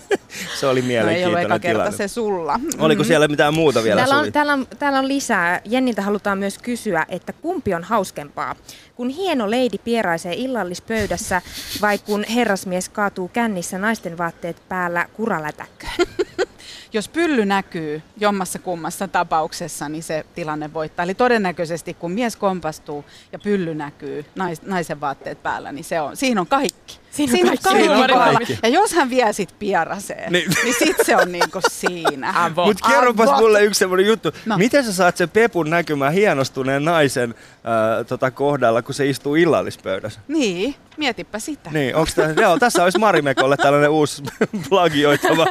se 0.60 0.66
oli 0.66 0.82
mielenkiintoinen 0.82 1.48
no, 1.48 1.54
ei 1.54 1.60
tilanne. 1.60 1.96
se 1.96 2.08
sulla. 2.08 2.60
Oliko 2.78 3.04
siellä 3.04 3.28
mitään 3.28 3.54
muuta 3.54 3.82
vielä 3.82 4.00
täällä 4.00 4.18
on, 4.18 4.32
täällä, 4.32 4.52
on, 4.52 4.66
täällä 4.78 4.98
on 4.98 5.08
lisää. 5.08 5.60
Jenniltä 5.64 6.02
halutaan 6.02 6.38
myös 6.38 6.58
kysyä, 6.58 7.06
että 7.08 7.32
kumpi 7.32 7.74
on 7.74 7.84
hauskempaa? 7.84 8.56
Kun 8.94 9.08
hieno 9.08 9.50
leidi 9.50 9.78
pieraisee 9.78 10.34
illallispöydässä 10.36 11.42
vai 11.80 11.98
kun 11.98 12.24
herrasmies 12.34 12.88
kaatuu 12.88 13.28
kännissä 13.28 13.78
naisten 13.78 14.18
vaatteet 14.18 14.62
päällä 14.68 15.08
kuralätäkköön? 15.12 15.92
jos 16.92 17.08
pylly 17.08 17.44
näkyy 17.44 18.02
jommassa 18.16 18.58
kummassa 18.58 19.08
tapauksessa, 19.08 19.88
niin 19.88 20.02
se 20.02 20.26
tilanne 20.34 20.74
voittaa. 20.74 21.02
Eli 21.02 21.14
todennäköisesti 21.14 21.94
kun 21.94 22.12
mies 22.12 22.36
kompastuu 22.36 23.04
ja 23.32 23.38
pylly 23.38 23.74
näkyy 23.74 24.24
nais, 24.34 24.62
naisen 24.62 25.00
vaatteet 25.00 25.42
päällä, 25.42 25.72
niin 25.72 25.84
se 25.84 26.00
on, 26.00 26.16
siinä 26.16 26.40
on 26.40 26.46
kaikki. 26.46 27.01
Siinä, 27.12 27.32
siinä 27.32 27.50
on 27.50 27.58
kaikki. 27.62 27.84
Siinä 27.84 28.02
on 28.02 28.34
kaikki. 28.34 28.58
Ja 28.62 28.68
jos 28.68 28.92
hän 28.92 29.10
vie 29.10 29.32
sit 29.32 29.58
pieraseen, 29.58 30.32
niin, 30.32 30.50
niin 30.64 30.74
sit 30.78 30.96
se 31.06 31.16
on 31.16 31.32
niinku 31.32 31.60
siinä. 31.70 32.34
Mutta 32.66 32.88
kerropas 32.88 33.40
mulle 33.40 33.62
yksi 33.64 33.78
semmoinen 33.78 34.06
juttu. 34.06 34.30
No. 34.46 34.58
Miten 34.58 34.84
sä 34.84 34.92
saat 34.92 35.16
sen 35.16 35.30
pepun 35.30 35.70
näkymään 35.70 36.12
hienostuneen 36.12 36.84
naisen 36.84 37.34
äh, 37.54 38.06
tota 38.06 38.30
kohdalla, 38.30 38.82
kun 38.82 38.94
se 38.94 39.08
istuu 39.08 39.34
illallispöydässä? 39.34 40.20
Niin, 40.28 40.74
mietipä 40.96 41.38
sitä. 41.38 41.70
Niin, 41.70 41.96
onks 41.96 42.14
tää, 42.14 42.34
joo, 42.40 42.58
tässä 42.58 42.84
olisi 42.84 42.98
Marimekolle 42.98 43.56
tällainen 43.56 43.90
uusi 43.90 44.22
plagioitava 44.68 45.46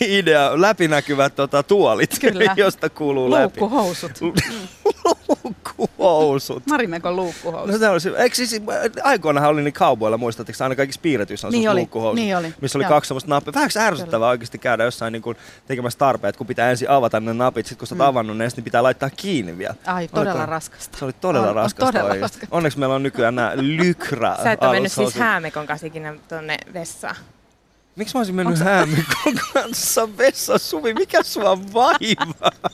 idea. 0.00 0.60
Läpinäkyvät 0.60 1.36
tota, 1.36 1.62
tuolit, 1.62 2.18
Kyllä. 2.20 2.54
josta 2.56 2.90
kuuluu 2.90 3.30
läpi. 3.30 3.42
Luukkuhousut. 3.42 4.12
Luukkuhousut. 5.78 6.66
Marimekon 6.66 7.16
luukkuhousut. 7.16 7.72
No, 7.72 7.78
se 7.78 7.88
olisi, 7.88 8.08
eikö 8.16 8.36
siis, 8.36 8.62
aikoinahan 9.02 9.50
oli 9.50 9.62
niin 9.62 9.72
kaupoilla, 9.72 10.18
muistatteko 10.18 10.64
aina 10.64 10.76
kaikissa 10.76 11.00
piirretyissä 11.00 11.46
on 11.46 11.52
niin 11.52 11.70
oli, 11.70 11.80
luukkuhousut, 11.80 12.14
niin 12.14 12.36
oli. 12.36 12.54
missä 12.60 12.78
oli 12.78 12.84
Joo. 12.84 12.88
kaksi 12.88 13.08
semmoista 13.08 13.30
nappia. 13.30 13.54
Vähän 13.54 13.70
ärsyttävää 13.78 14.28
oikeasti 14.28 14.58
käydä 14.58 14.84
jossain 14.84 15.12
niin 15.12 15.22
kuin, 15.22 15.36
tekemässä 15.66 15.98
tarpeet, 15.98 16.36
kun 16.36 16.46
pitää 16.46 16.70
ensin 16.70 16.90
avata 16.90 17.20
ne 17.20 17.34
napit, 17.34 17.66
sitten 17.66 17.78
kun 17.78 17.88
sä 17.88 17.94
mm. 17.94 18.00
avannut 18.00 18.36
ne, 18.36 18.48
niin 18.56 18.64
pitää 18.64 18.82
laittaa 18.82 19.10
kiinni 19.10 19.58
vielä. 19.58 19.74
Ai, 19.86 20.08
todella 20.08 20.32
Oliko? 20.32 20.46
raskasta. 20.46 20.98
Se 20.98 21.04
oli 21.04 21.12
todella 21.12 21.48
on, 21.48 21.54
raskasta 21.54 21.86
on 21.86 21.92
todella 21.92 22.20
raskasta. 22.20 22.46
Onneksi 22.50 22.78
meillä 22.78 22.94
on 22.94 23.02
nykyään 23.02 23.34
nämä 23.34 23.52
lykrä 23.56 24.36
Sä 24.42 24.52
et 24.52 24.62
ole 24.62 24.72
mennyt 24.72 24.92
siis 24.92 25.14
häämekon 25.14 25.66
kanssa 25.66 25.86
ikinä 25.86 26.14
tuonne 26.28 26.56
vessaan. 26.74 27.16
Miksi 27.96 28.14
mä 28.14 28.18
olisin 28.18 28.34
mennyt 28.34 28.52
Onks... 28.52 28.64
häämikon 28.64 29.34
kanssa 29.52 30.18
vessa 30.18 30.58
Suvi? 30.58 30.94
Mikä 30.94 31.22
sua 31.22 31.58
vaivaa? 31.72 32.70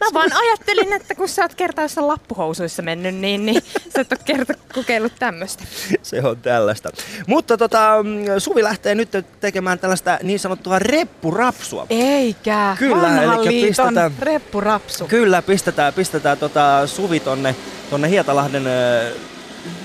Mä 0.00 0.06
vaan 0.14 0.32
ajattelin, 0.32 0.92
että 0.92 1.14
kun 1.14 1.28
sä 1.28 1.42
oot 1.42 1.54
kerta 1.54 1.82
jossain 1.82 2.08
lappuhousuissa 2.08 2.82
mennyt, 2.82 3.14
niin, 3.14 3.46
niin 3.46 3.62
sä 3.94 4.00
et 4.00 4.12
ole 4.12 4.20
kerta 4.24 4.54
kokeillut 4.74 5.12
tämmöistä. 5.18 5.64
Se 6.02 6.22
on 6.22 6.36
tällaista. 6.36 6.90
Mutta 7.26 7.56
tota, 7.56 7.90
Suvi 8.38 8.62
lähtee 8.62 8.94
nyt 8.94 9.10
tekemään 9.40 9.78
tällaista 9.78 10.18
niin 10.22 10.38
sanottua 10.38 10.78
reppurapsua. 10.78 11.86
Eikä, 11.90 12.76
Kyllä, 12.78 13.22
eli 13.22 13.66
pistetään, 13.66 14.12
reppurapsu. 14.20 15.06
Kyllä, 15.06 15.42
pistetään, 15.42 15.94
pistetään 15.94 16.38
tota 16.38 16.86
Suvi 16.86 17.20
tonne, 17.20 17.56
tonne 17.90 18.10
Hietalahden... 18.10 18.64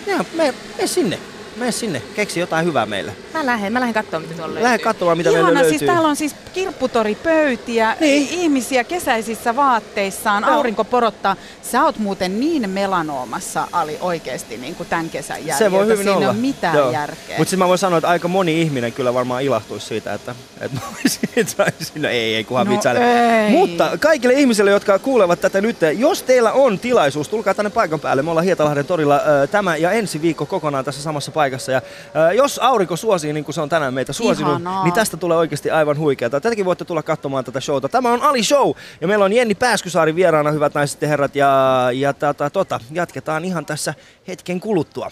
Ja, 0.08 0.26
me, 0.34 0.54
me 0.78 0.88
sinne 0.88 1.20
mene 1.56 1.72
sinne, 1.72 2.02
keksi 2.16 2.40
jotain 2.40 2.66
hyvää 2.66 2.86
meille. 2.86 3.16
Mä 3.34 3.46
lähden, 3.46 3.74
mä 3.74 3.80
lähden 3.80 3.94
katsomaan, 3.94 4.30
mitä 4.30 4.42
tuolla 4.42 4.64
Lähden 4.64 4.80
katsomaan, 4.80 5.18
mitä 5.18 5.30
Ihana, 5.30 5.44
meillä 5.44 5.62
löytyy. 5.62 5.80
siis 5.80 5.92
täällä 5.92 6.08
on 6.08 6.16
siis 6.16 6.36
kirpputoripöytiä, 6.54 7.98
niin. 8.00 8.28
ihmisiä 8.30 8.84
kesäisissä 8.84 9.56
vaatteissaan, 9.56 10.44
no. 10.44 10.54
aurinko 10.54 10.84
porottaa. 10.84 11.36
Sä 11.72 11.84
oot 11.84 11.98
muuten 11.98 12.40
niin 12.40 12.70
melanoomassa, 12.70 13.68
Ali, 13.72 13.98
oikeasti 14.02 14.58
niin 14.58 14.76
kuin 14.76 14.90
tämän 14.90 15.10
kesän 15.10 15.38
jäljiltä. 15.38 15.58
Se 15.58 15.72
voi 15.72 15.86
hyvin 15.86 15.98
Siinä 15.98 16.12
olla. 16.12 16.26
ei 16.26 16.30
ole 16.30 16.38
mitään 16.38 16.78
Joo. 16.78 16.92
järkeä. 16.92 17.38
Mutta 17.38 17.50
siis 17.50 17.60
mä 17.60 17.68
voin 17.68 17.80
sanoa, 17.80 17.98
että 17.98 18.10
aika 18.10 18.28
moni 18.28 18.62
ihminen 18.62 18.94
kyllä 18.94 19.14
varmaan 19.14 19.44
ilahtuisi 19.44 19.86
siitä, 19.86 20.14
että, 20.14 20.36
että 20.62 20.78
mä 20.78 20.82
olisin, 20.96 22.02
no 22.02 22.10
ei, 22.10 22.36
ei, 22.36 22.44
kunhan 22.44 22.68
no 22.68 22.80
ei. 22.84 23.52
Mutta 23.52 23.98
kaikille 24.00 24.34
ihmisille, 24.34 24.72
jotka 24.72 25.00
kuulevat 25.00 25.42
tätä 25.42 25.62
nyt, 25.62 25.78
jos 25.98 26.24
teillä 26.24 26.52
on 26.52 26.80
tilaisuus, 26.80 27.30
tulkaa 27.30 27.54
tänne 27.54 27.70
paikan 27.70 28.00
päälle. 28.00 28.22
Me 28.22 28.30
ollaan 28.30 28.46
Hietalahden 28.46 28.86
torilla 28.86 29.22
tämä 29.52 29.76
ja 29.76 29.92
ensi 29.92 30.22
viikko 30.22 30.46
kokonaan 30.46 30.86
tässä 30.86 31.02
samassa 31.02 31.32
paikassa. 31.32 31.41
Ja 31.72 31.78
äh, 31.78 32.36
jos 32.36 32.60
aurinko 32.60 32.96
suosii, 32.96 33.34
niin 33.34 33.46
kuin 33.46 33.56
se 33.56 33.62
on 33.62 33.70
tänään 33.70 33.94
meitä 33.94 34.14
suosinut, 34.14 34.52
Ihanaa. 34.52 34.84
niin 34.84 34.94
tästä 34.94 35.18
tulee 35.18 35.38
oikeasti 35.38 35.72
aivan 35.72 35.98
huikeaa. 35.98 36.30
Tätäkin 36.30 36.66
voitte 36.66 36.86
tulla 36.86 37.04
katsomaan 37.04 37.46
tätä 37.46 37.60
showta. 37.60 37.90
Tämä 37.90 38.14
on 38.14 38.22
Ali 38.22 38.44
Show 38.44 38.72
ja 39.02 39.08
meillä 39.08 39.26
on 39.26 39.34
Jenni 39.34 39.56
Pääskysaari 39.56 40.16
vieraana, 40.16 40.52
hyvät 40.52 40.74
naiset 40.74 41.02
ja 41.02 41.08
herrat. 41.08 41.36
Ja, 41.36 41.90
ja 41.94 42.14
tota, 42.14 42.50
tota, 42.50 42.80
jatketaan 42.92 43.46
ihan 43.46 43.66
tässä 43.66 43.94
hetken 44.28 44.60
kuluttua. 44.60 45.12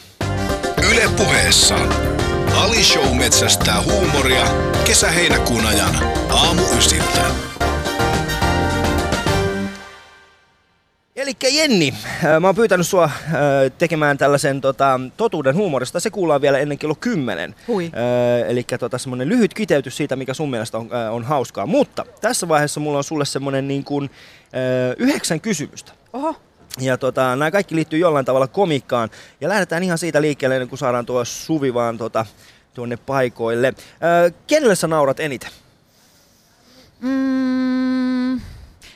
Yle 0.92 1.10
puheessa 1.18 1.76
Ali 2.56 2.84
Show 2.84 3.18
metsästää 3.18 3.82
huumoria 3.84 4.46
kesä-heinäkuun 4.86 5.66
ajan. 5.66 5.96
Aamu 6.30 6.62
ysiltä. 6.78 7.49
Eli 11.30 11.58
Jenni, 11.58 11.94
äh, 12.26 12.40
mä 12.40 12.48
oon 12.48 12.56
pyytänyt 12.56 12.88
sua 12.88 13.04
äh, 13.04 13.12
tekemään 13.78 14.18
tällaisen 14.18 14.62
tota, 14.62 15.00
totuuden 15.18 15.56
huumorista. 15.56 16.00
Se 16.00 16.10
kuullaan 16.10 16.42
vielä 16.42 16.60
ennen 16.60 16.78
kello 16.78 16.96
10. 16.96 17.56
Hui. 17.68 17.92
Eli 18.48 18.64
tota, 18.64 18.98
semmoinen 18.98 19.30
lyhyt 19.30 19.54
kiteytys 19.54 19.98
siitä, 19.98 20.16
mikä 20.16 20.34
sun 20.34 20.50
mielestä 20.50 20.78
on, 20.78 20.90
äh, 20.94 21.14
on 21.14 21.24
hauskaa. 21.24 21.66
Mutta 21.66 22.06
tässä 22.22 22.48
vaiheessa 22.48 22.80
mulla 22.80 22.98
on 22.98 23.04
sulle 23.04 23.26
semmoinen 23.26 23.68
niin 23.68 23.84
kuin, 23.84 24.10
äh, 24.44 24.96
yhdeksän 24.98 25.42
kysymystä. 25.42 25.92
Oho, 26.14 26.36
Ja 26.80 26.98
tota, 26.98 27.36
nämä 27.36 27.52
kaikki 27.52 27.76
liittyy 27.76 28.00
jollain 28.00 28.26
tavalla 28.26 28.48
komikkaan. 28.48 29.10
Ja 29.42 29.50
lähdetään 29.50 29.84
ihan 29.84 29.98
siitä 29.98 30.22
liikkeelle, 30.22 30.56
ennen 30.56 30.70
kuin 30.70 30.80
saadaan 30.80 31.06
tuo 31.06 31.26
Suvi 31.26 31.74
vaan 31.74 31.98
tota, 31.98 32.26
tuonne 32.74 32.98
paikoille. 32.98 33.68
Äh, 33.68 34.34
kenelle 34.48 34.76
sä 34.76 34.88
naurat 34.88 35.20
eniten? 35.20 35.52
Mm, 37.00 38.42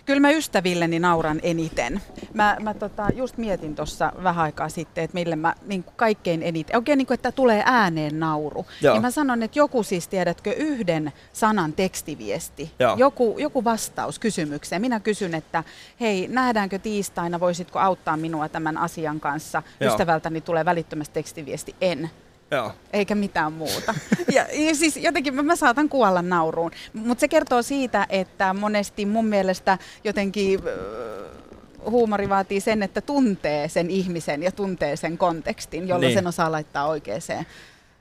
kyllä 0.05 0.19
mä 0.19 0.31
ystävilleni 0.31 0.99
nauran 0.99 1.39
eniten. 1.43 2.01
Mä, 2.33 2.57
mä 2.59 2.73
tota, 2.73 3.07
just 3.15 3.37
mietin 3.37 3.75
tuossa 3.75 4.11
vähän 4.23 4.43
aikaa 4.43 4.69
sitten, 4.69 5.03
että 5.03 5.15
mille 5.15 5.35
mä 5.35 5.55
niin 5.65 5.83
kuin 5.83 5.93
kaikkein 5.95 6.43
eniten, 6.43 6.75
oikein 6.75 6.97
niin 6.97 7.07
kuin, 7.07 7.15
että 7.15 7.31
tulee 7.31 7.63
ääneen 7.65 8.19
nauru. 8.19 8.65
Joo. 8.81 8.93
Niin 8.93 9.01
mä 9.01 9.11
sanon, 9.11 9.43
että 9.43 9.59
joku 9.59 9.83
siis, 9.83 10.07
tiedätkö, 10.07 10.53
yhden 10.53 11.13
sanan 11.33 11.73
tekstiviesti, 11.73 12.71
Joo. 12.79 12.95
joku, 12.97 13.35
joku 13.39 13.63
vastaus 13.63 14.19
kysymykseen. 14.19 14.81
Minä 14.81 14.99
kysyn, 14.99 15.35
että 15.35 15.63
hei, 15.99 16.27
nähdäänkö 16.27 16.79
tiistaina, 16.79 17.39
voisitko 17.39 17.79
auttaa 17.79 18.17
minua 18.17 18.49
tämän 18.49 18.77
asian 18.77 19.19
kanssa? 19.19 19.63
Joo. 19.79 19.91
Ystävältäni 19.91 20.41
tulee 20.41 20.65
välittömästi 20.65 21.13
tekstiviesti, 21.13 21.75
en 21.81 22.09
Joo. 22.53 22.71
eikä 22.93 23.15
mitään 23.15 23.53
muuta. 23.53 23.93
Ja, 24.33 24.45
ja 24.53 24.75
siis 24.75 24.97
jotenkin 24.97 25.45
mä, 25.45 25.55
saatan 25.55 25.89
kuolla 25.89 26.21
nauruun. 26.21 26.71
Mutta 26.93 27.19
se 27.21 27.27
kertoo 27.27 27.61
siitä, 27.61 28.05
että 28.09 28.53
monesti 28.53 29.05
mun 29.05 29.25
mielestä 29.25 29.77
jotenkin 30.03 30.59
äh, 30.59 31.91
huumori 31.91 32.29
vaatii 32.29 32.59
sen, 32.59 32.83
että 32.83 33.01
tuntee 33.01 33.67
sen 33.69 33.89
ihmisen 33.89 34.43
ja 34.43 34.51
tuntee 34.51 34.95
sen 34.95 35.17
kontekstin, 35.17 35.87
jolloin 35.87 36.01
Niin. 36.01 36.07
niin. 36.07 36.17
sen 36.17 36.27
osaa 36.27 36.51
laittaa 36.51 36.87
oikeaan 36.87 37.21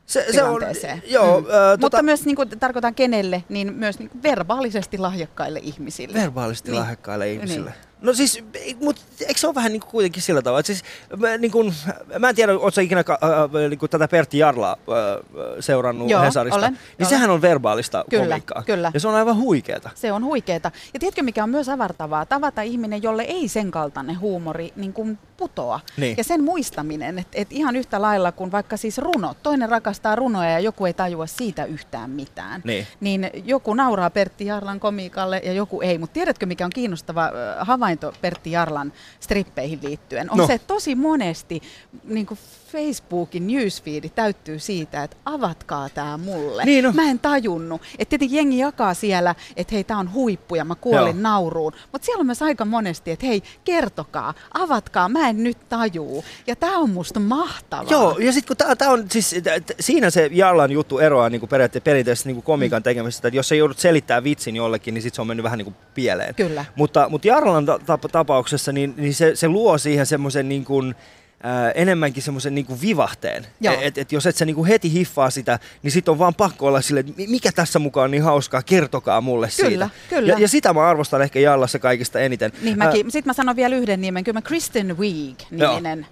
Se, 0.06 0.26
se 0.32 0.42
on, 0.42 0.62
joo, 1.10 1.40
Mm. 1.40 1.46
äh, 1.46 1.52
tota, 1.52 1.78
Mutta 1.80 2.02
myös 2.02 2.24
niin 2.24 2.36
kuin, 2.36 2.48
tarkoitan 2.48 2.94
kenelle, 2.94 3.44
niin 3.48 3.72
myös 3.74 3.98
niin 3.98 4.08
kuin 4.10 4.22
verbaalisesti 4.22 4.98
lahjakkaille 4.98 5.60
ihmisille. 5.62 6.18
Verbaalisesti 6.18 6.68
niin. 6.68 6.72
Niin. 6.72 6.80
lahjakkaille 6.80 7.32
ihmisille. 7.32 7.70
Niin. 7.70 7.91
No 8.02 8.12
siis, 8.14 8.44
mutta 8.80 9.02
eikö 9.20 9.40
se 9.40 9.46
ole 9.46 9.54
vähän 9.54 9.72
niin 9.72 9.80
kuin 9.80 9.90
kuitenkin 9.90 10.22
sillä 10.22 10.42
tavalla? 10.42 10.60
että 10.60 10.66
Siis, 10.72 10.82
mä, 11.16 11.36
niin 11.38 11.50
kuin, 11.50 11.74
mä 12.18 12.28
en 12.28 12.34
tiedä, 12.34 12.52
ootko 12.58 12.80
ikinä 12.80 13.04
ka- 13.04 13.18
äh, 13.22 13.68
niin 13.68 13.78
kuin 13.78 13.90
tätä 13.90 14.08
Pertti 14.08 14.38
Jarlaa 14.38 14.72
äh, 14.72 15.24
seurannut 15.60 16.10
Joo, 16.10 16.22
Hesarista? 16.22 16.58
olen, 16.58 16.72
niin 16.72 16.80
olen. 16.98 17.08
sehän 17.08 17.30
on 17.30 17.42
verbaalista 17.42 18.04
Kyllä, 18.10 18.24
komiikkaa. 18.24 18.62
kyllä. 18.62 18.90
Ja 18.94 19.00
se 19.00 19.08
on 19.08 19.14
aivan 19.14 19.36
huikeeta. 19.36 19.90
Se 19.94 20.12
on 20.12 20.24
huikeeta. 20.24 20.70
Ja 20.94 21.00
tiedätkö, 21.00 21.22
mikä 21.22 21.42
on 21.44 21.50
myös 21.50 21.68
avartavaa? 21.68 22.26
Tavata 22.26 22.62
ihminen, 22.62 23.02
jolle 23.02 23.22
ei 23.22 23.48
sen 23.48 23.70
kaltainen 23.70 24.20
huumori 24.20 24.72
niin 24.76 24.92
kuin 24.92 25.18
putoa. 25.36 25.80
Niin. 25.96 26.14
Ja 26.18 26.24
sen 26.24 26.44
muistaminen, 26.44 27.18
että 27.18 27.32
et 27.40 27.48
ihan 27.52 27.76
yhtä 27.76 28.02
lailla 28.02 28.32
kuin 28.32 28.52
vaikka 28.52 28.76
siis 28.76 28.98
runot. 28.98 29.36
Toinen 29.42 29.68
rakastaa 29.68 30.14
runoja 30.16 30.50
ja 30.50 30.60
joku 30.60 30.86
ei 30.86 30.94
tajua 30.94 31.26
siitä 31.26 31.64
yhtään 31.64 32.10
mitään. 32.10 32.60
Niin. 32.64 32.86
Niin 33.00 33.30
joku 33.44 33.74
nauraa 33.74 34.10
Pertti 34.10 34.46
Jarlan 34.46 34.80
komiikalle 34.80 35.40
ja 35.44 35.52
joku 35.52 35.80
ei. 35.80 35.98
Mutta 35.98 36.14
tiedätkö, 36.14 36.46
mikä 36.46 36.64
on 36.64 36.70
kiinnostava 36.74 37.26
ö, 37.26 37.64
havainto 38.00 38.18
Pertti 38.20 38.50
Jarlan 38.52 38.92
strippeihin 39.20 39.78
liittyen? 39.82 40.30
On 40.30 40.36
No. 40.36 40.42
no. 40.42 40.46
se, 40.46 40.52
että 40.54 40.66
tosi 40.66 40.94
monesti 40.94 41.62
niin 42.04 42.26
kuin 42.26 42.38
Facebookin 42.72 43.46
newsfeedi 43.46 44.08
täyttyy 44.08 44.58
siitä, 44.58 45.02
että 45.02 45.16
avatkaa 45.24 45.88
tämä 45.88 46.16
mulle. 46.16 46.64
Niin 46.64 46.86
on. 46.86 46.96
Mä 46.96 47.10
en 47.10 47.18
tajunnut. 47.18 47.82
Että 47.98 48.10
tietenkin 48.10 48.36
jengi 48.36 48.58
jakaa 48.58 48.94
siellä, 48.94 49.34
että 49.56 49.74
hei, 49.74 49.84
tää 49.84 49.98
on 49.98 50.12
huippu 50.12 50.54
ja 50.54 50.64
mä 50.64 50.74
kuolin 50.74 51.16
Joo. 51.16 51.22
nauruun. 51.22 51.72
Mutta 51.92 52.06
siellä 52.06 52.20
on 52.20 52.26
myös 52.26 52.42
aika 52.42 52.64
monesti, 52.64 53.10
että 53.10 53.26
hei, 53.26 53.42
kertokaa, 53.64 54.34
avatkaa, 54.54 55.08
mä 55.08 55.28
en 55.28 55.42
nyt 55.44 55.68
tajuu. 55.68 56.24
Ja 56.46 56.56
tää 56.56 56.78
on 56.78 56.90
musta 56.90 57.20
mahtavaa. 57.20 57.90
Joo, 57.90 58.18
ja 58.18 58.32
sitten 58.32 58.48
kun 58.48 58.56
tää, 58.56 58.76
tää 58.76 58.90
on 58.90 59.04
siis, 59.10 59.34
t- 59.66 59.70
siinä 59.80 60.10
se 60.10 60.30
Jarlan 60.32 60.70
juttu 60.72 60.98
eroaa 60.98 61.30
niin 61.30 61.48
periaatteessa 61.48 61.84
perinteisesti 61.84 62.32
niin 62.32 62.42
komiikan 62.42 62.82
tekemisestä, 62.82 63.28
että 63.28 63.36
jos 63.36 63.48
sä 63.48 63.54
joudut 63.54 63.78
selittämään 63.78 64.24
vitsin 64.24 64.56
jollekin, 64.56 64.94
niin 64.94 65.02
sit 65.02 65.14
se 65.14 65.20
on 65.20 65.26
mennyt 65.26 65.44
vähän 65.44 65.58
niin 65.58 65.64
kuin 65.66 65.76
pieleen. 65.94 66.34
Kyllä. 66.34 66.64
Mutta, 66.76 67.08
mutta 67.08 67.28
Jarlan 67.28 67.66
tap- 67.82 68.08
tapauksessa 68.12 68.72
niin, 68.72 68.94
niin 68.96 69.14
se, 69.14 69.36
se 69.36 69.48
luo 69.48 69.78
siihen 69.78 70.06
semmoisen 70.06 70.48
niin 70.48 70.64
kuin, 70.64 70.94
ää, 71.42 71.70
enemmänkin 71.70 72.22
semmoisen 72.22 72.54
niin 72.54 72.66
vivahteen. 72.82 73.46
Joo. 73.60 73.74
Et, 73.80 73.98
et 73.98 74.12
jos 74.12 74.26
et 74.26 74.36
sä 74.36 74.44
niin 74.44 74.56
kuin 74.56 74.68
heti 74.68 74.92
hiffaa 74.92 75.30
sitä, 75.30 75.58
niin 75.82 75.90
sit 75.92 76.08
on 76.08 76.18
vaan 76.18 76.34
pakko 76.34 76.66
olla 76.66 76.80
silleen, 76.80 77.08
että 77.08 77.20
mi- 77.22 77.26
mikä 77.26 77.52
tässä 77.52 77.78
mukaan 77.78 78.04
on 78.04 78.10
niin 78.10 78.22
hauskaa, 78.22 78.62
kertokaa 78.62 79.20
mulle 79.20 79.48
Kyllä, 79.56 79.68
siitä. 79.68 79.90
kyllä. 80.08 80.32
Ja, 80.32 80.38
ja 80.38 80.48
sitä 80.48 80.72
mä 80.72 80.88
arvostan 80.88 81.22
ehkä 81.22 81.40
Jallassa 81.40 81.78
kaikista 81.78 82.20
eniten. 82.20 82.52
Niin 82.62 82.78
mäkin. 82.78 83.10
Sitten 83.10 83.30
mä 83.30 83.32
sanon 83.34 83.56
vielä 83.56 83.76
yhden 83.76 84.00
nimen. 84.00 84.24
Kyllä 84.24 84.36
mä 84.36 84.42
Kristen 84.42 84.98
Wiig-niminen 84.98 86.06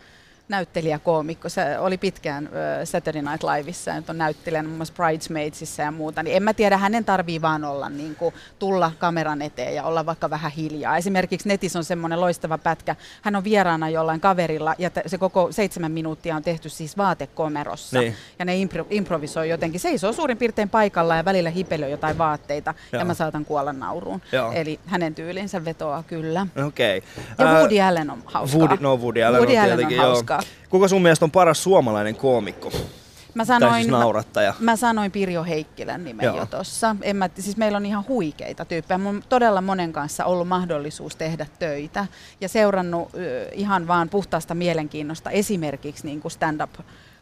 näyttelijäkoomikko. 0.50 1.48
Se 1.48 1.78
oli 1.78 1.98
pitkään 1.98 2.46
ö, 2.82 2.86
Saturday 2.86 3.22
Night 3.22 3.42
Liveissa 3.42 3.90
ja 3.90 3.96
nyt 3.96 4.10
on 4.10 4.18
näyttelijänä 4.18 4.68
muun 4.68 4.78
muassa 4.78 4.94
Bridesmaidsissa 4.94 5.82
ja 5.82 5.90
muuta. 5.90 6.22
Niin 6.22 6.36
en 6.36 6.42
mä 6.42 6.54
tiedä, 6.54 6.76
hänen 6.76 7.04
tarvii 7.04 7.42
vaan 7.42 7.64
olla 7.64 7.88
niin 7.88 8.14
kuin, 8.14 8.34
tulla 8.58 8.92
kameran 8.98 9.42
eteen 9.42 9.74
ja 9.74 9.84
olla 9.84 10.06
vaikka 10.06 10.30
vähän 10.30 10.52
hiljaa. 10.52 10.96
Esimerkiksi 10.96 11.48
netissä 11.48 11.78
on 11.78 11.84
semmoinen 11.84 12.20
loistava 12.20 12.58
pätkä. 12.58 12.96
Hän 13.22 13.36
on 13.36 13.44
vieraana 13.44 13.88
jollain 13.88 14.20
kaverilla 14.20 14.74
ja 14.78 14.90
t- 14.90 15.02
se 15.06 15.18
koko 15.18 15.52
seitsemän 15.52 15.92
minuuttia 15.92 16.36
on 16.36 16.42
tehty 16.42 16.68
siis 16.68 16.96
vaatekomerossa. 16.96 18.00
Niin. 18.00 18.14
Ja 18.38 18.44
ne 18.44 18.52
impro- 18.64 18.86
improvisoi 18.90 19.48
jotenkin. 19.48 19.80
Seisoo 19.80 20.12
suurin 20.12 20.38
piirtein 20.38 20.68
paikalla 20.68 21.16
ja 21.16 21.24
välillä 21.24 21.50
hipelöi 21.50 21.90
jotain 21.90 22.18
vaatteita 22.18 22.74
Joo. 22.92 23.00
ja 23.00 23.04
mä 23.04 23.14
saatan 23.14 23.44
kuolla 23.44 23.72
nauruun. 23.72 24.22
Joo. 24.32 24.52
Eli 24.52 24.80
hänen 24.86 25.14
tyylinsä 25.14 25.64
vetoaa 25.64 26.02
kyllä. 26.02 26.46
Okei. 26.66 26.98
Okay. 26.98 27.46
Ja 27.46 27.52
Woody 27.52 27.80
Allen 27.80 28.10
on 28.10 28.22
hauskaa. 28.24 28.60
Woody, 28.60 28.76
no 28.80 28.96
Woody 28.96 29.22
Allen 29.22 29.40
Woody 29.40 29.56
on 29.56 29.64
Allen 29.64 29.86
on 29.86 29.92
joo. 29.92 30.39
Kuka 30.70 30.88
sun 30.88 31.02
mielestä 31.02 31.24
on 31.24 31.30
paras 31.30 31.62
suomalainen 31.62 32.16
koomikko? 32.16 32.72
Mä 33.34 33.46
Tai 33.46 33.60
sanoin, 33.60 33.74
siis 33.74 33.88
naurattaja. 33.88 34.54
Mä, 34.58 34.72
mä 34.72 34.76
sanoin 34.76 35.10
Pirjo 35.10 35.44
Heikkilän 35.44 36.04
nimen 36.04 36.24
Joo. 36.24 36.36
jo 36.36 36.46
tossa. 36.46 36.96
En 37.02 37.16
mä, 37.16 37.30
siis 37.38 37.56
meillä 37.56 37.76
on 37.76 37.86
ihan 37.86 38.04
huikeita 38.08 38.64
tyyppejä. 38.64 38.98
Mulla 38.98 39.10
on 39.10 39.22
todella 39.28 39.60
monen 39.60 39.92
kanssa 39.92 40.24
ollut 40.24 40.48
mahdollisuus 40.48 41.16
tehdä 41.16 41.46
töitä 41.58 42.06
ja 42.40 42.48
seurannut 42.48 43.14
ö, 43.14 43.48
ihan 43.52 43.86
vaan 43.86 44.08
puhtaasta 44.08 44.54
mielenkiinnosta 44.54 45.30
esimerkiksi 45.30 46.06
niin 46.06 46.20
kuin 46.20 46.32
stand-up 46.32 46.70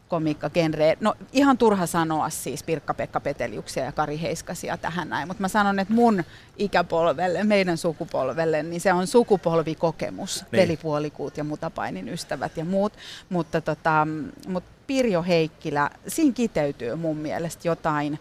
komiikka 0.09 0.49
genre. 0.49 0.97
No 0.99 1.13
ihan 1.33 1.57
turha 1.57 1.85
sanoa 1.85 2.29
siis 2.29 2.63
Pirkka-Pekka 2.63 3.19
Peteliuksia 3.19 3.83
ja 3.85 3.91
Kari 3.91 4.21
Heiskasia 4.21 4.77
tähän 4.77 5.09
näin, 5.09 5.27
mutta 5.27 5.41
mä 5.41 5.47
sanon, 5.47 5.79
että 5.79 5.93
mun 5.93 6.23
ikäpolvelle, 6.57 7.43
meidän 7.43 7.77
sukupolvelle, 7.77 8.63
niin 8.63 8.81
se 8.81 8.93
on 8.93 9.07
sukupolvikokemus, 9.07 10.45
Niin. 10.51 10.61
velipuolikuut 10.61 11.37
ja 11.37 11.43
mutapainin 11.43 12.09
ystävät 12.09 12.57
ja 12.57 12.65
muut, 12.65 12.93
mutta 13.29 13.61
tota, 13.61 14.07
mut 14.47 14.63
Pirjo 14.87 15.23
Heikkilä, 15.23 15.89
siinä 16.07 16.31
kiteytyy 16.33 16.95
mun 16.95 17.17
mielestä 17.17 17.67
jotain, 17.67 18.19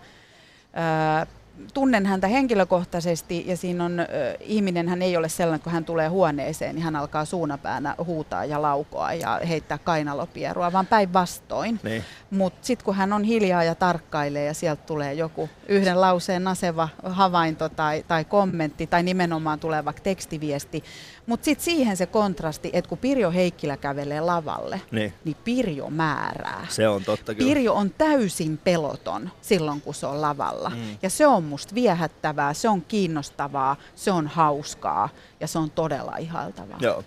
öö, 1.18 1.26
tunnen 1.74 2.06
häntä 2.06 2.28
henkilökohtaisesti 2.28 3.44
ja 3.46 3.56
siinä 3.56 3.84
on, 3.84 3.98
ihminen 4.40 4.88
hän 4.88 5.02
ei 5.02 5.16
ole 5.16 5.28
sellainen, 5.28 5.62
kun 5.62 5.72
hän 5.72 5.84
tulee 5.84 6.08
huoneeseen, 6.08 6.74
niin 6.74 6.82
hän 6.82 6.96
alkaa 6.96 7.24
suunapäänä 7.24 7.94
huutaa 8.06 8.44
ja 8.44 8.62
laukoa 8.62 9.12
ja 9.12 9.40
heittää 9.48 9.78
kainalopierua, 9.78 10.72
vaan 10.72 10.86
päinvastoin. 10.86 11.80
Niin. 11.82 12.04
Mutta 12.30 12.58
sitten 12.66 12.84
kun 12.84 12.94
hän 12.94 13.12
on 13.12 13.24
hiljaa 13.24 13.64
ja 13.64 13.74
tarkkailee 13.74 14.44
ja 14.44 14.54
sieltä 14.54 14.82
tulee 14.86 15.14
joku 15.14 15.48
yhden 15.68 16.00
lauseen 16.00 16.44
naseva 16.44 16.88
havainto 17.02 17.68
tai, 17.68 18.04
tai 18.08 18.24
kommentti 18.24 18.86
tai 18.86 19.02
nimenomaan 19.02 19.60
tulee 19.60 19.84
vaikka 19.84 20.02
tekstiviesti, 20.02 20.84
mutta 21.28 21.44
sitten 21.44 21.64
siihen 21.64 21.96
se 21.96 22.06
kontrasti, 22.06 22.70
että 22.72 22.88
kun 22.88 22.98
Pirjo 22.98 23.30
Heikkilä 23.30 23.76
kävelee 23.76 24.20
lavalle, 24.20 24.80
Niin. 24.90 25.12
niin 25.24 25.36
Pirjo 25.44 25.90
määrää. 25.90 26.66
Se 26.68 26.88
on 26.88 27.04
totta 27.04 27.34
kyllä. 27.34 27.48
Pirjo 27.48 27.74
on 27.74 27.90
täysin 27.98 28.58
peloton 28.58 29.30
silloin, 29.40 29.80
kun 29.80 29.94
se 29.94 30.06
on 30.06 30.20
lavalla. 30.20 30.70
Mm. 30.70 30.96
Ja 31.02 31.10
se 31.10 31.26
on 31.26 31.44
musta 31.44 31.74
viehättävää, 31.74 32.54
se 32.54 32.68
on 32.68 32.82
kiinnostavaa, 32.82 33.76
se 33.94 34.10
on 34.12 34.26
hauskaa 34.26 35.08
ja 35.40 35.46
se 35.46 35.58
on 35.58 35.70
todella 35.70 36.16
ihailtavaa. 36.16 36.78
Joo. 36.80 37.04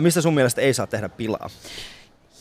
Mistä 0.00 0.20
sun 0.20 0.34
mielestä 0.34 0.60
ei 0.60 0.74
saa 0.74 0.86
tehdä 0.86 1.08
pilaa? 1.08 1.50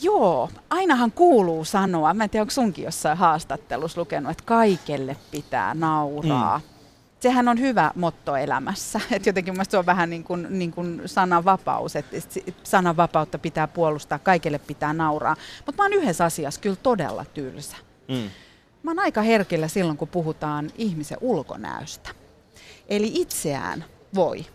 Joo, 0.01 0.49
ainahan 0.69 1.11
kuuluu 1.11 1.65
sanoa, 1.65 2.13
mä 2.13 2.23
en 2.23 2.29
tiedä 2.29 2.41
onko 2.41 2.51
sunkin 2.51 2.85
jossain 2.85 3.17
haastattelussa 3.17 4.01
lukenut, 4.01 4.31
että 4.31 4.43
kaikelle 4.45 5.15
pitää 5.31 5.73
nauraa. 5.73 6.57
Mm. 6.57 6.80
Sehän 7.21 7.47
on 7.47 7.59
hyvä 7.59 7.91
motto 7.95 8.35
elämässä. 8.35 9.01
Et 9.11 9.25
jotenkin 9.25 9.51
mun 9.51 9.57
mielestä 9.57 9.71
se 9.71 9.77
on 9.77 9.85
vähän 9.85 10.09
niin 10.09 10.23
kuin, 10.23 10.47
niin 10.49 10.71
kuin 10.71 11.01
sananvapaus, 11.05 11.95
että 11.95 12.17
sananvapautta 12.63 13.39
pitää 13.39 13.67
puolustaa, 13.67 14.19
kaikelle 14.19 14.59
pitää 14.59 14.93
nauraa. 14.93 15.35
Mutta 15.65 15.83
mä 15.83 15.85
oon 15.85 15.93
yhdessä 15.93 16.25
asiassa 16.25 16.61
kyllä 16.61 16.75
todella 16.75 17.25
tylsä. 17.25 17.77
Mm. 18.07 18.29
Mä 18.83 18.91
oon 18.91 18.99
aika 18.99 19.21
herkillä 19.21 19.67
silloin, 19.67 19.97
kun 19.97 20.07
puhutaan 20.07 20.71
ihmisen 20.77 21.17
ulkonäöstä. 21.21 22.09
Eli 22.87 23.11
itseään 23.13 23.85
voi 24.15 24.45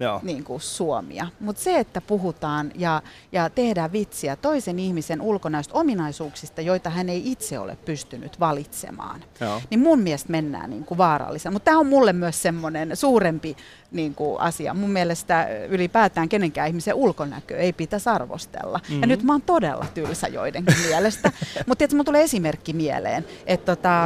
Joo. 0.00 0.20
niin 0.22 0.44
kuin 0.44 0.60
suomia. 0.60 1.26
Mutta 1.40 1.62
se, 1.62 1.78
että 1.78 2.00
puhutaan 2.00 2.72
ja, 2.74 3.02
ja 3.32 3.50
tehdään 3.50 3.92
vitsiä 3.92 4.36
toisen 4.36 4.78
ihmisen 4.78 5.20
ulkonäöstä 5.20 5.74
ominaisuuksista, 5.74 6.60
joita 6.60 6.90
hän 6.90 7.08
ei 7.08 7.32
itse 7.32 7.58
ole 7.58 7.76
pystynyt 7.84 8.40
valitsemaan, 8.40 9.24
Joo. 9.40 9.60
niin 9.70 9.80
mun 9.80 10.00
mielestä 10.00 10.30
mennään 10.30 10.70
niin 10.70 10.84
kuin 10.84 10.98
vaarallisen. 10.98 11.52
Mutta 11.52 11.64
tämä 11.64 11.78
on 11.78 11.86
mulle 11.86 12.12
myös 12.12 12.42
semmoinen 12.42 12.96
suurempi 12.96 13.56
niin 13.90 14.14
kuin 14.14 14.40
asia. 14.40 14.74
Mun 14.74 14.90
mielestä 14.90 15.48
ylipäätään 15.68 16.28
kenenkään 16.28 16.68
ihmisen 16.68 16.94
ulkonäkö 16.94 17.56
ei 17.56 17.72
pitäisi 17.72 18.08
arvostella. 18.08 18.78
Mm-hmm. 18.78 19.00
Ja 19.00 19.06
nyt 19.06 19.22
mä 19.22 19.32
oon 19.32 19.42
todella 19.42 19.86
tylsä 19.94 20.28
joidenkin 20.28 20.76
mielestä. 20.88 21.32
Mutta 21.66 21.78
tietysti 21.78 21.96
mun 21.96 22.04
tulee 22.04 22.22
esimerkki 22.22 22.72
mieleen, 22.72 23.24
että 23.46 23.76
tota, 23.76 24.04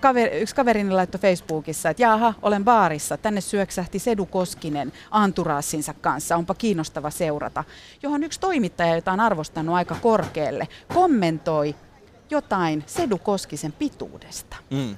kaveri, 0.00 0.40
yksi 0.40 0.54
kaverini 0.54 0.90
laittoi 0.90 1.20
Facebookissa, 1.20 1.90
että 1.90 2.02
jaha, 2.02 2.34
olen 2.42 2.64
baarissa, 2.64 3.16
tänne 3.16 3.40
syöksähti 3.40 3.98
Sedu 3.98 4.26
Koskinen 4.26 4.92
anturaassinsa 5.10 5.94
kanssa, 5.94 6.36
onpa 6.36 6.54
kiinnostava 6.54 7.10
seurata. 7.10 7.64
Johon 8.02 8.22
yksi 8.22 8.40
toimittaja, 8.40 8.94
jota 8.94 9.12
on 9.12 9.20
arvostanut 9.20 9.74
aika 9.74 9.96
korkealle, 10.02 10.68
kommentoi 10.94 11.74
jotain 12.30 12.84
Sedu 12.86 13.18
Koskisen 13.18 13.72
pituudesta. 13.72 14.56
Mm. 14.70 14.96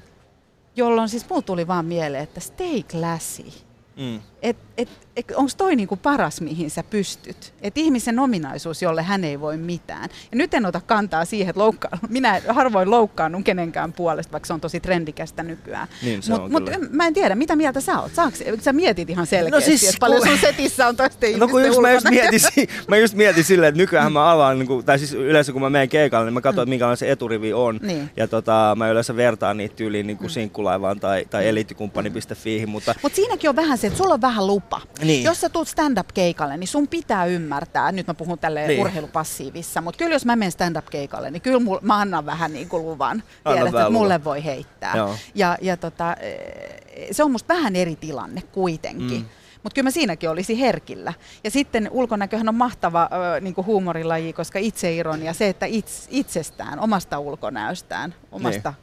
Jolloin 0.77 1.09
siis 1.09 1.31
mulla 1.31 1.43
tuli 1.43 1.67
vaan 1.67 1.85
mieleen, 1.85 2.23
että 2.23 2.41
stay 2.41 2.83
classy. 2.83 3.68
Mm. 3.99 4.21
Et, 4.43 4.57
et, 4.77 4.89
et, 5.17 5.33
Onko 5.35 5.51
toi 5.57 5.77
niinku 5.77 5.97
paras, 5.97 6.41
mihin 6.41 6.71
sä 6.71 6.83
pystyt? 6.83 7.53
Et 7.63 7.79
ihmisen 7.79 8.19
ominaisuus, 8.19 8.83
jolle 8.83 9.03
hän 9.03 9.25
ei 9.25 9.41
voi 9.41 9.57
mitään. 9.57 10.09
Ja 10.33 10.37
nyt 10.39 10.55
en 10.55 10.67
ota 10.67 10.81
kantaa 10.87 11.25
siihen, 11.25 11.51
että 11.51 11.61
loukkaan. 11.61 11.99
minä 12.09 12.41
harvoin 12.49 12.91
loukkaannut 12.91 13.45
kenenkään 13.45 13.93
puolesta, 13.93 14.33
vaikka 14.33 14.47
se 14.47 14.53
on 14.53 14.61
tosi 14.61 14.81
trendikästä 14.81 15.43
nykyään. 15.43 15.89
Niin 16.03 16.23
se 16.23 16.33
mut, 16.33 16.51
mut 16.51 16.71
mä 16.91 17.07
en 17.07 17.15
tiedä, 17.15 17.35
mitä 17.35 17.57
mieltä 17.57 17.81
sä 17.81 18.01
oot? 18.01 18.15
Saaks, 18.15 18.43
sä 18.61 18.73
mietit 18.73 19.11
ihan 19.11 19.27
selkeästi, 19.27 19.71
No 19.71 19.79
siis, 19.79 19.89
että 19.89 19.97
paljon 20.01 20.21
kun- 20.21 20.29
sun 20.29 20.39
setissä 20.39 20.89
on 20.89 20.97
toisten 20.97 21.39
No 21.39 21.49
kun 21.49 21.67
just, 21.67 21.81
mä 21.81 21.91
just 21.93 22.11
mietin, 22.11 22.41
mä 22.89 22.97
just 22.97 23.15
mietin 23.15 23.45
silleen, 23.45 23.69
että 23.69 23.79
nykyään 23.83 24.13
mä 24.13 24.31
avaan, 24.33 24.59
niin 24.59 24.67
kuin, 24.67 24.85
tai 24.85 24.99
siis 24.99 25.13
yleensä 25.13 25.53
kun 25.53 25.63
mä 25.63 25.71
menen 25.71 25.89
keikalle, 25.89 26.25
niin 26.27 26.35
mä 26.35 26.41
katson, 26.41 26.63
että 26.63 26.71
minkälainen 26.71 26.97
se 26.97 27.11
eturivi 27.11 27.53
on. 27.53 27.81
Niin. 27.83 28.11
Ja 28.17 28.29
tota, 28.29 28.75
mä 28.79 28.91
yleensä 28.91 29.17
vertaan 29.17 29.57
niitä 29.57 29.77
tyyliin 29.77 30.07
niin 30.07 30.17
kuin 30.19 30.31
sinkkulaivaan 30.31 31.01
tai, 31.01 31.25
tai 31.31 31.49
eliittikumppani.fiihin, 31.49 32.69
mutta 32.69 32.95
Mutta 33.03 33.17
siinäkin 33.17 33.51
on 33.51 33.57
vähän 33.57 33.79
se, 33.79 33.87
että 33.87 33.97
sulla 33.97 34.15
on 34.15 34.21
vähän 34.29 34.47
lupa. 34.47 34.81
Niin. 35.05 35.25
Jos 35.25 35.41
sä 35.41 35.49
tulet 35.49 35.69
stand-up-keikalle, 35.69 36.57
niin 36.57 36.69
sun 36.69 36.89
pitää 36.89 37.25
ymmärtää, 37.27 37.93
nyt 37.93 38.07
mä 38.07 38.15
puhun 38.15 38.39
tälle 38.39 38.61
Niin. 38.61 38.69
niin. 38.69 38.81
urheilupassiivissa, 38.81 39.81
mutta 39.81 39.99
kyllä 39.99 40.15
jos 40.15 40.25
mä 40.25 40.37
menen 40.37 40.53
stand-up-keikalle, 40.53 41.31
niin 41.31 41.43
kyllä 41.43 41.59
mul, 41.61 41.79
mä 41.83 41.97
annan 42.01 42.27
vähän 42.27 42.53
niin 42.53 42.69
kuin 42.69 42.83
luvan. 42.87 43.23
Anna 43.45 43.63
Tiedät, 43.63 43.75
että 43.75 43.91
mulle 43.91 44.15
luvan. 44.15 44.25
voi 44.25 44.45
heittää. 44.45 44.97
Joo. 44.97 45.15
Ja, 45.35 45.59
ja 45.63 45.77
tota, 45.77 46.15
eh, 46.21 47.09
se 47.13 47.23
on 47.25 47.31
musta 47.31 47.55
vähän 47.55 47.77
eri 47.77 47.97
tilanne 47.97 48.43
kuitenkin. 48.43 49.19
Mm. 49.21 49.25
Mutta 49.63 49.75
kyllä 49.75 49.87
mä 49.87 49.91
siinäkin 49.91 50.31
olisi 50.31 50.61
herkillä. 50.61 51.13
Ja 51.45 51.51
sitten 51.51 51.89
ulkonäköhän 51.93 52.49
on 52.49 52.55
mahtava 52.55 53.09
ö, 53.37 53.41
niin 53.41 53.55
huumorilaji, 53.67 54.33
koska 54.33 54.59
itseironia, 54.59 55.33
se, 55.33 55.49
että 55.49 55.67
its, 55.67 56.07
itsestään, 56.11 56.81
omasta 56.81 57.19
ulkonäöstään, 57.19 58.15
omasta 58.33 58.75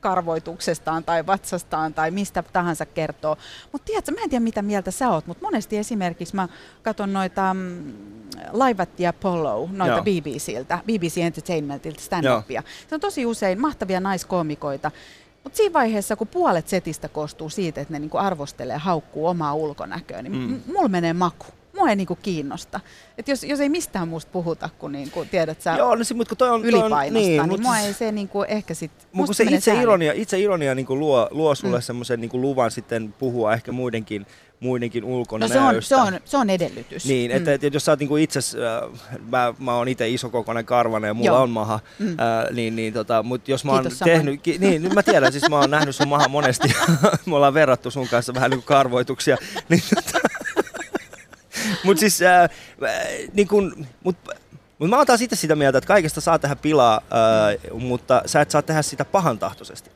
karvoituksestaan 0.00 1.04
tai 1.04 1.26
vatsastaan 1.26 1.94
tai 1.94 2.10
mistä 2.10 2.42
tahansa 2.52 2.86
kertoo. 2.86 3.36
Mutta 3.72 3.84
tiedätkö, 3.86 4.12
mä 4.12 4.20
en 4.22 4.30
tiedä 4.30 4.42
mitä 4.44 4.62
mieltä 4.62 4.90
sä 4.90 5.10
oot, 5.10 5.26
mutta 5.26 5.44
monesti 5.46 5.78
esimerkiksi 5.78 6.36
mä 6.36 6.48
katson 6.82 7.12
noita 7.12 7.54
mm, 7.54 7.92
Laivat 8.52 9.00
ja 9.00 9.10
Apollo, 9.10 9.68
noita 9.72 9.94
Joo. 9.94 10.02
BBCltä, 10.02 10.78
BBC 10.86 11.16
Entertainmentilta 11.18 12.00
stand-upia. 12.00 12.62
Se 12.88 12.94
on 12.94 13.00
tosi 13.00 13.26
usein 13.26 13.60
mahtavia 13.60 14.00
naiskoomikoita, 14.00 14.90
mutta 15.44 15.56
siinä 15.56 15.72
vaiheessa, 15.72 16.16
kun 16.16 16.26
puolet 16.28 16.68
setistä 16.68 17.08
koostuu 17.08 17.50
siitä, 17.50 17.80
että 17.80 17.92
ne 17.94 17.98
niinku 17.98 18.16
arvostelee 18.18 18.74
ja 18.74 18.78
haukkuu 18.78 19.26
omaa 19.26 19.54
ulkonäköä, 19.54 20.22
niin 20.22 20.32
Mm. 20.32 20.40
mm. 20.40 20.60
mulla 20.72 20.88
menee 20.88 21.12
maku. 21.12 21.46
Mua 21.78 21.90
ei 21.90 21.96
niinku 21.96 22.18
kiinnosta. 22.22 22.80
Et 23.18 23.28
jos, 23.28 23.44
jos 23.44 23.60
ei 23.60 23.68
mistään 23.68 24.08
muusta 24.08 24.30
puhuta, 24.32 24.68
kun 24.78 24.92
niinku, 24.92 25.24
tiedät 25.30 25.62
sä 25.62 25.74
joo, 25.78 25.94
no, 25.94 26.04
se, 26.04 26.14
mutta 26.14 26.28
kun 26.28 26.36
toi 26.38 26.48
on, 26.50 26.60
toi 26.60 26.68
on 26.68 26.74
ylipainosta, 26.80 27.28
niin, 27.28 27.42
niin 27.42 27.48
mut 27.48 27.60
mua 27.60 27.74
siis- 27.74 27.86
ei 27.86 27.92
se 27.94 28.12
niinku 28.12 28.42
ehkä 28.42 28.74
sit... 28.74 28.90
Mutta 29.12 29.34
se 29.34 29.44
itse 29.44 29.60
sääli. 29.60 29.82
ironia, 29.82 30.12
itse 30.12 30.38
ironia 30.38 30.74
niin 30.74 30.86
kuin 30.86 31.00
luo, 31.00 31.28
luo 31.30 31.54
sulle 31.54 31.76
mm. 31.76 31.80
Mm. 31.80 31.82
semmoisen 31.82 32.20
niin 32.20 32.30
luvan 32.32 32.70
sitten 32.70 33.14
puhua 33.18 33.52
ehkä 33.52 33.72
muidenkin, 33.72 34.26
muidenkin 34.60 35.02
No 35.04 35.08
ulkonäöstä. 35.08 35.58
se 35.58 35.60
on, 35.60 35.82
se, 35.82 35.96
on, 35.96 36.20
se 36.24 36.36
on 36.36 36.50
edellytys. 36.50 37.04
Niin, 37.04 37.30
että, 37.30 37.52
että 37.52 37.66
jos 37.66 37.84
sä 37.84 37.92
oot 37.92 37.98
niinku 38.00 38.16
itse, 38.16 38.38
äh, 38.38 39.00
mä, 39.30 39.54
mä 39.58 39.74
oon 39.76 39.88
itse 39.88 40.08
isokokoinen 40.08 40.64
karvanen 40.64 41.08
ja 41.08 41.14
mulla 41.14 41.30
Joo. 41.30 41.42
on 41.42 41.50
maha, 41.50 41.80
mm. 41.98 42.08
äh, 42.08 42.16
niin, 42.52 42.76
niin 42.76 42.92
tota, 42.92 43.22
mutta 43.22 43.50
jos 43.50 43.64
mä 43.64 43.72
oon 43.72 43.80
Kiitos 43.82 43.98
tehnyt, 43.98 44.42
ki, 44.42 44.56
niin 44.58 44.82
nyt 44.82 44.94
mä 44.94 45.02
tiedän, 45.02 45.32
siis 45.32 45.50
mä 45.50 45.58
oon 45.58 45.70
nähnyt 45.70 45.96
sun 45.96 46.08
maha 46.08 46.28
monesti, 46.28 46.68
me 47.26 47.36
ollaan 47.36 47.54
verrattu 47.54 47.90
sun 47.90 48.08
kanssa 48.08 48.34
vähän 48.34 48.50
niin 48.50 48.58
kuin 48.58 48.66
karvoituksia, 48.66 49.36
niin 49.68 49.82
tota, 49.94 50.27
mutta 51.84 52.00
siis, 52.00 52.22
äh, 52.22 52.42
äh, 52.42 52.50
niin 53.32 53.48
kun, 53.48 53.86
mut, 54.04 54.16
mut 54.78 54.90
mä 54.90 54.96
oon 54.96 55.06
taas 55.06 55.22
itse 55.22 55.36
sitä 55.36 55.56
mieltä, 55.56 55.78
että 55.78 55.88
kaikesta 55.88 56.20
saa 56.20 56.38
tehdä 56.38 56.56
pilaa, 56.56 56.94
äh, 57.74 57.80
mutta 57.80 58.22
sä 58.26 58.40
et 58.40 58.50
saa 58.50 58.62
tehdä 58.62 58.82
sitä 58.82 59.04
pahantahtoisesti. 59.04 59.90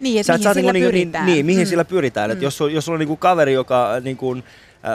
Niin, 0.00 0.20
että 0.20 0.32
mihin 0.32 0.54
sillä 0.54 0.72
niinku, 0.72 0.72
niin, 0.72 0.84
pyritään. 0.92 1.26
niin, 1.26 1.46
mihin 1.46 1.66
Mm. 1.66 1.68
sillä 1.68 1.84
pyritään. 1.84 2.30
Mm. 2.30 2.32
Et 2.32 2.42
jos, 2.42 2.60
jos 2.72 2.84
sulla 2.84 2.96
on 2.96 3.00
niinku 3.00 3.16
kaveri, 3.16 3.52
joka 3.52 3.92
niinku, 4.00 4.36
äh, 4.36 4.42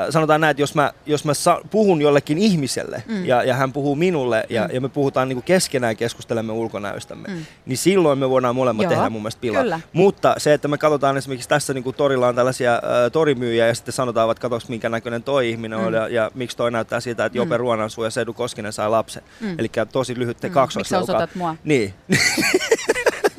sanotaan 0.10 0.42
näin, 0.42 0.52
että 0.52 0.62
jos 0.62 0.76
mä, 0.76 0.92
jos 1.06 1.26
mä 1.26 1.34
sa- 1.34 1.62
puhun 1.72 2.02
jollekin 2.02 2.38
ihmiselle 2.38 3.04
mm. 3.08 3.26
ja, 3.26 3.44
ja 3.44 3.54
hän 3.54 3.74
puhuu 3.74 3.96
minulle 3.96 4.44
ja, 4.50 4.64
mm. 4.68 4.74
ja 4.76 4.82
me 4.82 4.90
puhutaan 4.90 5.30
niinku 5.30 5.42
keskenään 5.46 5.98
keskustelemme 5.98 6.54
ulkonäöstämme, 6.54 7.28
mm. 7.28 7.46
niin 7.66 7.78
silloin 7.78 8.20
me 8.20 8.30
voidaan 8.30 8.56
molemmat 8.56 8.84
Joo, 8.84 8.90
tehdä 8.94 9.10
mun 9.10 9.22
mielestä 9.22 9.42
pilaa. 9.42 9.62
kyllä. 9.62 9.80
Mutta 9.94 10.36
se, 10.38 10.54
että 10.54 10.68
me 10.68 10.78
katsotaan 10.78 11.18
esimerkiksi 11.18 11.50
tässä 11.50 11.74
niinku 11.74 11.94
torilla 11.94 12.28
on 12.28 12.36
tällaisia 12.36 12.74
äh, 12.74 12.82
torimyyjiä 13.12 13.68
ja 13.68 13.76
sitten 13.76 13.94
sanotaan, 13.94 14.32
että 14.32 14.42
katsoks 14.42 14.70
minkä 14.70 14.90
näköinen 14.90 15.24
toi 15.24 15.50
ihminen 15.50 15.80
on 15.80 15.86
Mm. 15.88 15.94
ja, 15.94 16.08
ja 16.08 16.32
miksi 16.36 16.58
toi 16.58 16.72
näyttää 16.72 17.00
siltä, 17.00 17.26
että 17.26 17.38
Jope 17.38 17.58
Ruonansuu 17.58 18.04
ja 18.04 18.10
Sedu 18.10 18.34
Koskinen 18.34 18.74
sai 18.74 18.90
lapsen. 18.90 19.24
Mm. 19.42 19.56
Eli 19.60 19.72
tosi 19.92 20.20
lyhyt 20.20 20.38
te 20.38 20.48
Mm. 20.48 20.54
kaksoisleuka. 20.54 21.02
Miksi 21.02 21.12
sä 21.12 21.18
osoitat 21.18 21.36
mua? 21.36 21.56
Niin. 21.64 21.94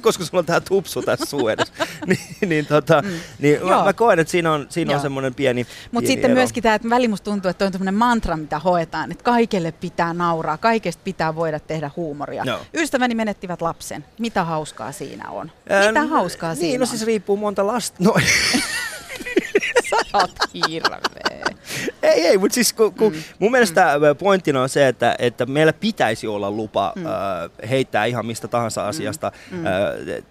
koska 0.07 0.25
sulla 0.25 0.39
on 0.39 0.47
tää 0.47 0.61
tupsu 0.61 1.03
tässä 1.03 1.25
suu 1.25 1.49
edessä. 1.49 1.73
niin, 2.07 2.19
niin, 2.47 2.67
tota, 2.67 3.03
mm. 3.03 3.09
niin 3.39 3.63
mä, 3.63 3.71
Joo. 3.71 3.85
mä 3.85 3.93
koen, 3.93 4.19
että 4.19 4.31
siinä 4.31 4.53
on, 4.53 4.67
siinä 4.69 4.95
on 4.95 5.01
semmoinen 5.01 5.35
pieni 5.35 5.67
Mutta 5.93 6.09
sitten 6.09 6.31
ero. 6.31 6.39
myöskin 6.39 6.63
tämä, 6.63 6.75
että 6.75 6.91
välillä 6.91 7.11
musta 7.11 7.25
tuntuu, 7.25 7.51
että 7.51 7.65
on 7.65 7.73
tämmöinen 7.73 7.95
mantra, 7.95 8.37
mitä 8.37 8.59
hoetaan, 8.59 9.13
että 9.13 9.25
kaikelle 9.25 9.73
pitää 9.73 10.15
nauraa, 10.15 10.59
kaikesta 10.59 11.03
pitää 11.05 11.35
voida 11.35 11.61
tehdä 11.61 11.91
huumoria. 11.97 12.43
Joo. 12.47 12.61
Ystäväni 12.75 13.15
menettivät 13.15 13.63
lapsen. 13.63 14.05
Mitä 14.19 14.45
hauskaa 14.45 14.93
siinä 14.93 15.31
on? 15.31 15.53
Mitä 15.89 16.07
hauskaa 16.07 16.51
niin, 16.51 16.61
siinä 16.61 16.79
no 16.79 16.83
on? 16.83 16.87
siis 16.87 17.07
riippuu 17.07 17.37
monta 17.37 17.67
lasta. 17.67 17.97
No, 18.01 18.15
Sä 20.13 20.19
oot 20.19 20.31
hirveä. 20.69 20.99
ei, 22.03 22.27
ei, 22.27 22.39
mutta 22.39 22.55
siis 22.55 22.73
kun, 22.73 22.95
kun 22.95 23.13
mm. 23.13 23.19
mun 23.39 23.51
mielestä 23.51 23.99
mm. 23.99 24.17
pointtina 24.17 24.63
on 24.63 24.69
se, 24.69 24.89
että, 24.89 25.17
että 25.19 25.47
meillä 25.47 25.73
pitäisi 25.73 26.27
olla 26.27 26.51
lupa 26.51 26.93
mm. 26.97 27.07
äh, 27.07 27.13
heittää 27.71 28.05
ihan 28.05 28.27
mistä 28.27 28.49
tahansa 28.49 28.89
asiasta, 28.89 29.33
mm. 29.51 29.67
äh, 29.67 29.73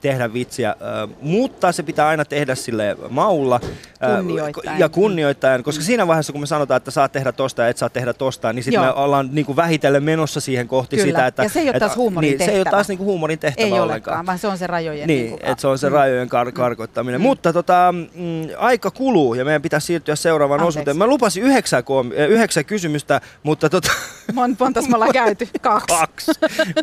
tehdä 0.01 0.33
vitsiä, 0.33 0.69
äh, 0.69 1.09
mutta 1.21 1.71
se 1.71 1.83
pitää 1.83 2.07
aina 2.07 2.25
tehdä 2.25 2.55
sille 2.55 2.97
maulla 3.09 3.59
äh, 4.03 4.17
Kunnioittaen. 4.17 4.79
ja 4.79 4.89
kunnioittaen, 4.89 5.63
koska 5.63 5.81
mm. 5.81 5.85
siinä 5.85 6.07
vaiheessa 6.07 6.31
kun 6.33 6.41
me 6.41 6.47
sanotaan, 6.47 6.77
että 6.77 6.91
saat 6.91 7.11
tehdä 7.11 7.31
tosta 7.31 7.61
ja 7.61 7.67
et 7.67 7.77
saa 7.77 7.89
tehdä 7.89 8.13
tosta, 8.13 8.53
niin 8.53 8.63
sitten 8.63 8.81
me 8.81 8.91
ollaan 8.93 9.29
niinku 9.31 9.55
vähitellen 9.55 10.03
menossa 10.03 10.39
siihen 10.39 10.67
kohti 10.67 10.95
Kyllä. 10.95 11.07
sitä, 11.07 11.27
että... 11.27 11.43
Ja 11.43 11.49
se 11.49 11.59
ei 11.59 11.69
ole 11.69 11.79
taas 11.79 11.95
huumorin 11.95 12.29
niin, 12.29 12.39
Se 12.39 12.43
ei 12.43 12.49
ole 12.49 12.55
tehtävä. 12.57 12.71
taas 12.71 12.87
niinku 12.87 13.03
huumorin 13.03 13.39
tehtävä 13.39 13.65
Ei 13.67 13.79
ollenkaan. 13.79 14.25
vaan 14.25 14.39
se 14.39 14.47
on 14.47 14.57
se 14.57 14.67
rajojen 14.67 15.07
Niin, 15.07 15.21
niinku- 15.25 15.39
että 15.43 15.61
se 15.61 15.67
on 15.67 15.77
se 15.77 15.89
rajojen 15.89 16.27
kar- 16.27 16.51
karkottaminen. 16.51 17.21
Mm. 17.21 17.23
Mutta 17.23 17.53
tota, 17.53 17.93
mm, 17.93 18.47
aika 18.57 18.91
kuluu 18.91 19.33
ja 19.33 19.45
meidän 19.45 19.61
pitäisi 19.65 19.87
siirtyä 19.87 20.15
seuraavaan 20.15 20.59
Anteeksi. 20.59 20.77
osuuteen. 20.79 20.97
Mä 20.97 21.07
lupasin 21.07 21.43
yhdeksän, 21.43 21.83
koom- 21.83 22.11
äh, 22.19 22.29
yhdeksän 22.29 22.65
kysymystä, 22.65 23.21
mutta 23.43 23.69
tota, 23.69 23.91
Mon, 24.33 24.55
montas 24.59 24.87
me 24.89 24.95
ollaan 24.95 25.11
käyty? 25.23 25.47
Kaksi. 25.61 25.95
kaksi. 25.99 26.31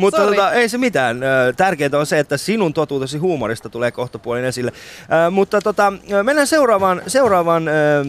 mutta 0.01 0.19
tota, 0.27 0.53
ei 0.53 0.69
se 0.69 0.79
mitään. 0.79 1.21
Tärkeintä 1.57 1.99
on 1.99 2.07
se, 2.07 2.19
että 2.19 2.37
sinun 2.37 2.75
totuutesi 2.75 3.19
huumorista 3.19 3.69
tulee 3.69 3.91
kohtapuolin 3.91 4.45
esille. 4.45 4.73
Ö, 5.27 5.31
mutta 5.31 5.61
tota, 5.61 5.93
mennään 6.23 6.47
seuraavaan, 6.47 7.03
seuraavaan 7.07 7.69
ö, 7.69 8.05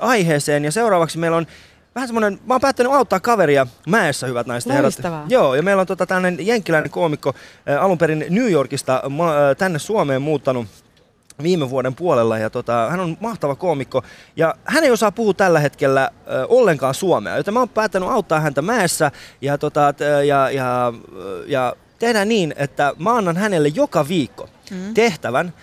aiheeseen 0.00 0.64
ja 0.64 0.72
seuraavaksi 0.72 1.18
meillä 1.18 1.36
on 1.36 1.46
vähän 1.94 2.08
semmoinen, 2.08 2.38
mä 2.46 2.54
oon 2.54 2.60
päättänyt 2.60 2.92
auttaa 2.92 3.20
kaveria 3.20 3.66
mäessä, 3.88 4.26
hyvät 4.26 4.46
naiset 4.46 4.72
Loistavaa. 4.82 5.16
herrat. 5.18 5.30
Joo, 5.32 5.54
ja 5.54 5.62
meillä 5.62 5.80
on 5.80 5.86
tota 5.86 6.06
tällainen 6.06 6.46
jenkkiläinen 6.46 6.90
koomikko 6.90 7.34
ö, 7.68 7.80
alun 7.80 7.98
perin 7.98 8.24
New 8.30 8.50
Yorkista 8.50 9.02
ma- 9.10 9.32
ö, 9.50 9.54
tänne 9.54 9.78
Suomeen 9.78 10.22
muuttanut 10.22 10.66
viime 11.42 11.70
vuoden 11.70 11.94
puolella 11.94 12.38
ja 12.38 12.50
tota, 12.50 12.90
hän 12.90 13.00
on 13.00 13.16
mahtava 13.20 13.54
koomikko 13.54 14.02
ja 14.36 14.54
hän 14.64 14.84
ei 14.84 14.90
osaa 14.90 15.12
puhua 15.12 15.34
tällä 15.34 15.60
hetkellä 15.60 16.10
ö, 16.26 16.46
ollenkaan 16.48 16.94
suomea, 16.94 17.36
joten 17.36 17.54
mä 17.54 17.60
oon 17.60 17.68
päättänyt 17.68 18.08
auttaa 18.08 18.40
häntä 18.40 18.62
mäessä 18.62 19.10
ja, 19.40 19.58
tota, 19.58 19.92
t- 19.92 20.00
ja, 20.26 20.50
ja, 20.50 20.92
ja 21.46 21.76
tehdään 21.98 22.28
niin, 22.28 22.54
että 22.56 22.92
mä 22.98 23.16
annan 23.16 23.36
hänelle 23.36 23.68
joka 23.68 24.08
viikko 24.08 24.48
mm. 24.70 24.94
tehtävän 24.94 25.54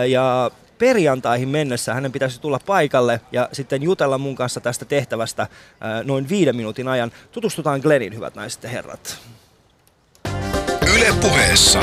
ö, 0.00 0.06
ja 0.06 0.50
perjantaihin 0.78 1.48
mennessä 1.48 1.94
hänen 1.94 2.12
pitäisi 2.12 2.40
tulla 2.40 2.60
paikalle 2.66 3.20
ja 3.32 3.48
sitten 3.52 3.82
jutella 3.82 4.18
mun 4.18 4.34
kanssa 4.34 4.60
tästä 4.60 4.84
tehtävästä 4.84 5.42
ö, 5.42 6.04
noin 6.04 6.28
viiden 6.28 6.56
minuutin 6.56 6.88
ajan. 6.88 7.12
Tutustutaan 7.32 7.80
Glenin, 7.80 8.14
hyvät 8.14 8.34
naiset 8.34 8.62
ja 8.62 8.68
herrat. 8.68 9.18
Yle 11.02 11.12
puheessa. 11.20 11.80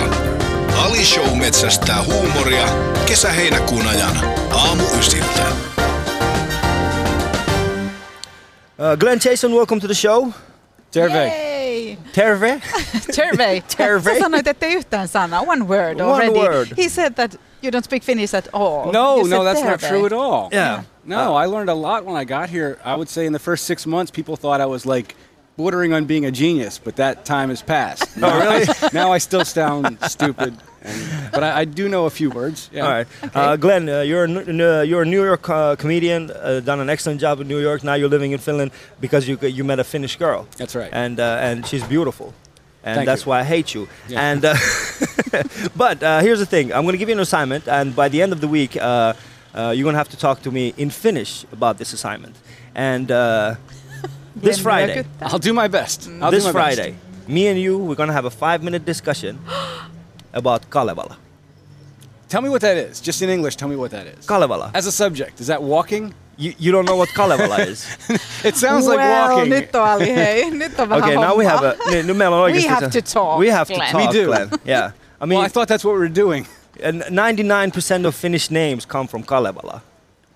Ali 0.85 1.05
Show 1.05 1.37
metsästää 1.37 2.03
huumoria 2.03 2.65
kesä-heinäkuun 3.05 3.87
ajan. 3.87 4.17
Aamu 4.51 4.83
ysiltä. 4.99 5.41
Uh, 8.77 8.97
Glenn 8.99 9.21
Jason, 9.25 9.51
welcome 9.51 9.81
to 9.81 9.87
the 9.87 9.93
show. 9.93 10.29
Terve. 10.91 11.27
Yay! 11.27 11.97
Terve. 12.15 12.61
Terve. 13.15 13.63
Terve. 13.77 14.13
Sä 14.13 14.19
sanoit, 14.19 14.47
ettei 14.47 14.73
yhtään 14.73 15.07
sanaa. 15.07 15.41
One 15.41 15.65
word 15.67 15.99
One 15.99 16.11
already. 16.11 16.39
word. 16.39 16.67
He 16.77 16.89
said 16.89 17.13
that 17.13 17.31
you 17.63 17.71
don't 17.71 17.83
speak 17.85 18.03
Finnish 18.03 18.35
at 18.35 18.47
all. 18.53 18.91
No, 18.91 19.17
You 19.17 19.27
no, 19.27 19.43
that's 19.43 19.65
not 19.69 19.79
terve. 19.79 19.87
true 19.87 20.05
at 20.05 20.13
all. 20.13 20.49
Yeah. 20.53 20.83
No, 21.05 21.43
I 21.43 21.47
learned 21.47 21.69
a 21.69 21.81
lot 21.81 22.05
when 22.05 22.21
I 22.21 22.25
got 22.25 22.49
here. 22.49 22.77
I 22.85 22.95
would 22.95 23.09
say 23.09 23.25
in 23.25 23.33
the 23.33 23.39
first 23.39 23.65
six 23.65 23.85
months, 23.87 24.11
people 24.11 24.35
thought 24.37 24.61
I 24.61 24.65
was 24.65 24.85
like 24.85 25.15
bordering 25.59 25.91
on 25.93 26.05
being 26.05 26.25
a 26.25 26.31
genius, 26.31 26.79
but 26.85 26.95
that 26.95 27.15
time 27.25 27.49
has 27.49 27.61
passed. 27.61 28.05
Now 28.23 28.31
really? 28.39 28.63
I, 28.67 28.89
now 28.93 29.07
I 29.15 29.19
still 29.19 29.43
sound 29.45 29.97
stupid, 30.15 30.51
and, 30.87 30.97
but 31.33 31.43
I, 31.43 31.49
I 31.61 31.65
do 31.65 31.83
know 31.93 32.03
a 32.05 32.09
few 32.19 32.29
words. 32.41 32.69
Yeah. 32.73 32.85
All 32.85 32.91
right, 32.97 33.07
uh, 33.35 33.55
Glenn, 33.57 33.89
uh, 33.89 34.01
you're 34.09 34.23
a, 34.25 34.29
n- 34.29 34.61
uh, 34.61 34.81
you're 34.89 35.03
a 35.07 35.09
New 35.15 35.23
York 35.31 35.45
uh, 35.49 35.75
comedian, 35.75 36.21
uh, 36.31 36.61
done 36.71 36.79
an 36.79 36.89
excellent 36.89 37.19
job 37.21 37.41
in 37.41 37.47
New 37.47 37.59
York. 37.67 37.83
Now 37.83 37.95
you're 37.99 38.11
living 38.17 38.31
in 38.31 38.39
Finland 38.39 38.71
because 39.01 39.27
you 39.29 39.37
you 39.57 39.63
met 39.65 39.79
a 39.79 39.83
Finnish 39.83 40.15
girl. 40.17 40.41
That's 40.57 40.75
right. 40.75 40.91
and 41.03 41.19
uh, 41.19 41.47
and 41.47 41.65
she's 41.69 41.83
beautiful, 41.95 42.27
and 42.83 42.95
Thank 42.95 43.05
that's 43.09 43.23
you. 43.25 43.31
why 43.31 43.39
I 43.41 43.45
hate 43.55 43.69
you. 43.75 43.87
Yeah. 44.07 44.31
And 44.31 44.41
uh, 44.45 44.55
but 45.83 45.97
uh, 46.03 46.21
here's 46.25 46.39
the 46.39 46.49
thing: 46.55 46.65
I'm 46.73 46.83
going 46.83 46.93
to 46.97 47.01
give 47.03 47.09
you 47.09 47.15
an 47.19 47.21
assignment, 47.21 47.67
and 47.67 47.95
by 47.95 48.07
the 48.09 48.21
end 48.23 48.31
of 48.33 48.39
the 48.39 48.47
week, 48.47 48.75
uh, 48.75 49.13
uh, 49.55 49.73
you're 49.75 49.87
going 49.87 49.97
to 49.97 50.03
have 50.03 50.09
to 50.15 50.17
talk 50.27 50.41
to 50.41 50.51
me 50.51 50.73
in 50.77 50.89
Finnish 50.89 51.45
about 51.51 51.77
this 51.77 51.93
assignment. 51.93 52.35
And 52.75 53.11
uh, 53.11 53.55
this 54.41 54.59
Friday. 54.59 55.05
I'll 55.21 55.39
do 55.39 55.53
my 55.53 55.67
best. 55.67 56.01
Mm. 56.09 56.21
I'll 56.23 56.31
this 56.31 56.45
my 56.45 56.51
Friday, 56.51 56.95
me 57.27 57.47
and 57.47 57.59
you, 57.59 57.77
we're 57.77 57.95
going 57.95 58.07
to 58.09 58.13
have 58.13 58.25
a 58.25 58.29
five-minute 58.31 58.85
discussion 58.85 59.39
about 60.33 60.69
Kalevala. 60.69 61.17
Tell 62.27 62.41
me 62.41 62.49
what 62.49 62.61
that 62.61 62.77
is. 62.77 63.01
Just 63.01 63.21
in 63.21 63.29
English, 63.29 63.55
tell 63.55 63.67
me 63.69 63.75
what 63.75 63.91
that 63.91 64.05
is. 64.07 64.25
Kalevala. 64.27 64.71
As 64.73 64.85
a 64.85 64.91
subject, 64.91 65.39
is 65.41 65.47
that 65.47 65.61
walking? 65.63 66.13
You, 66.37 66.53
you 66.57 66.71
don't 66.71 66.85
know 66.85 66.95
what 66.95 67.09
Kalevala 67.09 67.57
is? 67.71 67.85
It 68.45 68.55
sounds 68.55 68.85
like 68.87 68.97
well, 68.97 69.35
walking. 69.37 69.49
nyt 69.49 69.75
on 69.75 69.87
Ali, 69.87 70.05
hei. 70.11 70.49
Nyt 70.49 70.79
on 70.79 70.87
vähän 70.89 71.03
Okay, 71.03 71.15
now 71.15 71.35
we 71.35 71.43
have 71.45 71.63
a. 71.63 71.75
Nyt, 71.91 72.05
nyt 72.05 72.15
meillä 72.17 72.35
on 72.43 72.51
We 72.51 72.61
have 72.67 72.91
se- 72.91 73.01
to 73.01 73.13
talk, 73.13 73.39
We 73.39 73.49
have 73.51 73.67
to 73.67 73.73
Glenn. 73.73 73.91
talk, 73.91 74.13
We 74.13 74.19
do. 74.19 74.25
Glenn. 74.27 74.49
Yeah. 74.65 74.91
I 75.21 75.25
mean, 75.25 75.39
well, 75.39 75.45
I 75.45 75.49
thought 75.49 75.67
that's 75.67 75.83
what 75.83 75.93
we 75.93 75.99
were 75.99 76.07
doing. 76.23 76.45
and 76.83 77.01
99% 77.09 78.05
of 78.05 78.15
Finnish 78.15 78.49
names 78.51 78.85
come 78.85 79.07
from 79.07 79.23
Kalevala. 79.23 79.81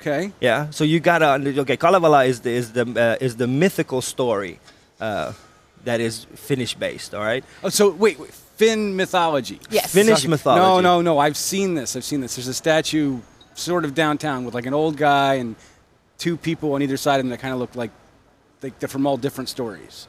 Okay. 0.04 0.34
Yeah. 0.42 0.70
So 0.72 0.84
you 0.84 1.00
gotta 1.00 1.36
okay. 1.62 1.78
Kalevala 1.78 2.26
is 2.26 2.42
the 2.42 2.50
is 2.52 2.74
the 2.74 2.86
uh, 2.86 3.24
is 3.26 3.38
the 3.38 3.48
mythical 3.48 4.02
story 4.02 4.60
uh, 5.00 5.32
that 5.86 6.02
is 6.02 6.26
Finnish 6.36 6.76
based. 6.76 7.16
All 7.16 7.24
right. 7.24 7.44
Oh, 7.64 7.70
so 7.70 7.90
wait, 7.90 8.20
wait 8.20 8.34
Finn 8.58 8.98
mythology. 8.98 9.60
Yes. 9.70 9.94
Finnish 9.94 10.20
Okay. 10.20 10.28
mythology. 10.28 10.62
No, 10.62 10.82
no, 10.82 11.02
no. 11.02 11.20
I've 11.20 11.38
seen 11.38 11.74
this. 11.76 11.96
I've 11.96 12.04
seen 12.04 12.20
this. 12.20 12.36
There's 12.36 12.50
a 12.50 12.54
statue 12.54 13.20
sort 13.56 13.86
of 13.86 13.94
downtown 13.96 14.44
with 14.44 14.54
like 14.54 14.66
an 14.66 14.74
old 14.74 14.98
guy 14.98 15.36
and 15.36 15.56
two 16.18 16.36
people 16.36 16.74
on 16.74 16.82
either 16.82 16.98
side 16.98 17.20
of 17.20 17.26
him 17.26 17.30
that 17.30 17.40
kind 17.40 17.54
of 17.54 17.60
look 17.60 17.76
like 17.76 17.92
like 18.62 18.78
they're 18.80 18.90
from 18.90 19.08
all 19.08 19.16
different 19.18 19.48
stories. 19.50 20.08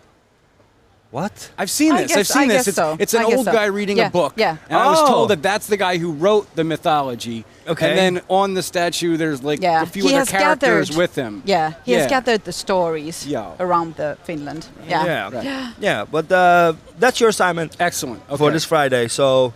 What? 1.14 1.50
I've 1.58 1.70
seen 1.70 1.92
I 1.92 2.02
this. 2.02 2.06
guess- 2.08 2.18
I've 2.18 2.40
seen 2.42 2.50
I 2.50 2.56
this. 2.56 2.66
It's, 2.68 2.76
so. 2.76 2.96
it's 2.98 3.14
an 3.14 3.20
I 3.20 3.24
old 3.36 3.44
so. 3.44 3.52
guy 3.52 3.66
reading 3.70 3.98
Yeah, 3.98 4.08
a 4.08 4.10
book. 4.10 4.32
yeah. 4.36 4.56
And 4.68 4.78
I 4.78 4.86
was 4.90 4.98
Oh. 5.02 5.06
told 5.06 5.28
that 5.30 5.42
that's 5.42 5.66
the 5.66 5.76
guy 5.76 5.98
who 6.02 6.10
wrote 6.12 6.46
the 6.56 6.64
mythology. 6.64 7.44
Okay. 7.68 7.88
And 7.90 7.98
then 7.98 8.20
on 8.28 8.54
the 8.54 8.62
statue, 8.62 9.16
there's 9.16 9.40
like 9.44 9.62
Yeah. 9.62 9.82
a 9.82 9.86
few 9.86 10.02
He 10.02 10.08
other 10.08 10.18
has 10.18 10.28
characters 10.30 10.88
gathered- 10.90 10.98
with 10.98 11.14
him. 11.18 11.42
Yeah, 11.46 11.70
he 11.86 11.92
Yeah. 11.92 12.00
has 12.02 12.10
gathered 12.10 12.44
the 12.44 12.52
stories 12.52 13.26
Yeah. 13.26 13.46
around 13.60 13.94
the 13.96 14.16
Finland. 14.26 14.66
Yeah. 14.88 15.06
Yeah. 15.06 15.30
Right. 15.36 15.74
Yeah. 15.80 16.04
But 16.10 16.24
uh, 16.32 16.74
that's 17.00 17.20
your 17.20 17.28
assignment 17.30 17.72
Excellent. 17.78 18.20
Okay. 18.28 18.36
for 18.38 18.52
this 18.52 18.66
Friday. 18.68 19.08
So 19.08 19.52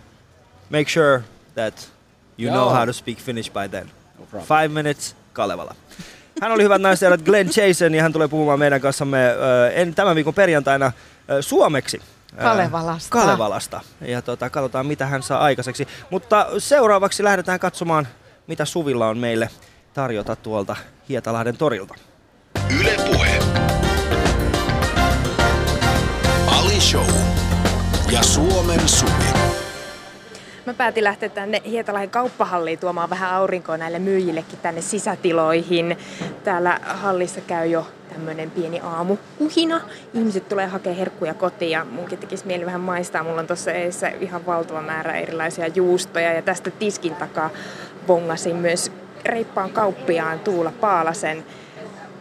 make 0.69 0.89
sure 0.89 1.21
that 1.55 1.73
you 2.37 2.49
know 2.51 2.69
how 2.69 2.85
to 2.85 2.93
speak 2.93 3.19
Finnish 3.19 3.51
by 3.51 3.67
then. 3.71 3.91
No 4.19 4.25
problem. 4.31 4.47
Five 4.61 4.73
minutes 4.73 5.15
Kalevala. 5.33 5.75
Hän 6.41 6.51
oli 6.51 6.63
hyvät 6.63 6.81
naiset 6.81 7.01
ja 7.01 7.09
herrat 7.09 7.25
Glenn 7.25 7.49
Jason 7.55 7.93
ja 7.95 8.01
hän 8.01 8.13
tulee 8.13 8.27
puhumaan 8.27 8.59
meidän 8.59 8.81
kanssamme 8.81 9.27
äh, 9.27 9.35
en, 9.81 9.95
tämän 9.95 10.15
viikon 10.15 10.33
perjantaina 10.33 10.91
suomeksi. 11.41 12.01
Kalevalasta. 12.41 13.09
Kalevalasta. 13.09 13.81
Ja 14.01 14.21
tota, 14.21 14.49
katsotaan 14.49 14.85
mitä 14.85 15.05
hän 15.05 15.23
saa 15.23 15.39
aikaiseksi. 15.39 15.87
Mutta 16.09 16.47
seuraavaksi 16.57 17.23
lähdetään 17.23 17.59
katsomaan 17.59 18.07
mitä 18.47 18.65
Suvilla 18.65 19.07
on 19.07 19.17
meille 19.17 19.49
tarjota 19.93 20.35
tuolta 20.35 20.75
Hietalahden 21.09 21.57
torilta. 21.57 21.95
Yle 22.79 22.95
Puhe. 23.05 23.39
Ali 26.47 26.81
Show. 26.81 27.09
Ja 28.11 28.23
Suomen 28.23 28.89
Suvi. 28.89 29.28
Mä 30.69 30.73
päätin 30.73 31.03
lähteä 31.03 31.29
tänne 31.29 31.61
Hietalahden 31.65 32.09
kauppahalliin 32.09 32.79
tuomaan 32.79 33.09
vähän 33.09 33.33
aurinkoa 33.33 33.77
näille 33.77 33.99
myyjillekin 33.99 34.59
tänne 34.59 34.81
sisätiloihin. 34.81 35.97
Täällä 36.43 36.79
hallissa 36.83 37.41
käy 37.41 37.67
jo 37.67 37.87
tämmönen 38.13 38.51
pieni 38.51 38.79
aamukuhina. 38.79 39.81
Ihmiset 40.13 40.49
tulee 40.49 40.67
hakemaan 40.67 40.97
herkkuja 40.97 41.33
kotiin 41.33 41.71
ja 41.71 41.85
munkin 41.85 42.19
tekisi 42.19 42.47
mieli 42.47 42.65
vähän 42.65 42.81
maistaa. 42.81 43.23
Mulla 43.23 43.39
on 43.39 43.47
tuossa 43.47 43.71
edessä 43.71 44.07
ihan 44.07 44.45
valtava 44.45 44.81
määrä 44.81 45.13
erilaisia 45.13 45.67
juustoja 45.67 46.33
ja 46.33 46.41
tästä 46.41 46.71
tiskin 46.71 47.15
takaa 47.15 47.49
bongasin 48.07 48.55
myös 48.55 48.91
reippaan 49.25 49.69
kauppiaan 49.69 50.39
Tuula 50.39 50.73
Paalasen. 50.81 51.45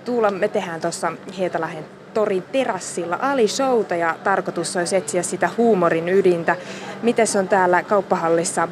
Tuula, 0.04 0.30
me 0.30 0.48
tehdään 0.48 0.80
tuossa 0.80 1.12
Hietalahden 1.36 1.97
torin 2.18 2.42
terassilla 2.42 3.18
Ali-showta 3.22 3.94
ja 3.94 4.16
tarkoitus 4.24 4.76
olisi 4.76 4.96
etsiä 4.96 5.22
sitä 5.22 5.50
huumorin 5.56 6.08
ydintä. 6.08 6.56
Miten 7.02 7.26
se 7.26 7.38
on 7.38 7.48
täällä 7.48 7.82
kauppahallissa 7.82 8.68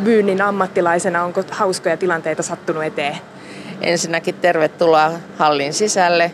myynnin 0.00 0.42
ammattilaisena? 0.42 1.24
Onko 1.24 1.44
hauskoja 1.50 1.96
tilanteita 1.96 2.42
sattunut 2.42 2.84
eteen? 2.84 3.16
Ensinnäkin 3.80 4.34
tervetuloa 4.34 5.12
hallin 5.38 5.72
sisälle. 5.72 6.32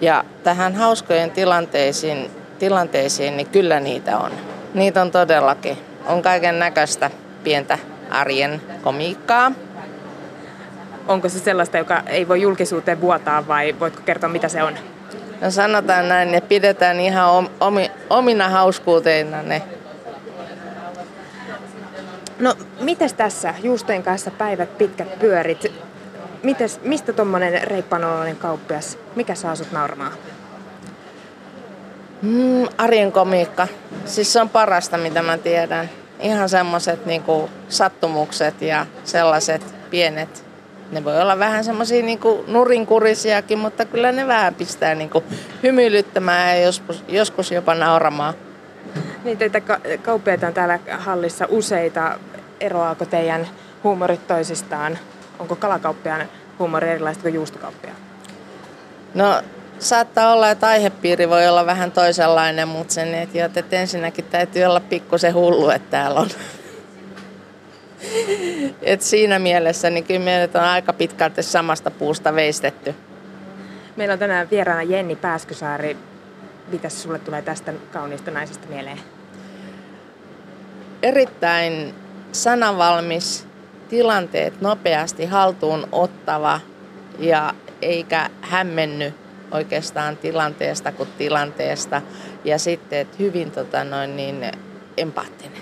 Ja 0.00 0.24
tähän 0.42 0.74
hauskojen 0.74 1.30
tilanteisiin, 1.30 2.30
tilanteisiin, 2.58 3.36
niin 3.36 3.46
kyllä 3.46 3.80
niitä 3.80 4.18
on. 4.18 4.30
Niitä 4.74 5.02
on 5.02 5.10
todellakin. 5.10 5.78
On 6.06 6.22
kaiken 6.22 6.58
näköistä 6.58 7.10
pientä 7.44 7.78
arjen 8.10 8.62
komiikkaa. 8.82 9.52
Onko 11.08 11.28
se 11.28 11.38
sellaista, 11.38 11.78
joka 11.78 12.02
ei 12.06 12.28
voi 12.28 12.42
julkisuuteen 12.42 13.00
vuotaa 13.00 13.48
vai 13.48 13.76
voitko 13.80 14.02
kertoa 14.04 14.28
mitä 14.28 14.48
se 14.48 14.62
on? 14.62 14.74
No 15.42 15.50
sanotaan 15.50 16.08
näin, 16.08 16.34
että 16.34 16.48
pidetään 16.48 17.00
ihan 17.00 17.30
om- 17.30 17.48
omi, 17.60 17.90
omina 18.10 18.48
hauskuuteina 18.48 19.42
ne. 19.42 19.62
No, 22.38 22.54
mites 22.80 23.12
tässä 23.12 23.54
juustojen 23.62 24.02
kanssa 24.02 24.30
päivät 24.30 24.78
pitkät 24.78 25.18
pyörit? 25.18 25.72
Mites, 26.42 26.80
mistä 26.82 27.12
tuommoinen 27.12 27.62
reippanoloinen 27.62 28.36
kauppias, 28.36 28.98
mikä 29.16 29.34
saa 29.34 29.56
sut 29.56 29.72
nauramaan? 29.72 30.12
Mm, 32.22 32.66
arjen 32.78 33.12
komiikka. 33.12 33.68
Siis 34.04 34.32
se 34.32 34.40
on 34.40 34.48
parasta, 34.48 34.98
mitä 34.98 35.22
mä 35.22 35.38
tiedän. 35.38 35.90
Ihan 36.20 36.48
semmoset 36.48 37.06
niinku 37.06 37.50
sattumukset 37.68 38.62
ja 38.62 38.86
sellaiset 39.04 39.74
pienet. 39.90 40.51
Ne 40.92 41.04
voi 41.04 41.20
olla 41.20 41.38
vähän 41.38 41.64
semmosia 41.64 42.02
niinku 42.02 42.44
nurinkurisiakin, 42.46 43.58
mutta 43.58 43.84
kyllä 43.84 44.12
ne 44.12 44.26
vähän 44.26 44.54
pistää 44.54 44.94
niinku 44.94 45.24
hymyilyttämään 45.62 46.56
ja 46.56 46.62
joskus, 46.62 47.04
joskus 47.08 47.52
jopa 47.52 47.74
nauramaan. 47.74 48.34
Niin 49.24 49.38
teitä 49.38 49.60
ka- 49.60 49.80
kauppiaita 50.02 50.46
on 50.46 50.54
täällä 50.54 50.78
hallissa 50.98 51.46
useita. 51.48 52.18
Eroaako 52.60 53.04
teidän 53.04 53.48
huumorit 53.84 54.26
toisistaan? 54.26 54.98
Onko 55.38 55.56
kalakauppiaan 55.56 56.26
huumori 56.58 56.88
erilaista 56.88 57.22
kuin 57.22 57.34
juustokauppiaan? 57.34 57.96
No 59.14 59.42
saattaa 59.78 60.32
olla, 60.32 60.50
että 60.50 60.66
aihepiiri 60.66 61.28
voi 61.28 61.48
olla 61.48 61.66
vähän 61.66 61.92
toisenlainen, 61.92 62.68
mutta 62.68 62.94
sen, 62.94 63.14
että, 63.14 63.60
että 63.60 63.76
ensinnäkin 63.76 64.24
täytyy 64.24 64.64
olla 64.64 64.80
pikkusen 64.80 65.34
hullu, 65.34 65.70
että 65.70 65.90
täällä 65.90 66.20
on. 66.20 66.28
Et 68.82 69.02
siinä 69.02 69.38
mielessä 69.38 69.90
niin 69.90 70.04
kyllä 70.04 70.20
meidät 70.20 70.56
on 70.56 70.62
aika 70.62 70.92
pitkälti 70.92 71.42
samasta 71.42 71.90
puusta 71.90 72.34
veistetty. 72.34 72.94
Meillä 73.96 74.12
on 74.12 74.18
tänään 74.18 74.50
vieraana 74.50 74.82
Jenni 74.82 75.16
Pääskysaari. 75.16 75.96
Mitäs 76.68 77.02
sulle 77.02 77.18
tulee 77.18 77.42
tästä 77.42 77.72
kauniista 77.92 78.30
naisesta 78.30 78.68
mieleen? 78.68 79.00
Erittäin 81.02 81.94
sananvalmis, 82.32 83.46
tilanteet 83.88 84.60
nopeasti 84.60 85.26
haltuun 85.26 85.88
ottava 85.92 86.60
ja 87.18 87.54
eikä 87.82 88.30
hämmenny 88.40 89.12
oikeastaan 89.50 90.16
tilanteesta 90.16 90.92
kuin 90.92 91.08
tilanteesta. 91.18 92.02
Ja 92.44 92.58
sitten 92.58 92.98
että 92.98 93.16
hyvin 93.18 93.50
tota 93.50 93.84
noin, 93.84 94.16
niin, 94.16 94.52
empaattinen. 94.96 95.61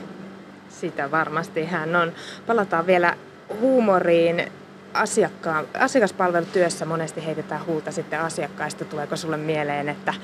Sitä 0.80 1.10
varmasti 1.10 1.64
hän 1.64 1.96
on. 1.96 2.12
Palataan 2.46 2.86
vielä 2.86 3.16
huumoriin. 3.60 4.52
Asiakkaan, 4.94 5.66
asiakaspalvelutyössä 5.78 6.84
monesti 6.84 7.26
heitetään 7.26 7.66
huulta 7.66 7.92
sitten 7.92 8.20
asiakkaista. 8.20 8.84
Tuleeko 8.84 9.16
sulle 9.16 9.36
mieleen, 9.36 9.88
että 9.88 10.14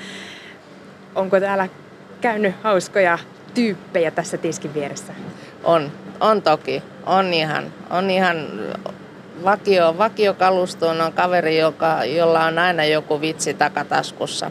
onko 1.14 1.40
täällä 1.40 1.68
käynyt 2.20 2.54
hauskoja 2.62 3.18
tyyppejä 3.54 4.10
tässä 4.10 4.36
tiskin 4.36 4.74
vieressä? 4.74 5.12
On, 5.64 5.92
on 6.20 6.42
toki. 6.42 6.82
On 7.06 7.34
ihan, 7.34 7.72
on 7.90 8.10
ihan 8.10 8.36
vakio, 9.44 9.98
vakiokalustoon 9.98 11.00
on 11.00 11.12
kaveri, 11.12 11.58
joka, 11.58 12.04
jolla 12.04 12.44
on 12.44 12.58
aina 12.58 12.84
joku 12.84 13.20
vitsi 13.20 13.54
takataskussa. 13.54 14.50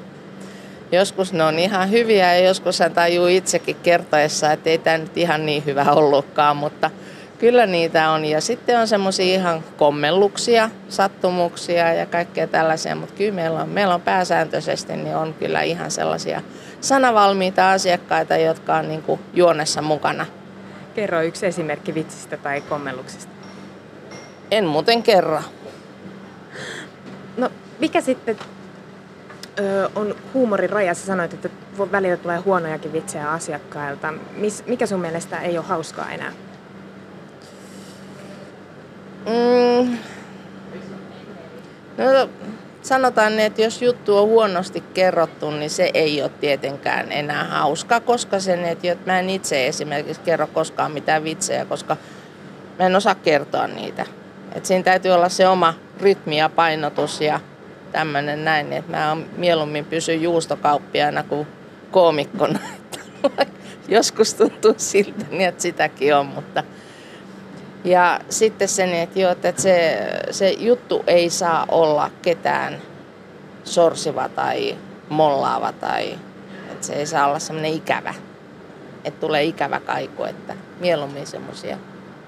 Joskus 0.91 1.33
ne 1.33 1.43
on 1.43 1.59
ihan 1.59 1.91
hyviä 1.91 2.35
ja 2.35 2.47
joskus 2.47 2.79
hän 2.79 2.93
tajuu 2.93 3.27
itsekin 3.27 3.75
kertoessa, 3.83 4.51
että 4.51 4.69
ei 4.69 4.77
tämä 4.77 4.97
nyt 4.97 5.17
ihan 5.17 5.45
niin 5.45 5.65
hyvä 5.65 5.83
ollutkaan, 5.83 6.57
mutta 6.57 6.91
kyllä 7.39 7.65
niitä 7.65 8.09
on. 8.09 8.25
Ja 8.25 8.41
sitten 8.41 8.79
on 8.79 8.87
semmoisia 8.87 9.35
ihan 9.35 9.63
kommelluksia, 9.77 10.69
sattumuksia 10.89 11.93
ja 11.93 12.05
kaikkea 12.05 12.47
tällaisia, 12.47 12.95
mutta 12.95 13.15
kyllä 13.15 13.33
meillä 13.33 13.61
on, 13.61 13.69
meillä 13.69 13.95
on 13.95 14.01
pääsääntöisesti 14.01 14.95
niin 14.95 15.15
on 15.15 15.33
kyllä 15.33 15.61
ihan 15.61 15.91
sellaisia 15.91 16.41
sanavalmiita 16.81 17.71
asiakkaita, 17.71 18.37
jotka 18.37 18.75
on 18.75 18.87
niin 18.87 19.01
kuin 19.01 19.19
juonessa 19.33 19.81
mukana. 19.81 20.25
Kerro 20.95 21.21
yksi 21.21 21.45
esimerkki 21.45 21.93
vitsistä 21.93 22.37
tai 22.37 22.61
kommelluksesta. 22.61 23.31
En 24.51 24.65
muuten 24.65 25.03
kerro. 25.03 25.41
No, 27.37 27.49
mikä 27.79 28.01
sitten 28.01 28.37
ö, 29.59 29.89
on 29.95 30.15
huumorin 30.33 30.69
raja? 30.69 30.93
Sä 30.93 31.05
sanoit, 31.05 31.33
että 31.33 31.49
välillä 31.91 32.17
tulee 32.17 32.37
huonojakin 32.37 32.93
vitsejä 32.93 33.31
asiakkailta. 33.31 34.13
Mis, 34.35 34.63
mikä 34.67 34.85
sun 34.85 34.99
mielestä 34.99 35.39
ei 35.39 35.57
ole 35.57 35.65
hauskaa 35.65 36.11
enää? 36.11 36.31
Mm. 39.25 39.97
No, 41.97 42.29
sanotaan, 42.81 43.39
että 43.39 43.61
jos 43.61 43.81
juttu 43.81 44.17
on 44.17 44.27
huonosti 44.27 44.83
kerrottu, 44.93 45.51
niin 45.51 45.69
se 45.69 45.91
ei 45.93 46.21
ole 46.21 46.31
tietenkään 46.39 47.11
enää 47.11 47.43
hauska, 47.43 47.99
koska 47.99 48.39
sen, 48.39 48.65
että 48.65 48.95
mä 49.05 49.19
en 49.19 49.29
itse 49.29 49.67
esimerkiksi 49.67 50.21
kerro 50.21 50.47
koskaan 50.47 50.91
mitään 50.91 51.23
vitsejä, 51.23 51.65
koska 51.65 51.97
mä 52.79 52.85
en 52.85 52.95
osaa 52.95 53.15
kertoa 53.15 53.67
niitä. 53.67 54.05
Et 54.55 54.65
siinä 54.65 54.83
täytyy 54.83 55.11
olla 55.11 55.29
se 55.29 55.47
oma 55.47 55.73
rytmi 56.01 56.37
ja 56.37 56.49
painotus 56.49 57.21
ja 57.21 57.39
tämmöinen 57.95 58.45
näin, 58.45 58.73
että 58.73 58.91
mä 58.91 59.17
mieluummin 59.37 59.85
pysy 59.85 60.15
juustokauppiaana 60.15 61.23
kuin 61.23 61.47
koomikkona. 61.91 62.59
Joskus 63.87 64.33
tuntuu 64.33 64.73
siltä, 64.77 65.25
niin 65.31 65.49
että 65.49 65.61
sitäkin 65.61 66.15
on, 66.15 66.25
mutta 66.25 66.63
ja 67.83 68.19
sitten 68.29 68.67
sen, 68.67 68.93
että, 68.93 69.19
jo, 69.19 69.31
että 69.31 69.61
se, 69.61 70.07
se 70.31 70.49
juttu 70.49 71.03
ei 71.07 71.29
saa 71.29 71.65
olla 71.69 72.11
ketään 72.21 72.81
sorsiva 73.63 74.29
tai 74.29 74.77
mollaava 75.09 75.71
tai 75.71 76.19
että 76.71 76.87
se 76.87 76.93
ei 76.93 77.05
saa 77.05 77.27
olla 77.27 77.39
semmoinen 77.39 77.73
ikävä. 77.73 78.13
Että 79.03 79.19
tulee 79.19 79.43
ikävä 79.43 79.79
kaiku, 79.79 80.23
että 80.23 80.55
mieluummin 80.79 81.27
semmoisia 81.27 81.77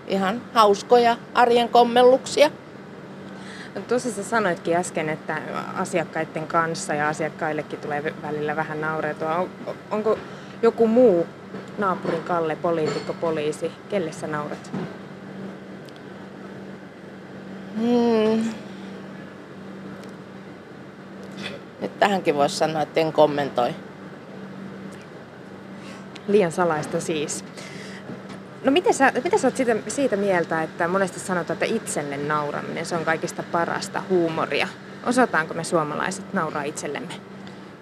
ihan 0.07 0.41
hauskoja 0.53 1.18
arjen 1.34 1.70
kommelluksia. 1.70 2.51
Tuossa 3.88 4.11
sä 4.11 4.23
sanoitkin 4.23 4.75
äsken, 4.75 5.09
että 5.09 5.41
asiakkaiden 5.75 6.47
kanssa 6.47 6.93
ja 6.93 7.07
asiakkaillekin 7.07 7.80
tulee 7.80 8.13
välillä 8.21 8.55
vähän 8.55 8.82
nauretua. 8.82 9.36
On, 9.36 9.49
onko 9.91 10.17
joku 10.61 10.88
muu 10.88 11.28
naapurin 11.78 12.23
Kalle, 12.23 12.55
poliitikko, 12.55 13.13
poliisi, 13.13 13.71
kelle 13.89 14.11
sä 14.11 14.28
naurat? 14.28 14.71
Hmm. 17.78 18.53
Nyt 21.82 21.99
tähänkin 21.99 22.36
voisi 22.36 22.55
sanoa, 22.55 22.82
että 22.82 22.99
en 22.99 23.13
kommentoi. 23.13 23.75
Liian 26.28 26.51
salaista 26.51 27.01
siis. 27.01 27.45
No 28.64 28.72
miten 28.72 28.93
sä, 28.93 29.12
miten 29.24 29.39
sä 29.39 29.47
oot 29.47 29.58
siitä, 29.58 29.76
siitä 29.88 30.16
mieltä, 30.16 30.64
että 30.64 30.88
monesti 30.88 31.20
sanotaan, 31.20 31.55
että 31.55 31.76
itselle 31.76 32.18
nauraminen 32.18 32.86
se 32.86 32.95
on 32.95 33.05
kaikista 33.05 33.43
parasta 33.51 34.03
huumoria. 34.10 34.68
Osataanko 35.05 35.53
me 35.53 35.64
suomalaiset 35.64 36.34
nauraa 36.34 36.64
itsellemme? 36.64 37.14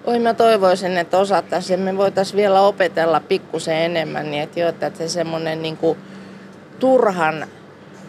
Oi 0.05 0.19
mä 0.19 0.33
toivoisin, 0.33 0.97
että 0.97 1.17
osattaisiin. 1.17 1.79
Me 1.79 1.97
voitaisiin 1.97 2.37
vielä 2.37 2.61
opetella 2.61 3.19
pikkusen 3.19 3.75
enemmän, 3.75 4.31
niin 4.31 4.43
että, 4.43 4.59
jo, 4.59 4.69
että 4.69 4.91
se 4.93 5.09
semmoinen 5.09 5.61
niin 5.61 5.77
turhan 6.79 7.47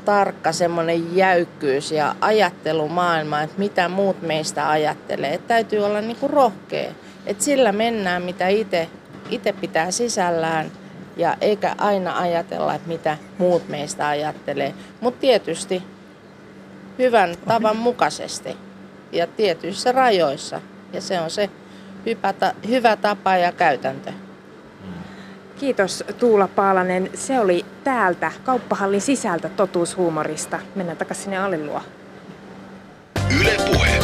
tarkka 0.05 0.53
semmoinen 0.53 1.17
jäykkyys 1.17 1.93
ja 1.93 2.15
ajattelumaailma, 2.21 3.43
että 3.43 3.59
mitä 3.59 3.89
muut 3.89 4.23
meistä 4.23 4.71
ajattelee. 4.71 5.35
Että 5.35 5.49
täytyy 5.49 5.85
olla 5.85 6.01
niin 6.01 6.17
kuin 6.17 6.31
rohkea. 6.31 6.91
Että 7.27 7.45
sillä 7.45 7.73
mennään, 7.73 8.23
mitä 8.23 8.49
itse 8.49 9.53
pitää 9.61 9.91
sisällään 9.91 10.71
ja 11.17 11.37
eikä 11.41 11.75
aina 11.79 12.19
ajatella, 12.19 12.75
että 12.75 12.89
mitä 12.89 13.19
muut 13.39 13.69
meistä 13.69 14.09
ajattelee. 14.09 14.75
Mutta 15.01 15.21
tietysti 15.21 15.83
hyvän 16.99 17.35
tavan 17.49 17.77
mukaisesti 17.77 18.57
ja 19.13 19.27
tietyissä 19.27 19.93
rajoissa. 19.93 20.61
Ja 20.93 21.01
se 21.01 21.21
on 21.21 21.31
se 21.31 21.51
hyvä 22.69 22.97
tapa 22.97 23.37
ja 23.37 23.53
käytäntö. 23.53 24.13
Kiitos 25.61 26.05
Tuula 26.19 26.49
Paalanen. 26.49 27.11
Se 27.15 27.41
oli 27.41 27.65
täältä 27.85 28.33
kauppahallin 28.45 29.01
sisältä 29.01 29.49
totuushuumorista. 29.49 30.59
Mennään 30.75 30.99
takaisin 30.99 31.25
sinne 31.25 31.39
Alin 31.39 31.67
luo. 31.67 31.81
Yle 33.41 33.57
Puhe. 33.67 33.99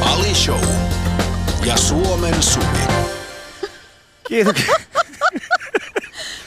Ali 0.00 0.34
Show. 0.34 0.64
Ja 1.66 1.76
Suomen 1.76 2.42
Suvi. 2.42 3.19
Kiitos. 4.30 4.56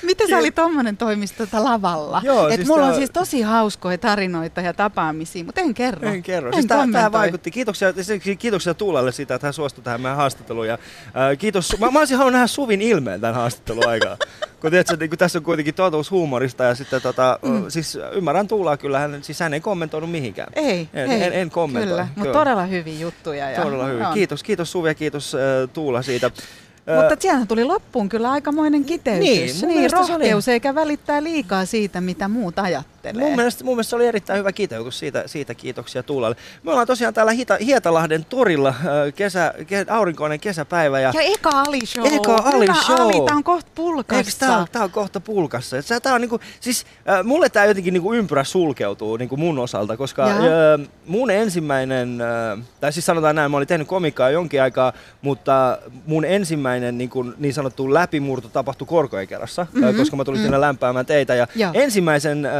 Miten 0.03 0.29
sä 0.29 0.37
oli 0.37 0.51
tommonen 0.51 0.97
toimisto 0.97 1.43
lavalla? 1.53 2.21
Joo, 2.23 2.47
Et 2.47 2.55
siis 2.55 2.67
mulla 2.67 2.81
tää... 2.81 2.89
on 2.89 2.95
siis 2.95 3.09
tosi 3.09 3.41
hauskoja 3.41 3.97
tarinoita 3.97 4.61
ja 4.61 4.73
tapaamisia, 4.73 5.43
mutta 5.43 5.61
en 5.61 5.73
kerro. 5.73 6.09
En 6.09 6.23
kerro. 6.23 6.49
En 6.49 6.53
siis 6.53 6.65
tämä 6.65 7.11
vaikutti. 7.11 7.51
Kiitoksia, 7.51 7.93
kiitoksia 8.39 8.73
Tuulalle 8.73 9.11
siitä, 9.11 9.35
että 9.35 9.47
hän 9.47 9.53
suostui 9.53 9.83
tähän 9.83 10.01
meidän 10.01 10.17
haastatteluun. 10.17 10.67
Ja, 10.67 10.73
äh, 10.73 11.37
kiitos. 11.37 11.79
Mä, 11.79 11.91
mä 11.91 11.99
olisin 11.99 12.17
halunnut 12.17 12.33
nähdä 12.33 12.47
Suvin 12.47 12.81
ilmeen 12.81 13.21
tämän 13.21 13.35
haastattelun 13.35 13.87
aikaa. 13.87 14.17
kun 14.61 14.71
tiedätkö, 14.71 14.97
niin 14.99 15.09
kun 15.09 15.19
tässä 15.19 15.39
on 15.39 15.43
kuitenkin 15.43 15.75
totuus 15.75 16.11
huumorista 16.11 16.63
ja 16.63 16.75
sitten 16.75 17.01
tota, 17.01 17.39
mm. 17.41 17.65
siis 17.67 17.97
ymmärrän 18.11 18.47
Tuulaa 18.47 18.77
kyllä, 18.77 18.99
hän, 18.99 19.23
siis 19.23 19.39
hän 19.39 19.53
ei 19.53 19.61
kommentoinut 19.61 20.11
mihinkään. 20.11 20.53
Ei, 20.55 20.89
en, 20.93 21.11
ei. 21.11 21.23
En, 21.23 21.33
en 21.33 21.49
kommentoi. 21.49 21.89
Kyllä, 21.89 22.07
mutta 22.15 22.33
todella 22.33 22.65
hyviä 22.65 22.99
juttuja. 22.99 23.49
Ja, 23.49 23.63
todella 23.63 23.85
hyvin. 23.85 24.05
Kiitos, 24.13 24.43
kiitos 24.43 24.71
Suvi 24.71 24.89
ja 24.89 24.95
kiitos 24.95 25.35
äh, 25.35 25.69
Tuula 25.73 26.01
siitä. 26.01 26.31
Mutta 27.01 27.15
siellä 27.19 27.45
tuli 27.45 27.63
loppuun 27.63 28.09
kyllä 28.09 28.31
aikamoinen 28.31 28.85
kiteytys. 28.85 29.61
Niin, 29.61 29.67
niin 29.67 29.91
rohkeus 29.91 30.47
oli... 30.47 30.53
eikä 30.53 30.75
välittää 30.75 31.23
liikaa 31.23 31.65
siitä, 31.65 32.01
mitä 32.01 32.27
muut 32.27 32.59
ajattelee. 33.07 33.27
Mun 33.27 33.35
mielestä, 33.35 33.63
mun 33.63 33.75
mielestä 33.75 33.89
se 33.89 33.95
oli 33.95 34.07
erittäin 34.07 34.39
hyvä 34.39 34.51
kiteytys. 34.51 34.99
Siitä, 34.99 35.23
siitä 35.25 35.53
kiitoksia 35.53 36.03
Tuulalle. 36.03 36.35
Me 36.63 36.71
ollaan 36.71 36.87
tosiaan 36.87 37.13
täällä 37.13 37.31
Hita, 37.31 37.57
Hietalahden 37.65 38.25
torilla 38.25 38.73
kesä, 39.15 39.53
aurinkoinen 39.89 40.39
kesäpäivä. 40.39 40.99
Ja, 40.99 41.11
ja 41.15 41.21
eka 41.21 41.49
Ali 41.49 41.85
Show. 41.85 42.05
Eka 42.13 42.35
Ali 42.35 42.67
Show. 42.85 43.01
Ali, 43.01 43.25
tää 43.25 43.35
on 43.35 43.43
kohta 43.43 43.71
pulkassa. 43.75 44.45
Tää, 44.45 44.65
tää 44.71 44.83
on 44.83 44.91
kohta 44.91 45.19
pulkassa. 45.19 45.77
Tää 46.03 46.13
on 46.13 46.21
niinku, 46.21 46.39
siis, 46.59 46.85
äh, 47.09 47.23
mulle 47.23 47.49
tää 47.49 47.65
jotenkin 47.65 47.93
niinku 47.93 48.13
ympyrä 48.13 48.43
sulkeutuu 48.43 49.17
niinku 49.17 49.37
mun 49.37 49.59
osalta, 49.59 49.97
koska 49.97 50.27
äh, 50.27 50.39
mun 51.05 51.31
ensimmäinen, 51.31 52.21
äh, 52.21 52.65
tai 52.79 52.93
siis 52.93 53.05
sanotaan 53.05 53.35
näin, 53.35 53.51
mä 53.51 53.57
olin 53.57 53.67
tehnyt 53.67 53.87
komikkaa 53.87 54.29
jonkin 54.29 54.61
aikaa, 54.61 54.93
mutta 55.21 55.77
mun 56.05 56.25
ensimmäinen 56.25 56.53
ensimmäinen 56.53 56.97
niin, 57.37 57.53
sanottu 57.53 57.93
läpimurto 57.93 58.47
tapahtui 58.47 58.87
Korkoekerässä, 58.87 59.67
mm-hmm. 59.73 59.97
koska 59.97 60.15
mä 60.15 60.23
tulin 60.23 60.39
mm-hmm. 60.39 60.45
sinne 60.45 60.61
lämpäämään 60.61 61.05
teitä. 61.05 61.35
Ja 61.35 61.47
ensimmäisen, 61.73 62.45
äh, 62.45 62.51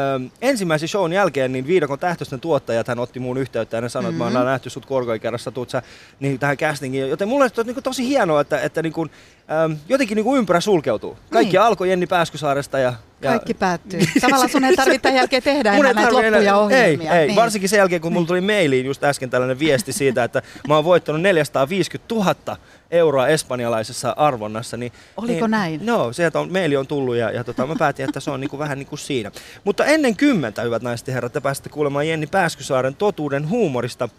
ensimmäisen 0.41 0.89
shown 0.89 1.13
jälkeen 1.13 1.51
niin 1.51 1.67
Viidakon 1.67 1.99
tähtösten 1.99 2.39
tuottajat 2.39 2.87
hän 2.87 2.99
otti 2.99 3.19
muun 3.19 3.37
yhteyttä 3.37 3.77
ja 3.77 3.81
ne 3.81 3.89
sanoi, 3.89 4.11
mm-hmm. 4.11 4.27
että 4.27 4.33
mä 4.33 4.39
oon 4.39 4.47
nähty 4.47 4.69
sut 4.69 4.85
Korkoekerässä, 4.85 5.51
tuut 5.51 5.69
sä 5.69 5.81
niin, 6.19 6.39
tähän 6.39 6.57
castingiin. 6.57 7.09
Joten 7.09 7.27
mulle 7.27 7.49
on 7.57 7.65
niin 7.65 7.83
tosi 7.83 8.07
hienoa, 8.07 8.41
että, 8.41 8.61
että 8.61 8.81
niin 8.81 8.93
kuin, 8.93 9.11
ähm, 9.51 9.73
jotenkin 9.89 10.15
niin 10.15 10.25
kuin 10.25 10.37
ympärä 10.37 10.61
sulkeutuu. 10.61 11.17
Kaikki 11.29 11.57
niin. 11.57 11.61
alkoi 11.61 11.89
Jenni 11.89 12.07
Pääskysaaresta 12.07 12.79
ja 12.79 12.93
ja... 13.23 13.29
Kaikki 13.29 13.53
päättyy. 13.53 13.99
Tavallaan 14.21 14.49
sun 14.49 14.63
ei 14.63 14.75
tarvitse 14.75 15.01
tämän 15.01 15.15
jälkeen 15.15 15.43
tehdä 15.43 15.73
enää 15.73 15.93
näitä 15.93 16.13
loppuja 16.13 16.39
enää... 16.39 16.57
ohjelmia. 16.57 17.11
Ei, 17.11 17.19
ei. 17.19 17.27
Niin. 17.27 17.35
varsinkin 17.35 17.69
sen 17.69 17.77
jälkeen, 17.77 18.01
kun 18.01 18.13
mulla 18.13 18.27
tuli 18.27 18.41
mailiin 18.41 18.85
just 18.85 19.03
äsken 19.03 19.29
tällainen 19.29 19.59
viesti 19.59 19.93
siitä, 19.93 20.23
että 20.23 20.41
mä 20.67 20.75
oon 20.75 20.83
voittanut 20.83 21.21
450 21.21 22.15
000 22.15 22.57
euroa 22.91 23.27
espanjalaisessa 23.27 24.13
arvonnassa. 24.17 24.77
Niin, 24.77 24.91
Oliko 25.17 25.33
niin, 25.33 25.51
näin? 25.51 25.85
No, 25.85 26.13
sieltä 26.13 26.39
on, 26.39 26.51
maili 26.51 26.77
on 26.77 26.87
tullut 26.87 27.15
ja, 27.15 27.31
ja 27.31 27.43
tota, 27.43 27.67
mä 27.67 27.75
päätin, 27.79 28.05
että 28.05 28.19
se 28.19 28.31
on 28.31 28.41
niinku 28.41 28.59
vähän 28.59 28.77
niin 28.77 28.87
kuin 28.87 28.99
siinä. 28.99 29.31
Mutta 29.63 29.85
ennen 29.85 30.15
kymmentä, 30.15 30.61
hyvät 30.61 30.81
naiset 30.81 31.07
ja 31.07 31.13
herrat, 31.13 31.33
te 31.33 31.41
pääsette 31.41 31.69
kuulemaan 31.69 32.07
Jenni 32.07 32.27
Pääskysaaren 32.27 32.95
totuuden 32.95 33.49
huumorista. 33.49 34.09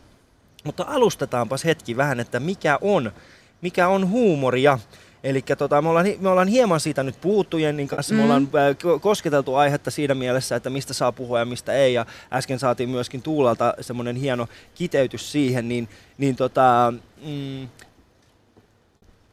Mutta 0.64 0.84
alustetaanpas 0.88 1.64
hetki 1.64 1.96
vähän, 1.96 2.20
että 2.20 2.40
mikä 2.40 2.78
on, 2.80 3.12
mikä 3.60 3.88
on 3.88 4.10
huumoria. 4.10 4.78
Eli 5.24 5.42
tota, 5.58 5.82
me, 5.82 5.88
ollaan, 5.88 6.06
me 6.20 6.28
ollaan 6.28 6.48
hieman 6.48 6.80
siitä 6.80 7.02
nyt 7.02 7.20
puhuttu 7.20 7.58
Jennin 7.58 7.88
kanssa, 7.88 8.14
mm. 8.14 8.18
me 8.18 8.24
ollaan 8.24 8.42
äh, 8.42 9.00
kosketeltu 9.00 9.54
aihetta 9.54 9.90
siinä 9.90 10.14
mielessä, 10.14 10.56
että 10.56 10.70
mistä 10.70 10.94
saa 10.94 11.12
puhua 11.12 11.38
ja 11.38 11.44
mistä 11.44 11.72
ei, 11.72 11.94
ja 11.94 12.06
äsken 12.32 12.58
saatiin 12.58 12.88
myöskin 12.88 13.22
Tuulalta 13.22 13.74
semmoinen 13.80 14.16
hieno 14.16 14.48
kiteytys 14.74 15.32
siihen, 15.32 15.68
niin, 15.68 15.88
niin 16.18 16.36
tota, 16.36 16.92
mm, 17.26 17.68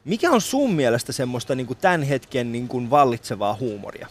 mikä 0.04 0.30
on 0.30 0.40
sun 0.40 0.74
mielestä 0.74 1.12
semmoista 1.12 1.54
niin 1.54 1.66
kuin 1.66 1.78
tämän 1.80 2.02
hetken 2.02 2.52
niin 2.52 2.68
kuin 2.68 2.90
vallitsevaa 2.90 3.56
huumoria? 3.60 4.08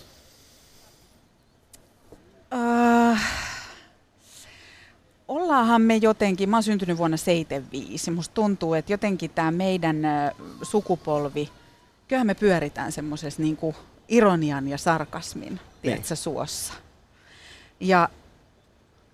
Uh, 2.53 3.17
ollaahan 5.27 5.81
me 5.81 5.95
jotenkin, 5.95 6.49
mä 6.49 6.55
oon 6.55 6.63
syntynyt 6.63 6.97
vuonna 6.97 7.17
75, 7.17 8.11
musta 8.11 8.33
tuntuu, 8.33 8.73
että 8.73 8.93
jotenkin 8.93 9.31
tämä 9.31 9.51
meidän 9.51 10.05
ö, 10.05 10.09
sukupolvi, 10.61 11.49
kyllähän 12.11 12.27
me 12.27 12.33
pyöritään 12.33 12.91
semmoisessa 12.91 13.41
niinku 13.41 13.75
ironian 14.07 14.67
ja 14.67 14.77
sarkasmin, 14.77 15.59
tiedätkö, 15.81 16.15
suossa. 16.15 16.73
Ja 17.79 18.09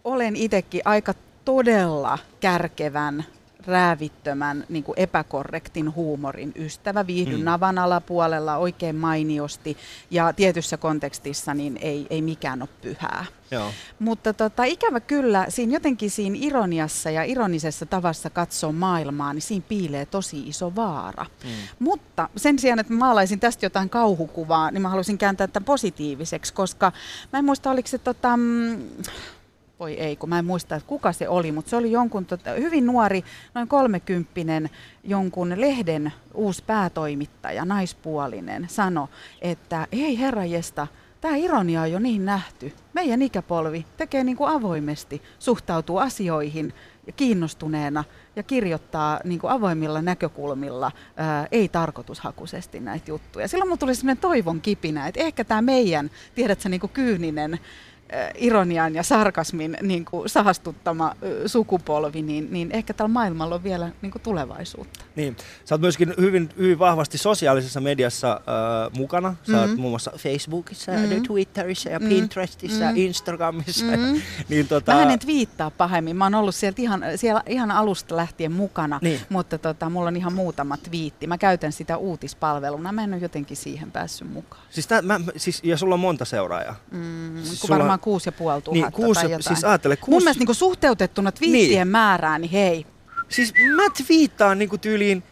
olen 0.04 0.36
itsekin 0.36 0.82
aika 0.86 1.14
todella 1.46 2.20
kärkevän, 2.40 3.26
räävittömän, 3.68 4.64
niin 4.70 4.84
kuin 4.84 5.00
epäkorrektin 5.00 5.96
huumorin 5.96 6.52
ystävä. 6.56 7.08
Viihdyn 7.08 7.40
Mm. 7.40 7.46
navan 7.46 7.78
alapuolella 7.78 8.58
oikein 8.58 8.96
mainiosti 8.96 9.78
ja 10.12 10.34
tietyssä 10.34 10.78
kontekstissa 10.78 11.54
niin 11.54 11.78
ei, 11.82 12.08
ei 12.10 12.22
mikään 12.22 12.62
ole 12.62 12.70
pyhää. 12.82 13.26
Joo. 13.52 13.72
Mutta 14.00 14.34
tota, 14.34 14.64
ikävä 14.64 15.00
kyllä, 15.00 15.46
siinä 15.50 15.74
jotenkin 15.74 16.12
siinä 16.12 16.36
ironiassa 16.40 17.10
ja 17.12 17.24
ironisessa 17.24 17.86
tavassa 17.86 18.30
katsoa 18.30 18.72
maailmaa, 18.72 19.34
niin 19.34 19.42
siinä 19.42 19.66
piilee 19.70 20.06
tosi 20.06 20.48
iso 20.48 20.76
vaara. 20.76 21.26
Mm. 21.44 21.50
Mutta 21.80 22.30
sen 22.36 22.60
sijaan, 22.60 22.80
että 22.80 22.94
maalaisin 22.94 23.40
tästä 23.40 23.66
jotain 23.66 23.90
kauhukuvaa, 23.90 24.72
niin 24.72 24.82
mä 24.82 24.90
haluaisin 24.90 25.18
kääntää 25.18 25.48
tämän 25.48 25.66
positiiviseksi, 25.66 26.54
koska 26.54 26.92
mä 27.34 27.40
en 27.40 27.46
muista, 27.46 27.72
oliko 27.72 27.88
se 27.88 27.98
tota, 27.98 28.38
mm, 28.38 28.82
voi 29.80 29.94
ei, 29.94 30.16
kun 30.16 30.30
mä 30.30 30.40
en 30.40 30.46
muista, 30.46 30.76
että 30.76 30.88
kuka 30.88 31.14
se 31.14 31.30
oli, 31.30 31.52
mutta 31.52 31.70
se 31.70 31.76
oli 31.76 31.92
jonkun 31.92 32.26
tota, 32.26 32.52
hyvin 32.52 32.86
nuori, 32.86 33.24
noin 33.54 33.68
kolmekymppinen, 33.68 34.70
jonkun 35.04 35.54
lehden 35.62 36.14
uusi 36.34 36.64
päätoimittaja, 36.68 37.66
naispuolinen, 37.66 38.66
sano, 38.70 39.10
että 39.42 39.88
ei 39.92 40.20
herrajesta, 40.20 40.88
tämä 41.22 41.36
ironia 41.36 41.82
on 41.82 41.92
jo 41.92 42.00
niin 42.00 42.26
nähty. 42.26 42.74
Meidän 42.94 43.22
ikäpolvi 43.22 43.86
tekee 43.98 44.24
niin 44.24 44.38
kuin 44.38 44.52
avoimesti, 44.52 45.22
suhtautuu 45.40 45.98
asioihin 45.98 46.74
kiinnostuneena 47.16 48.04
ja 48.36 48.44
kirjoittaa 48.44 49.20
niin 49.24 49.40
kuin 49.40 49.52
avoimilla 49.52 50.02
näkökulmilla, 50.02 50.92
ää, 51.18 51.48
ei 51.52 51.68
tarkoitushakuisesti 51.70 52.80
näitä 52.80 53.12
juttuja. 53.12 53.48
Silloin 53.48 53.68
mulla 53.68 53.78
tuli 53.78 53.96
sellainen 53.96 54.22
toivon 54.22 54.62
kipinä, 54.62 55.08
että 55.08 55.20
ehkä 55.20 55.44
tämä 55.44 55.62
meidän, 55.62 56.12
tiedätkö, 56.36 56.70
niin 56.70 56.80
kuin 56.80 56.92
kyyninen 56.92 57.60
ironian 58.38 58.96
ja 58.96 59.04
sarkasmin 59.04 59.78
niin 59.82 60.06
kuin 60.06 60.30
saastuttama 60.30 61.14
ö, 61.24 61.48
sukupolvi, 61.48 62.22
niin, 62.22 62.48
niin 62.52 62.72
ehkä 62.72 62.94
tällä 62.94 63.08
maailmalla 63.14 63.56
on 63.56 63.64
vielä 63.64 63.90
niin 64.02 64.12
kuin 64.12 64.22
tulevaisuutta. 64.22 65.06
Niin. 65.16 65.38
Sä 65.66 65.76
oot 65.76 65.82
myöskin 65.82 66.14
hyvin, 66.18 66.50
hyvin 66.58 66.80
vahvasti 66.80 67.18
sosiaalisessa 67.18 67.82
mediassa 67.82 68.32
äh, 68.34 68.98
mukana. 68.98 69.30
Sä 69.30 69.52
mm-hmm. 69.52 69.62
oot 69.62 69.72
Mhm. 69.72 69.80
muun 69.82 69.92
muassa 69.92 70.12
Facebookissa, 70.18 70.92
Mhm. 70.92 71.02
mm-hmm. 71.02 71.24
Twitterissä 71.24 71.90
ja 71.90 72.00
Mhm. 72.00 72.10
Pinterestissä 72.10 72.86
Mhm. 72.86 72.98
ja 72.98 73.04
Instagramissa. 73.06 73.86
Mhm. 73.86 74.16
niin, 74.50 74.68
tota, 74.68 74.94
Mä 74.94 75.14
en 75.14 75.20
twiittaa 75.20 75.72
pahemmin. 75.72 76.16
Mä 76.16 76.26
oon 76.26 76.36
ollut 76.36 76.56
sieltä 76.56 76.82
ihan, 76.82 77.04
siellä 77.16 77.42
ihan 77.46 77.72
alusta 77.72 78.16
lähtien 78.16 78.52
mukana, 78.52 79.00
Niin. 79.02 79.20
mutta 79.30 79.58
tota, 79.58 79.90
mulla 79.90 80.08
on 80.08 80.16
ihan 80.16 80.34
muutama 80.34 80.78
twiitti. 80.78 81.28
Mä 81.28 81.38
käytän 81.38 81.72
sitä 81.72 81.98
uutispalveluna. 81.98 82.92
Mä 82.92 83.04
en 83.04 83.14
ole 83.14 83.22
jotenkin 83.22 83.58
siihen 83.58 83.92
päässyt 83.92 84.34
mukaan. 84.34 84.64
Siis, 84.70 84.88
tää, 84.88 85.02
mä, 85.02 85.20
siis, 85.38 85.60
ja 85.64 85.78
sulla 85.78 85.94
on 85.94 86.00
monta 86.00 86.26
seuraajaa. 86.26 86.76
Mm, 86.92 87.44
siis 87.44 87.60
sulla- 87.62 87.78
varmaan 87.78 87.97
puoli 88.00 88.62
tuhatta 88.62 88.72
Niin, 88.72 88.92
kuusi, 88.92 89.22
tai 89.22 89.32
jotain. 89.32 89.44
siis 89.44 89.64
ajattele, 89.64 89.96
Mun 89.96 90.06
kuusi, 90.06 90.24
mielestä 90.26 90.44
niin 90.46 90.56
suhteutettuna 90.56 91.32
twiittien 91.32 91.70
Niin. 91.70 91.88
määrään, 91.88 92.42
niin 92.42 92.52
hei. 92.52 92.86
siis 93.30 93.54
mä 93.76 93.84
twiittaan 94.06 94.60
niinku 94.60 94.78
tyyliin 94.78 95.24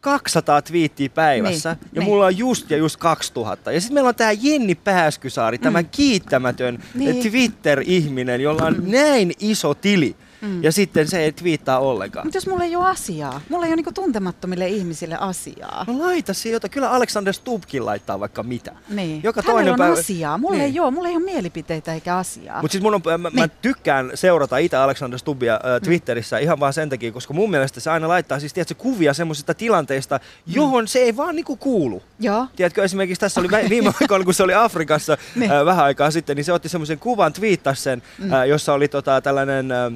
200 0.00 0.62
twiittiä 0.62 1.08
päivässä, 1.08 1.72
Niin, 1.80 1.88
ja 1.92 2.00
niin. 2.00 2.10
mulla 2.10 2.26
on 2.26 2.38
just 2.38 2.70
ja 2.70 2.76
just 2.76 2.96
2000. 2.96 3.72
Ja 3.72 3.80
sitten 3.80 3.94
meillä 3.94 4.08
on 4.08 4.14
tämä 4.14 4.32
Jenni 4.32 4.74
Pääskysaari, 4.74 5.58
tämä 5.58 5.82
Mm. 5.82 5.88
kiittämätön 5.90 6.82
Niin. 6.94 7.30
Twitter-ihminen, 7.30 8.40
jolla 8.40 8.64
on 8.66 8.76
näin 8.86 9.32
iso 9.40 9.74
tili, 9.74 10.16
Mm. 10.40 10.62
ja 10.64 10.72
sitten 10.72 11.08
se 11.08 11.18
ei 11.24 11.32
twiittaa 11.32 11.78
ollenkaan. 11.78 12.26
Mutta 12.26 12.36
jos 12.36 12.46
mulla 12.46 12.64
ei 12.64 12.76
ole 12.76 12.86
asiaa, 12.88 13.40
mulla 13.48 13.66
ei 13.66 13.70
ole 13.70 13.76
niinku 13.76 13.92
tuntemattomille 13.92 14.68
ihmisille 14.68 15.16
asiaa. 15.20 15.84
No 15.88 15.98
laita 15.98 16.34
sieltä. 16.34 16.68
Kyllä 16.68 16.90
Alexander 16.90 17.32
Stubbkin 17.34 17.86
laittaa 17.86 18.20
vaikka 18.20 18.42
mitä. 18.42 18.72
Niin. 18.88 19.20
Joka 19.24 19.42
Hänellä 19.42 19.54
toinen 19.54 19.72
on 19.72 19.78
päivä- 19.78 19.98
asiaa. 19.98 20.38
Mulla 20.38 20.54
Niin. 20.54 20.64
ei 20.64 20.80
ole. 20.80 20.90
Mulla 20.90 21.08
ei 21.08 21.16
ole 21.16 21.24
mielipiteitä 21.24 21.94
eikä 21.94 22.16
asiaa. 22.16 22.62
Mutta 22.62 22.72
siis 22.72 22.82
mun 22.82 22.94
on, 22.94 23.00
mä, 23.04 23.18
mä 23.18 23.30
Niin. 23.30 23.50
tykkään 23.62 24.10
seurata 24.14 24.58
itse 24.58 24.76
Alexander 24.76 25.18
Stubbia 25.18 25.54
äh, 25.54 25.60
Twitterissä 25.84 26.38
ihan 26.38 26.60
vaan 26.60 26.72
sen 26.72 26.88
takia, 26.90 27.12
koska 27.12 27.34
mun 27.34 27.50
mielestä 27.50 27.80
se 27.80 27.90
aina 27.90 28.08
laittaa 28.08 28.40
siis, 28.40 28.52
tiedätkö, 28.52 28.74
kuvia 28.74 29.14
semmoisista 29.14 29.54
tilanteista, 29.54 30.20
johon 30.46 30.88
se 30.88 30.98
ei 30.98 31.16
vaan 31.16 31.36
niinku 31.36 31.56
kuulu. 31.56 32.02
Joo. 32.20 32.46
Tiedätkö, 32.56 32.84
esimerkiksi 32.84 33.20
tässä 33.20 33.40
oli 33.40 33.48
vä- 33.48 33.68
viime 33.68 33.92
aikoina, 34.00 34.24
kun 34.24 34.34
se 34.34 34.42
oli 34.42 34.54
Afrikassa 34.54 35.16
Niin. 35.36 35.50
äh, 35.52 35.64
vähän 35.64 35.84
aikaa 35.84 36.10
sitten, 36.10 36.36
niin 36.36 36.44
se 36.44 36.52
otti 36.52 36.68
semmoisen 36.68 36.98
kuvan, 36.98 37.32
twiittasi 37.32 37.82
sen, 37.82 38.02
Mm. 38.18 38.32
äh, 38.32 38.46
jossa 38.46 38.72
oli 38.72 38.88
tota, 38.88 39.20
tällainen... 39.20 39.72
Äh, 39.72 39.92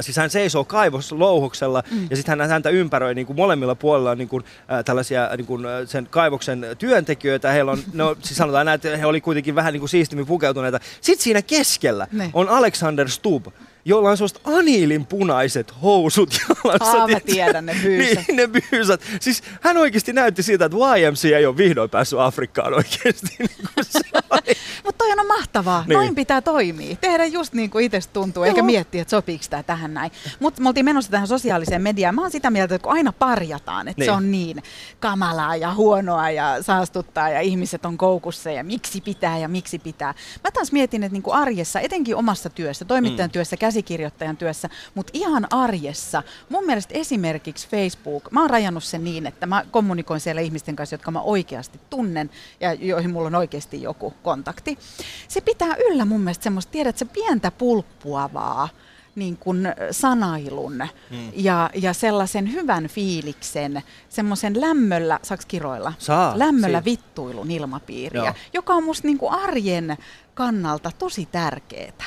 siis 0.00 0.16
hän 0.16 0.30
seisoo 0.30 0.64
kaivoslouhuksella 0.64 1.82
Mm. 1.90 2.06
ja 2.10 2.16
sitten 2.16 2.40
hän 2.40 2.50
häntä 2.50 2.70
ympäröi 2.70 3.14
niin 3.14 3.26
kuin 3.26 3.36
molemmilla 3.36 3.74
puolilla 3.74 4.10
on 4.10 4.18
niin 4.18 4.28
kuin, 4.28 4.44
äh, 4.72 4.84
tällaisia 4.84 5.30
niin 5.36 5.46
kuin, 5.46 5.66
äh, 5.66 5.72
sen 5.86 6.06
kaivoksen 6.10 6.66
työntekijöitä. 6.78 7.50
Heillä 7.52 7.72
on, 7.72 7.78
no, 7.92 8.16
siis 8.22 8.36
sanotaan 8.36 8.66
näin, 8.66 8.74
että 8.74 8.96
he 8.96 9.06
oli 9.06 9.20
kuitenkin 9.20 9.54
vähän 9.54 9.72
niin 9.72 9.80
kuin 9.80 9.88
siistimmin 9.88 10.26
pukeutuneita. 10.26 10.80
Sitten 11.00 11.24
siinä 11.24 11.42
keskellä 11.42 12.06
Ne. 12.12 12.30
on 12.34 12.48
Alexander 12.48 13.08
Stubb, 13.08 13.46
jolla 13.84 14.10
on 14.10 14.16
semmoista 14.16 14.40
aniilin 14.44 15.06
punaiset 15.06 15.74
housut 15.82 16.30
jalassa. 16.64 16.98
Aa, 17.00 17.08
mä 17.08 17.20
tiedän 17.20 17.66
ne 17.66 17.76
byysät. 17.82 18.24
Niin, 18.28 18.36
ne 18.36 18.46
byysät. 18.46 19.00
Siis 19.20 19.42
hän 19.60 19.76
oikeasti 19.76 20.12
näytti 20.12 20.42
siitä, 20.42 20.64
että 20.64 20.76
YMC 21.08 21.24
ei 21.24 21.46
ole 21.46 21.56
vihdoin 21.56 21.90
päässyt 21.90 22.18
Afrikkaan 22.18 22.74
oikeasti. 22.74 23.36
Niin. 24.46 24.56
Mutta 24.84 24.98
toi 24.98 25.12
on 25.20 25.26
mahtavaa. 25.26 25.80
Niin. 25.80 25.88
Niin. 25.88 25.96
Noin 25.96 26.14
pitää 26.14 26.40
toimia. 26.40 26.96
Tehdä 27.00 27.24
just 27.24 27.52
niin 27.52 27.70
kuin 27.70 27.84
itsestä 27.84 28.12
tuntuu, 28.12 28.42
eikä 28.42 28.58
Joo. 28.58 28.66
miettiä, 28.66 29.02
että 29.02 29.10
sopiiko 29.10 29.44
tämä 29.50 29.62
tähän 29.62 29.94
näin. 29.94 30.12
Mutta 30.40 30.62
me 30.62 30.68
oltiin 30.68 30.84
menossa 30.84 31.10
tähän 31.10 31.28
sosiaaliseen 31.28 31.82
mediaan. 31.82 32.14
Mä 32.14 32.20
oon 32.22 32.30
sitä 32.30 32.50
mieltä, 32.50 32.74
että 32.74 32.82
kun 32.84 32.92
aina 32.92 33.12
parjataan, 33.12 33.88
että 33.88 34.00
Niin. 34.00 34.06
niin. 34.06 34.14
se 34.14 34.16
on 34.16 34.30
niin 34.30 34.62
kamalaa 35.00 35.56
ja 35.56 35.74
huonoa 35.74 36.30
ja 36.30 36.62
saastuttaa 36.62 37.28
ja 37.28 37.40
ihmiset 37.40 37.84
on 37.86 37.98
koukussa 37.98 38.50
ja 38.50 38.64
miksi 38.64 39.00
pitää 39.00 39.38
ja 39.38 39.48
miksi 39.48 39.78
pitää. 39.78 40.14
Mä 40.44 40.50
taas 40.50 40.72
mietin, 40.72 41.02
että 41.02 41.12
niin 41.12 41.22
kuin 41.22 41.34
arjessa, 41.36 41.80
etenkin 41.80 42.16
omassa 42.16 42.50
työssä, 42.50 42.84
toimittajan 42.84 43.28
Mm. 43.28 43.32
työssä, 43.32 43.56
käsikirjoittajan 43.72 44.36
työssä, 44.36 44.68
mutta 44.94 45.10
ihan 45.14 45.46
arjessa, 45.50 46.22
mun 46.48 46.66
mielestä 46.66 46.94
esimerkiksi 46.94 47.68
Facebook, 47.68 48.30
mä 48.30 48.40
oon 48.40 48.50
rajannut 48.50 48.84
sen 48.84 49.04
niin, 49.04 49.26
että 49.26 49.46
mä 49.46 49.64
kommunikoin 49.70 50.20
siellä 50.20 50.40
ihmisten 50.40 50.76
kanssa, 50.76 50.94
jotka 50.94 51.10
mä 51.10 51.20
oikeasti 51.20 51.80
tunnen 51.90 52.30
ja 52.60 52.72
joihin 52.72 53.10
mulla 53.10 53.26
on 53.26 53.34
oikeasti 53.34 53.82
joku 53.82 54.14
kontakti. 54.22 54.78
Se 55.28 55.40
pitää 55.40 55.76
yllä 55.76 56.04
mun 56.04 56.20
mielestä 56.20 56.42
semmoista, 56.44 56.72
tiedät, 56.72 56.98
se 56.98 57.04
pientä 57.04 57.50
pulppuavaa 57.50 58.68
niin 59.14 59.36
kuin 59.36 59.68
sanailun 59.90 60.78
Mm. 61.10 61.32
ja, 61.36 61.70
ja 61.74 61.92
sellaisen 61.92 62.52
hyvän 62.52 62.86
fiiliksen, 62.88 63.82
semmoisen 64.08 64.60
lämmöllä, 64.60 65.18
saaks 65.22 65.46
kiroilla? 65.46 65.92
Saa, 65.98 66.38
Lämmöllä 66.38 66.78
siinä. 66.78 66.84
vittuilun 66.84 67.50
ilmapiiriä, 67.50 68.22
Joo. 68.24 68.34
joka 68.52 68.74
on 68.74 68.84
musta 68.84 69.06
niin 69.08 69.18
kuin 69.18 69.32
arjen 69.32 69.96
kannalta 70.34 70.90
tosi 70.98 71.28
tärkeää. 71.32 72.04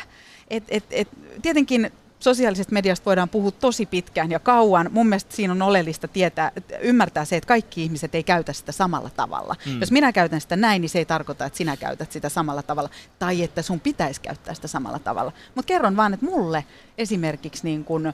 Et, 0.49 0.63
et, 0.69 0.83
et, 0.91 1.07
tietenkin 1.41 1.91
sosiaalisesta 2.19 2.73
mediasta 2.73 3.05
voidaan 3.05 3.29
puhua 3.29 3.51
tosi 3.51 3.85
pitkään 3.85 4.31
ja 4.31 4.39
kauan. 4.39 4.89
Mun 4.91 5.07
mielestä 5.07 5.35
siinä 5.35 5.53
on 5.53 5.61
oleellista 5.61 6.07
tietää, 6.07 6.51
ymmärtää 6.81 7.25
se, 7.25 7.37
että 7.37 7.47
kaikki 7.47 7.83
ihmiset 7.83 8.15
ei 8.15 8.23
käytä 8.23 8.53
sitä 8.53 8.71
samalla 8.71 9.09
tavalla. 9.09 9.55
Mm. 9.65 9.79
Jos 9.79 9.91
minä 9.91 10.13
käytän 10.13 10.41
sitä 10.41 10.55
näin, 10.55 10.81
niin 10.81 10.89
se 10.89 10.99
ei 10.99 11.05
tarkoita, 11.05 11.45
että 11.45 11.57
sinä 11.57 11.77
käytät 11.77 12.11
sitä 12.11 12.29
samalla 12.29 12.63
tavalla. 12.63 12.89
Tai 13.19 13.43
että 13.43 13.61
sun 13.61 13.79
pitäisi 13.79 14.21
käyttää 14.21 14.53
sitä 14.53 14.67
samalla 14.67 14.99
tavalla. 14.99 15.31
Mutta 15.55 15.67
kerron 15.67 15.97
vaan, 15.97 16.13
että 16.13 16.25
mulle 16.25 16.65
esimerkiksi 16.97 17.63
niin 17.63 17.83
kun, 17.83 18.05
ö, 18.07 18.13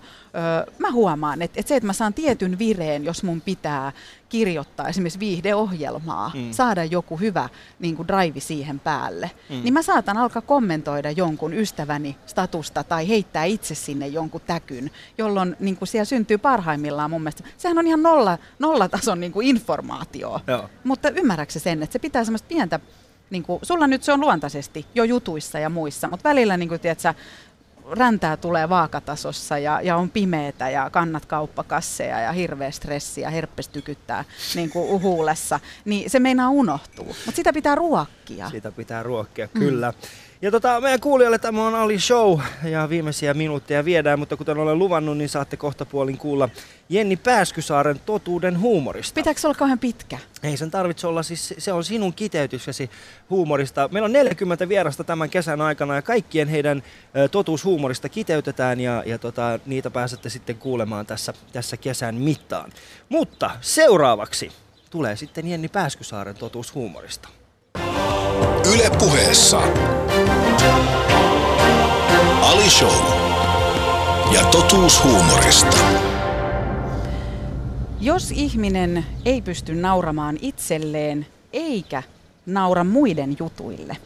mä 0.78 0.92
huomaan, 0.92 1.42
että, 1.42 1.60
että 1.60 1.70
se, 1.70 1.76
että 1.76 1.88
mä 1.88 1.94
saan 1.94 2.14
tietyn 2.14 2.60
vireen, 2.60 3.04
jos 3.04 3.24
mun 3.24 3.42
pitää 3.42 3.92
kirjoittaa 4.32 4.88
esimerkiksi 4.88 5.20
viihdeohjelmaa, 5.20 6.32
Mm. 6.36 6.52
saada 6.52 6.84
joku 6.84 7.18
hyvä 7.18 7.50
niin 7.80 7.96
kuin 7.96 8.08
drive 8.08 8.40
siihen 8.40 8.80
päälle, 8.80 9.32
Mm. 9.50 9.56
mm. 9.56 9.64
niin 9.64 9.74
mä 9.74 9.82
saatan 9.82 10.18
alkaa 10.18 10.42
kommentoida 10.42 11.12
jonkun 11.12 11.54
ystäväni 11.54 12.16
statusta 12.26 12.84
tai 12.84 13.08
heittää 13.08 13.44
itse 13.44 13.76
sinne 13.76 14.08
jonkun 14.08 14.42
täkyn, 14.48 14.92
jolloin 15.18 15.56
niin 15.60 15.78
kuin 15.78 15.88
siellä 15.88 16.06
syntyy 16.06 16.38
parhaimmillaan 16.38 17.10
mun 17.10 17.22
mielestä. 17.22 17.44
Sehän 17.58 17.78
on 17.78 17.88
ihan 17.88 18.04
nolla, 18.04 18.38
nollatason 18.60 19.20
niin 19.20 19.32
kuin 19.32 19.48
informaatio, 19.48 20.42
Joo. 20.48 20.70
mutta 20.84 21.10
ymmärrätkö 21.10 21.60
sen, 21.60 21.84
että 21.84 21.94
se 21.94 22.00
pitää 22.00 22.24
semmoista 22.24 22.48
pientä, 22.48 22.80
niin 23.30 23.44
kuin, 23.44 23.60
sulla 23.64 23.88
nyt 23.88 24.04
se 24.04 24.14
on 24.14 24.22
luontaisesti 24.22 24.86
jo 24.96 25.04
jutuissa 25.04 25.60
ja 25.60 25.70
muissa, 25.70 26.08
mutta 26.08 26.30
välillä 26.30 26.58
niin 26.58 26.70
kuin, 26.70 26.82
tiedät, 26.82 27.00
sä, 27.00 27.16
räntää 27.92 28.38
tulee 28.38 28.70
vaakatasossa 28.70 29.58
ja, 29.58 29.82
ja 29.82 29.96
on 29.98 30.10
pimeetä 30.10 30.70
ja 30.70 30.89
kannat 30.89 31.26
kauppakasseja 31.26 32.20
ja 32.20 32.32
hirveä 32.32 32.72
stressi 32.72 33.22
ja 33.22 33.30
herpes 33.30 33.68
tykyttää 33.68 34.26
niin 34.56 34.70
kuin 34.70 35.02
huulessa, 35.02 35.60
niin 35.86 36.10
se 36.10 36.20
meinaa 36.20 36.50
unohtuu. 36.50 37.06
Mutta 37.06 37.36
sitä 37.36 37.54
pitää 37.54 37.76
ruokkia. 37.76 38.50
Sitä 38.50 38.72
pitää 38.72 39.04
ruokkia, 39.04 39.48
kyllä. 39.48 39.94
Ja 40.42 40.52
tota, 40.52 40.82
meidän 40.82 41.00
kuulijoille 41.00 41.39
tämä 41.39 41.68
on 41.68 41.76
Ali 41.76 42.00
Show 42.00 42.39
ja 42.64 42.89
viimeisiä 42.89 43.34
minuutteja 43.34 43.86
viedään, 43.86 44.20
mutta 44.20 44.38
kuten 44.38 44.58
olen 44.58 44.80
luvannut, 44.80 45.18
niin 45.18 45.30
saatte 45.30 45.58
kohta 45.58 45.86
puolin 45.86 46.18
kuulla 46.18 46.50
Jenni 46.89 47.16
Pääskysaaren 47.16 48.00
totuuden 48.06 48.60
huumorista. 48.60 49.16
Pitääkö 49.16 49.39
se 49.39 49.48
olla 49.48 49.58
kauhean 49.58 49.80
pitkä? 49.80 50.18
Ei 50.44 50.58
sen 50.58 50.72
tarvitse 50.72 51.08
olla, 51.08 51.24
siis 51.24 51.54
se 51.58 51.74
on 51.74 51.84
sinun 51.84 52.14
kiteytyksesi 52.14 52.89
huumorista. 53.30 53.89
Meillä 53.92 54.06
on 54.06 54.14
40 54.14 54.70
vierasta 54.70 55.04
tämän 55.04 55.30
kesän 55.30 55.62
aikana 55.62 55.96
ja 55.96 56.02
kaikkien 56.02 56.48
heidän 56.48 56.84
totuushuumorista 57.32 58.10
kiteytetään 58.10 58.80
ja, 58.80 59.04
ja 59.06 59.18
tota, 59.18 59.60
niitä 59.66 59.92
pääsette 59.92 60.30
sitten 60.30 60.58
kuulemaan 60.58 61.06
tässä, 61.06 61.34
tässä 61.54 61.78
kesän 61.78 62.16
mittaan. 62.16 62.72
Mutta 63.10 63.52
seuraavaksi 63.62 64.52
tulee 64.89 65.16
sitten 65.16 65.48
Jenni 65.48 65.68
Pääskysaaren 65.68 66.36
totuushuumorista. 66.36 67.41
Yle 68.74 68.90
puheessa. 69.00 69.62
Ali 72.42 72.70
Show. 72.70 72.96
Ja 74.34 74.46
totuus 74.46 75.04
huumorista. 75.04 75.78
Jos 78.00 78.32
ihminen 78.32 79.06
ei 79.26 79.42
pysty 79.42 79.76
nauramaan 79.76 80.38
itselleen 80.42 81.28
eikä 81.54 82.04
naura 82.46 82.84
muiden 82.84 83.36
jutuille, 83.40 83.98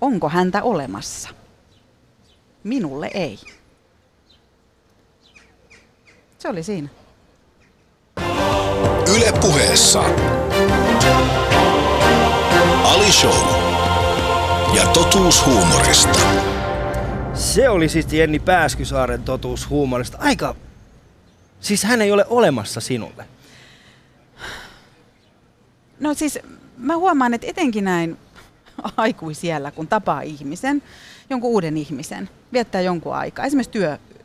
onko 0.00 0.28
häntä 0.28 0.62
olemassa? 0.62 1.28
Minulle 2.64 3.10
ei. 3.14 3.38
Se 6.38 6.48
oli 6.48 6.62
siinä. 6.62 6.88
Yle 9.16 9.32
Ali 13.04 13.12
Show. 13.12 13.34
Ja 14.76 14.86
totuus 14.86 15.46
huumorista. 15.46 16.18
Se 17.34 17.68
oli 17.68 17.88
siis 17.88 18.12
Jenni 18.12 18.38
Pääskysaaren 18.38 19.22
totuus 19.22 19.70
huumorista. 19.70 20.18
Aika... 20.20 20.56
Siis 21.60 21.82
hän 21.82 22.02
ei 22.02 22.12
ole 22.12 22.24
olemassa 22.28 22.80
sinulle. 22.80 23.26
No 26.00 26.14
siis 26.14 26.38
mä 26.76 26.96
huomaan, 26.96 27.34
että 27.34 27.46
etenkin 27.46 27.84
näin 27.84 28.16
aikuisiellä, 28.96 29.70
kun 29.70 29.88
tapaa 29.88 30.20
ihmisen, 30.20 30.82
jonkun 31.30 31.50
uuden 31.50 31.76
ihmisen, 31.76 32.30
viettää 32.52 32.80
jonkun 32.80 33.14
aikaa, 33.14 33.44
esimerkiksi 33.44 33.72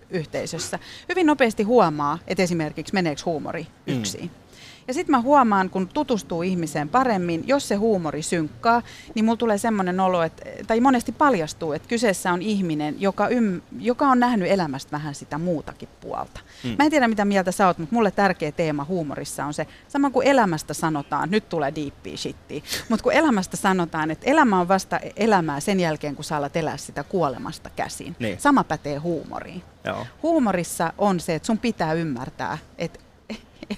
työyhteisössä, 0.09 0.79
hyvin 1.09 1.25
nopeasti 1.25 1.63
huomaa, 1.63 2.19
että 2.27 2.43
esimerkiksi 2.43 2.93
meneekö 2.93 3.21
huumori 3.25 3.67
yksin. 3.87 4.23
Mm. 4.23 4.48
Ja 4.89 4.93
sitten 4.93 5.11
mä 5.11 5.21
huomaan, 5.21 5.69
kun 5.69 5.87
tutustuu 5.87 6.41
ihmiseen 6.41 6.89
paremmin, 6.89 7.43
jos 7.47 7.67
se 7.67 7.75
huumori 7.75 8.21
synkkaa, 8.21 8.81
niin 9.15 9.25
mulla 9.25 9.37
tulee 9.37 9.57
semmoinen 9.57 9.99
olo, 9.99 10.23
että, 10.23 10.45
tai 10.67 10.79
monesti 10.79 11.11
paljastuu, 11.11 11.73
että 11.73 11.87
kyseessä 11.87 12.33
on 12.33 12.41
ihminen, 12.41 13.01
joka, 13.01 13.27
ym, 13.29 13.61
joka 13.79 14.07
on 14.07 14.19
nähnyt 14.19 14.51
elämästä 14.51 14.91
vähän 14.91 15.15
sitä 15.15 15.37
muutakin 15.37 15.89
puolta. 16.01 16.39
Mm. 16.63 16.69
Mä 16.69 16.85
en 16.85 16.91
tiedä, 16.91 17.07
mitä 17.07 17.25
mieltä 17.25 17.51
sä 17.51 17.67
oot, 17.67 17.77
mutta 17.77 17.95
mulle 17.95 18.11
tärkeä 18.11 18.51
teema 18.51 18.83
huumorissa 18.83 19.45
on 19.45 19.53
se, 19.53 19.67
sama 19.87 20.09
kuin 20.09 20.27
elämästä 20.27 20.73
sanotaan, 20.73 21.31
nyt 21.31 21.49
tulee 21.49 21.73
deepia 21.75 22.17
shittiä, 22.17 22.61
mutta 22.89 23.03
kun 23.03 23.13
elämästä 23.13 23.57
sanotaan, 23.57 24.11
että 24.11 24.25
elämä 24.29 24.59
on 24.59 24.67
vasta 24.67 24.99
elämää 25.15 25.59
sen 25.59 25.79
jälkeen, 25.79 26.15
kun 26.15 26.25
sä 26.25 26.37
alat 26.37 26.55
elää 26.55 26.77
sitä 26.77 27.03
kuolemasta 27.03 27.69
käsin. 27.75 28.15
Niin. 28.19 28.39
Sama 28.39 28.63
pätee 28.63 28.97
huumoriin. 28.97 29.63
Joo. 29.83 30.07
Huumorissa 30.23 30.93
on 30.97 31.19
se, 31.19 31.35
että 31.35 31.45
sun 31.45 31.57
pitää 31.57 31.93
ymmärtää, 31.93 32.57
että 32.77 32.99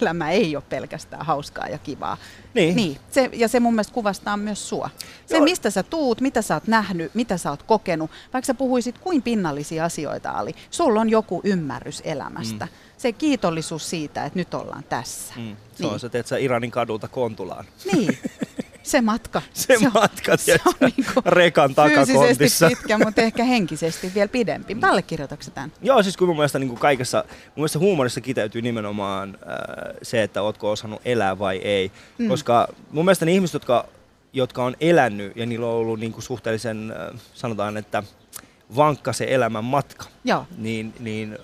elämä 0.01 0.31
ei 0.31 0.55
ole 0.55 0.63
pelkästään 0.69 1.25
hauskaa 1.25 1.67
ja 1.67 1.77
kivaa. 1.77 2.17
Niin. 2.53 2.75
niin. 2.75 2.97
Se, 3.11 3.29
ja 3.33 3.47
se 3.47 3.59
mun 3.59 3.73
mielestä 3.73 3.93
kuvastaa 3.93 4.37
myös 4.37 4.69
sua. 4.69 4.89
Se, 5.25 5.35
Joo. 5.37 5.43
mistä 5.43 5.69
sä 5.69 5.83
tuut, 5.83 6.21
mitä 6.21 6.41
sä 6.41 6.53
oot 6.53 6.67
nähnyt, 6.67 7.15
mitä 7.15 7.37
sä 7.37 7.49
oot 7.49 7.63
kokenut, 7.63 8.11
vaikka 8.33 8.45
sä 8.45 8.53
puhuisit 8.53 8.97
kuin 8.97 9.21
pinnallisia 9.21 9.85
asioita 9.85 10.33
oli, 10.33 10.55
sulla 10.71 11.01
on 11.01 11.09
joku 11.09 11.41
ymmärrys 11.43 12.01
elämästä. 12.05 12.65
Mm. 12.65 12.71
Se 12.97 13.11
kiitollisuus 13.11 13.89
siitä, 13.89 14.25
että 14.25 14.39
nyt 14.39 14.53
ollaan 14.53 14.83
tässä. 14.83 15.33
Mm. 15.37 15.55
Se 15.75 15.83
Niin. 15.83 15.93
on 15.93 15.99
se, 15.99 16.09
teet 16.09 16.27
sä 16.27 16.37
Iranin 16.37 16.71
kadulta 16.71 17.07
Kontulaan. 17.07 17.65
Niin, 17.93 18.19
se 18.83 19.01
matka. 19.01 19.41
Se, 19.53 19.77
on- 19.77 19.91
matka, 19.93 20.37
se 20.37 20.45
tiedätkö, 20.45 20.69
on 20.81 20.91
niinku 20.97 21.21
rekan 21.25 21.75
Fyysisesti 21.75 22.13
takakontissa. 22.13 22.67
pitkä, 22.67 22.97
mutta 22.97 23.21
ehkä 23.21 23.43
henkisesti 23.43 24.11
vielä 24.15 24.27
pidempi. 24.27 24.77
Allekirjoitatko 24.81 25.43
sä 25.43 25.51
tämän? 25.51 25.71
Joo, 25.81 26.03
siis 26.03 26.17
kun 26.17 26.27
mun 26.27 26.37
mielestä 26.37 26.59
niin 26.59 26.69
kuin 26.69 26.79
kaikessa, 26.79 27.23
mun 27.45 27.51
mielestä 27.55 27.79
huumorissa 27.79 28.21
kiteytyy 28.21 28.61
nimenomaan 28.61 29.37
äh, 29.49 29.95
se, 30.01 30.23
että 30.23 30.41
ootko 30.41 30.71
osannut 30.71 31.01
elää 31.05 31.39
vai 31.39 31.57
ei. 31.57 31.91
Mm. 32.17 32.27
Koska 32.27 32.67
mun 32.91 33.05
mielestä 33.05 33.25
ne 33.25 33.31
ihmiset, 33.31 33.53
jotka, 33.53 33.85
jotka 34.33 34.63
on 34.63 34.75
elänyt 34.79 35.35
ja 35.35 35.45
niillä 35.45 35.65
on 35.67 35.73
ollut 35.73 35.99
niin 35.99 36.11
kuin 36.11 36.23
suhteellisen, 36.23 36.91
äh, 37.13 37.21
sanotaan, 37.33 37.77
että 37.77 38.03
vankka 38.75 39.13
se 39.13 39.25
elämän 39.29 39.63
matka, 39.65 40.05
Joo. 40.23 40.45
niin, 40.57 40.93
niin 40.99 41.37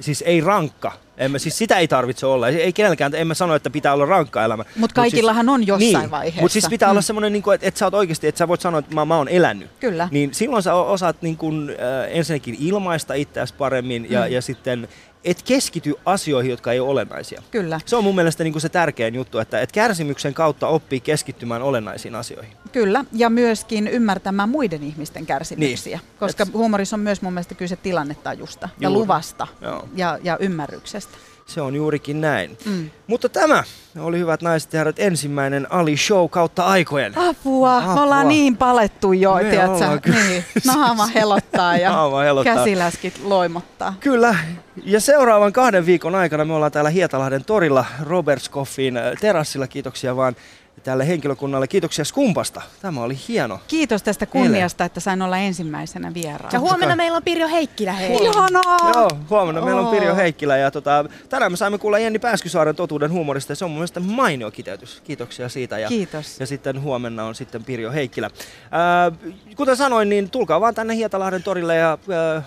siis 0.00 0.22
ei 0.26 0.40
rankka. 0.40 0.92
En 1.18 1.30
mä, 1.30 1.38
siis 1.38 1.58
sitä 1.58 1.76
ei 1.78 1.88
tarvitse 1.88 2.26
olla. 2.26 2.48
Ei 2.48 2.72
kenelläkään, 2.72 3.14
en 3.14 3.26
mä 3.26 3.34
sano, 3.34 3.54
että 3.54 3.70
pitää 3.70 3.92
olla 3.92 4.04
rankka 4.06 4.44
elämä. 4.44 4.64
Mut 4.76 4.92
kaikillahan 4.92 5.48
on 5.48 5.66
jossain 5.66 5.92
niin, 6.00 6.10
vaiheessa. 6.10 6.40
Mutta 6.40 6.52
siis 6.52 6.66
pitää 6.70 6.90
olla 6.90 7.00
Mm. 7.00 7.04
semmoinen, 7.04 7.32
niin 7.32 7.42
että, 7.54 7.66
että 7.68 7.78
sä 7.78 7.84
oot 7.86 7.94
oikeasti, 7.94 8.26
että 8.26 8.38
sä 8.38 8.48
voit 8.48 8.60
sanoa, 8.60 8.78
että 8.78 8.94
mä, 8.94 9.04
mä 9.04 9.16
oon 9.16 9.28
elänyt. 9.28 9.70
Kyllä. 9.80 10.08
Niin 10.10 10.34
silloin 10.34 10.62
sä 10.62 10.74
osaat 10.74 11.22
niin 11.22 11.36
kun, 11.36 11.70
äh, 11.70 12.16
ensinnäkin 12.16 12.56
ilmaista 12.60 13.14
itseäsi 13.14 13.54
paremmin 13.54 14.06
ja, 14.10 14.20
Mm. 14.26 14.32
ja 14.32 14.42
sitten 14.42 14.88
et 15.26 15.42
keskity 15.42 15.94
asioihin, 16.04 16.50
jotka 16.50 16.72
ei 16.72 16.80
ole 16.80 16.88
olennaisia. 16.90 17.42
Kyllä. 17.50 17.80
Se 17.86 17.96
on 17.96 18.04
mun 18.04 18.14
mielestä 18.14 18.44
niin 18.44 18.52
kuin 18.52 18.60
se 18.62 18.68
tärkein 18.68 19.14
juttu, 19.14 19.38
että 19.38 19.60
et 19.60 19.72
kärsimyksen 19.72 20.34
kautta 20.34 20.68
oppii 20.68 21.00
keskittymään 21.00 21.62
olennaisiin 21.62 22.14
asioihin. 22.14 22.52
Kyllä, 22.72 23.04
ja 23.12 23.30
myöskin 23.30 23.88
ymmärtämään 23.88 24.48
muiden 24.48 24.82
ihmisten 24.82 25.26
kärsimyksiä, 25.26 25.96
Niin. 25.98 26.18
koska 26.18 26.42
Et- 26.42 26.52
huumorissa 26.52 26.96
on 26.96 27.00
myös 27.00 27.22
mun 27.22 27.32
mielestä 27.32 27.54
kyse 27.54 27.76
tilannetajusta 27.76 28.68
ja 28.80 28.88
Juuri. 28.88 29.00
luvasta 29.02 29.46
Joo. 29.60 29.88
ja, 29.94 30.18
ja 30.22 30.36
ymmärryksestä. 30.40 31.16
Se 31.46 31.60
on 31.60 31.74
juurikin 31.74 32.20
näin. 32.20 32.58
Mm. 32.64 32.90
Mutta 33.06 33.28
tämä 33.28 33.64
oli 33.98 34.18
hyvät 34.18 34.42
naiset 34.42 34.72
ja 34.72 34.80
herrat 34.80 34.98
ensimmäinen 34.98 35.72
Ali 35.72 35.96
Show 35.96 36.28
kautta 36.30 36.64
aikojen. 36.66 37.12
Apua, 37.18 37.76
Apua. 37.78 37.94
me 37.94 38.00
ollaan 38.00 38.28
niin 38.28 38.56
palettu 38.56 39.12
jo, 39.12 39.34
Me 39.34 39.44
tiedätkö? 39.44 40.10
Niin, 40.28 40.44
naama 40.66 41.06
helottaa 41.06 41.76
ja 41.76 41.90
Naama 41.92 42.20
helottaa. 42.22 42.54
käsiläskit 42.54 43.20
loimottaa. 43.24 43.94
Kyllä, 44.00 44.36
ja 44.84 45.00
seuraavan 45.00 45.52
kahden 45.52 45.86
viikon 45.86 46.14
aikana 46.14 46.44
me 46.44 46.52
ollaan 46.54 46.72
täällä 46.72 46.90
Hietalahden 46.90 47.44
torilla 47.44 47.84
Robertskoffin 48.02 48.96
äh, 48.96 49.12
terassilla. 49.20 49.66
Kiitoksia 49.66 50.16
vaan 50.16 50.36
tälle 50.84 51.08
henkilökunnalle. 51.08 51.68
Kiitoksia 51.68 52.04
Skumpasta. 52.04 52.62
Tämä 52.82 53.02
oli 53.02 53.18
hieno. 53.28 53.60
Kiitos 53.68 54.02
tästä 54.02 54.26
kunniasta, 54.26 54.84
että 54.84 55.00
sain 55.00 55.22
olla 55.22 55.38
ensimmäisenä 55.38 56.14
vieraana. 56.14 56.48
Ja 56.52 56.60
huomenna 56.60 56.96
meillä 56.96 57.16
on 57.16 57.22
Pirjo 57.22 57.48
Heikkilä 57.48 57.92
hei. 57.92 58.16
Ihanaa! 58.22 58.92
Joo, 58.94 59.10
huomenna 59.30 59.60
meillä 59.60 59.80
on. 59.80 59.86
Pirjo 59.86 60.16
Heikkilä 60.16 60.56
ja 60.56 60.70
tota, 60.70 61.04
tänään 61.28 61.52
me 61.52 61.56
saimme 61.56 61.78
kuulla 61.78 61.98
Jenni 61.98 62.18
Pääskysaaren 62.18 62.76
totuuden 62.76 63.10
huumorista 63.12 63.52
ja 63.52 63.56
se 63.56 63.64
on 63.64 63.70
mun 63.70 63.78
mielestä 63.78 64.00
mainio 64.00 64.50
kiteytys. 64.50 65.00
Kiitoksia 65.04 65.48
siitä. 65.48 65.78
Ja, 65.78 65.88
Kiitos. 65.88 66.40
Ja 66.40 66.46
sitten 66.46 66.82
huomenna 66.82 67.24
on 67.24 67.34
sitten 67.34 67.64
Pirjo 67.64 67.92
Heikkilä. 67.92 68.30
Ää, 68.70 69.12
kuten 69.56 69.76
sanoin, 69.76 70.08
niin 70.08 70.30
tulkaa 70.30 70.60
vaan 70.60 70.74
tänne 70.74 70.94
Hietalahden 70.94 71.42
torille 71.42 71.76
ja 71.76 71.98
ää, 72.14 72.42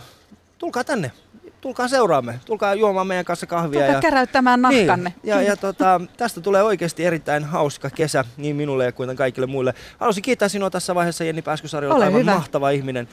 tulkaa 0.58 0.84
tänne. 0.84 1.12
Tulkaa 1.62 1.88
seuraamme. 1.88 2.40
Tulkaa 2.46 2.76
juomaan 2.76 3.08
meidän 3.08 3.26
kanssa 3.26 3.48
kahvia. 3.48 3.80
Tulkaa 3.80 3.96
ja, 3.96 4.02
käräyttämään 4.02 4.62
nahkanne. 4.62 5.14
Niin, 5.24 5.30
ja, 5.30 5.42
ja 5.42 5.58
tota, 5.58 6.02
tästä 6.18 6.42
tulee 6.42 6.64
oikeasti 6.64 7.06
erittäin 7.06 7.44
hauska 7.44 7.90
kesä 7.90 8.26
niin 8.38 8.56
minulle 8.56 8.92
kuin 8.92 9.16
kaikille 9.16 9.48
muille. 9.48 9.74
Haluaisin 9.98 10.24
kiittää 10.24 10.50
sinua 10.50 10.70
tässä 10.70 10.96
vaiheessa 10.96 11.24
Jenni 11.24 11.42
Pääskysari, 11.42 11.88
olet 11.88 11.98
Ole 11.98 12.06
aivan 12.06 12.22
hyvä. 12.22 12.34
mahtava 12.34 12.70
ihminen. 12.70 13.08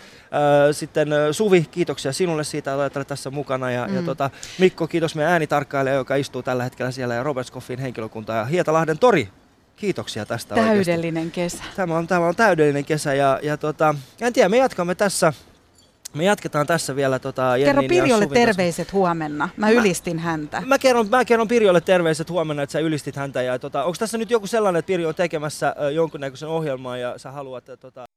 Sitten 0.73 1.09
Suvi, 1.33 1.67
kiitoksia 1.71 2.13
sinulle 2.13 2.45
siitä, 2.45 2.85
että 2.87 2.99
olet 2.99 3.09
tässä 3.09 3.31
mukana. 3.31 3.71
Ja, 3.71 3.87
mm. 3.89 3.95
ja 3.95 4.03
tota, 4.03 4.31
Mikko, 4.59 4.87
kiitos 4.87 5.15
meidän 5.15 5.33
äänitarkkailija, 5.33 5.95
joka 5.95 6.17
istuu 6.17 6.43
tällä 6.43 6.65
hetkellä 6.65 6.91
siellä 6.91 7.15
ja 7.15 7.23
Robert 7.23 7.47
Scoffin 7.47 7.79
henkilökunta 7.79 8.33
ja 8.33 8.45
Hietalahden 8.45 8.99
tori. 8.99 9.29
Kiitoksia 9.77 10.27
tästä 10.27 10.55
oikeasti. 10.55 10.85
Täydellinen 10.85 11.31
kesä. 11.31 11.65
Tämä 11.77 11.97
on, 11.97 12.07
tämä 12.07 12.27
on 12.27 12.37
täydellinen 12.37 12.85
kesä 12.85 13.15
ja, 13.15 13.41
ja 13.43 13.57
tota, 13.57 13.95
en 14.21 14.33
tiedä, 14.33 14.49
me 14.49 14.57
jatkamme 14.57 14.95
tässä. 14.95 15.33
Me 16.17 16.25
jatketaan 16.25 16.67
tässä 16.67 16.97
vielä 16.97 17.19
tota, 17.19 17.43
Kerro 17.43 17.83
Jennin 17.83 17.89
Pirjolle 17.89 18.27
terveiset 18.27 18.93
huomenna. 18.93 19.49
Mä 19.57 19.71
ylistin 19.71 20.19
häntä. 20.19 20.63
Mä 20.67 20.79
kerron, 20.79 21.09
mä 21.11 21.25
kerron 21.25 21.49
Pirjolle 21.49 21.81
terveiset 21.81 22.31
huomenna, 22.31 22.63
että 22.63 22.73
sä 22.73 22.79
ylistit 22.79 23.17
häntä. 23.17 23.43
Ja 23.43 23.59
tota, 23.59 23.85
onko 23.85 23.97
tässä 23.99 24.19
nyt 24.19 24.31
joku 24.31 24.47
sellainen, 24.47 24.79
että 24.79 24.87
Pirjo 24.87 25.09
on 25.09 25.15
tekemässä 25.15 25.75
jonkunnäköisen 25.95 26.49
ohjelman 26.49 27.01
ja 27.01 27.19
sä 27.19 27.31
haluat... 27.31 27.69
ö, 27.69 27.77
Tota, 27.77 28.05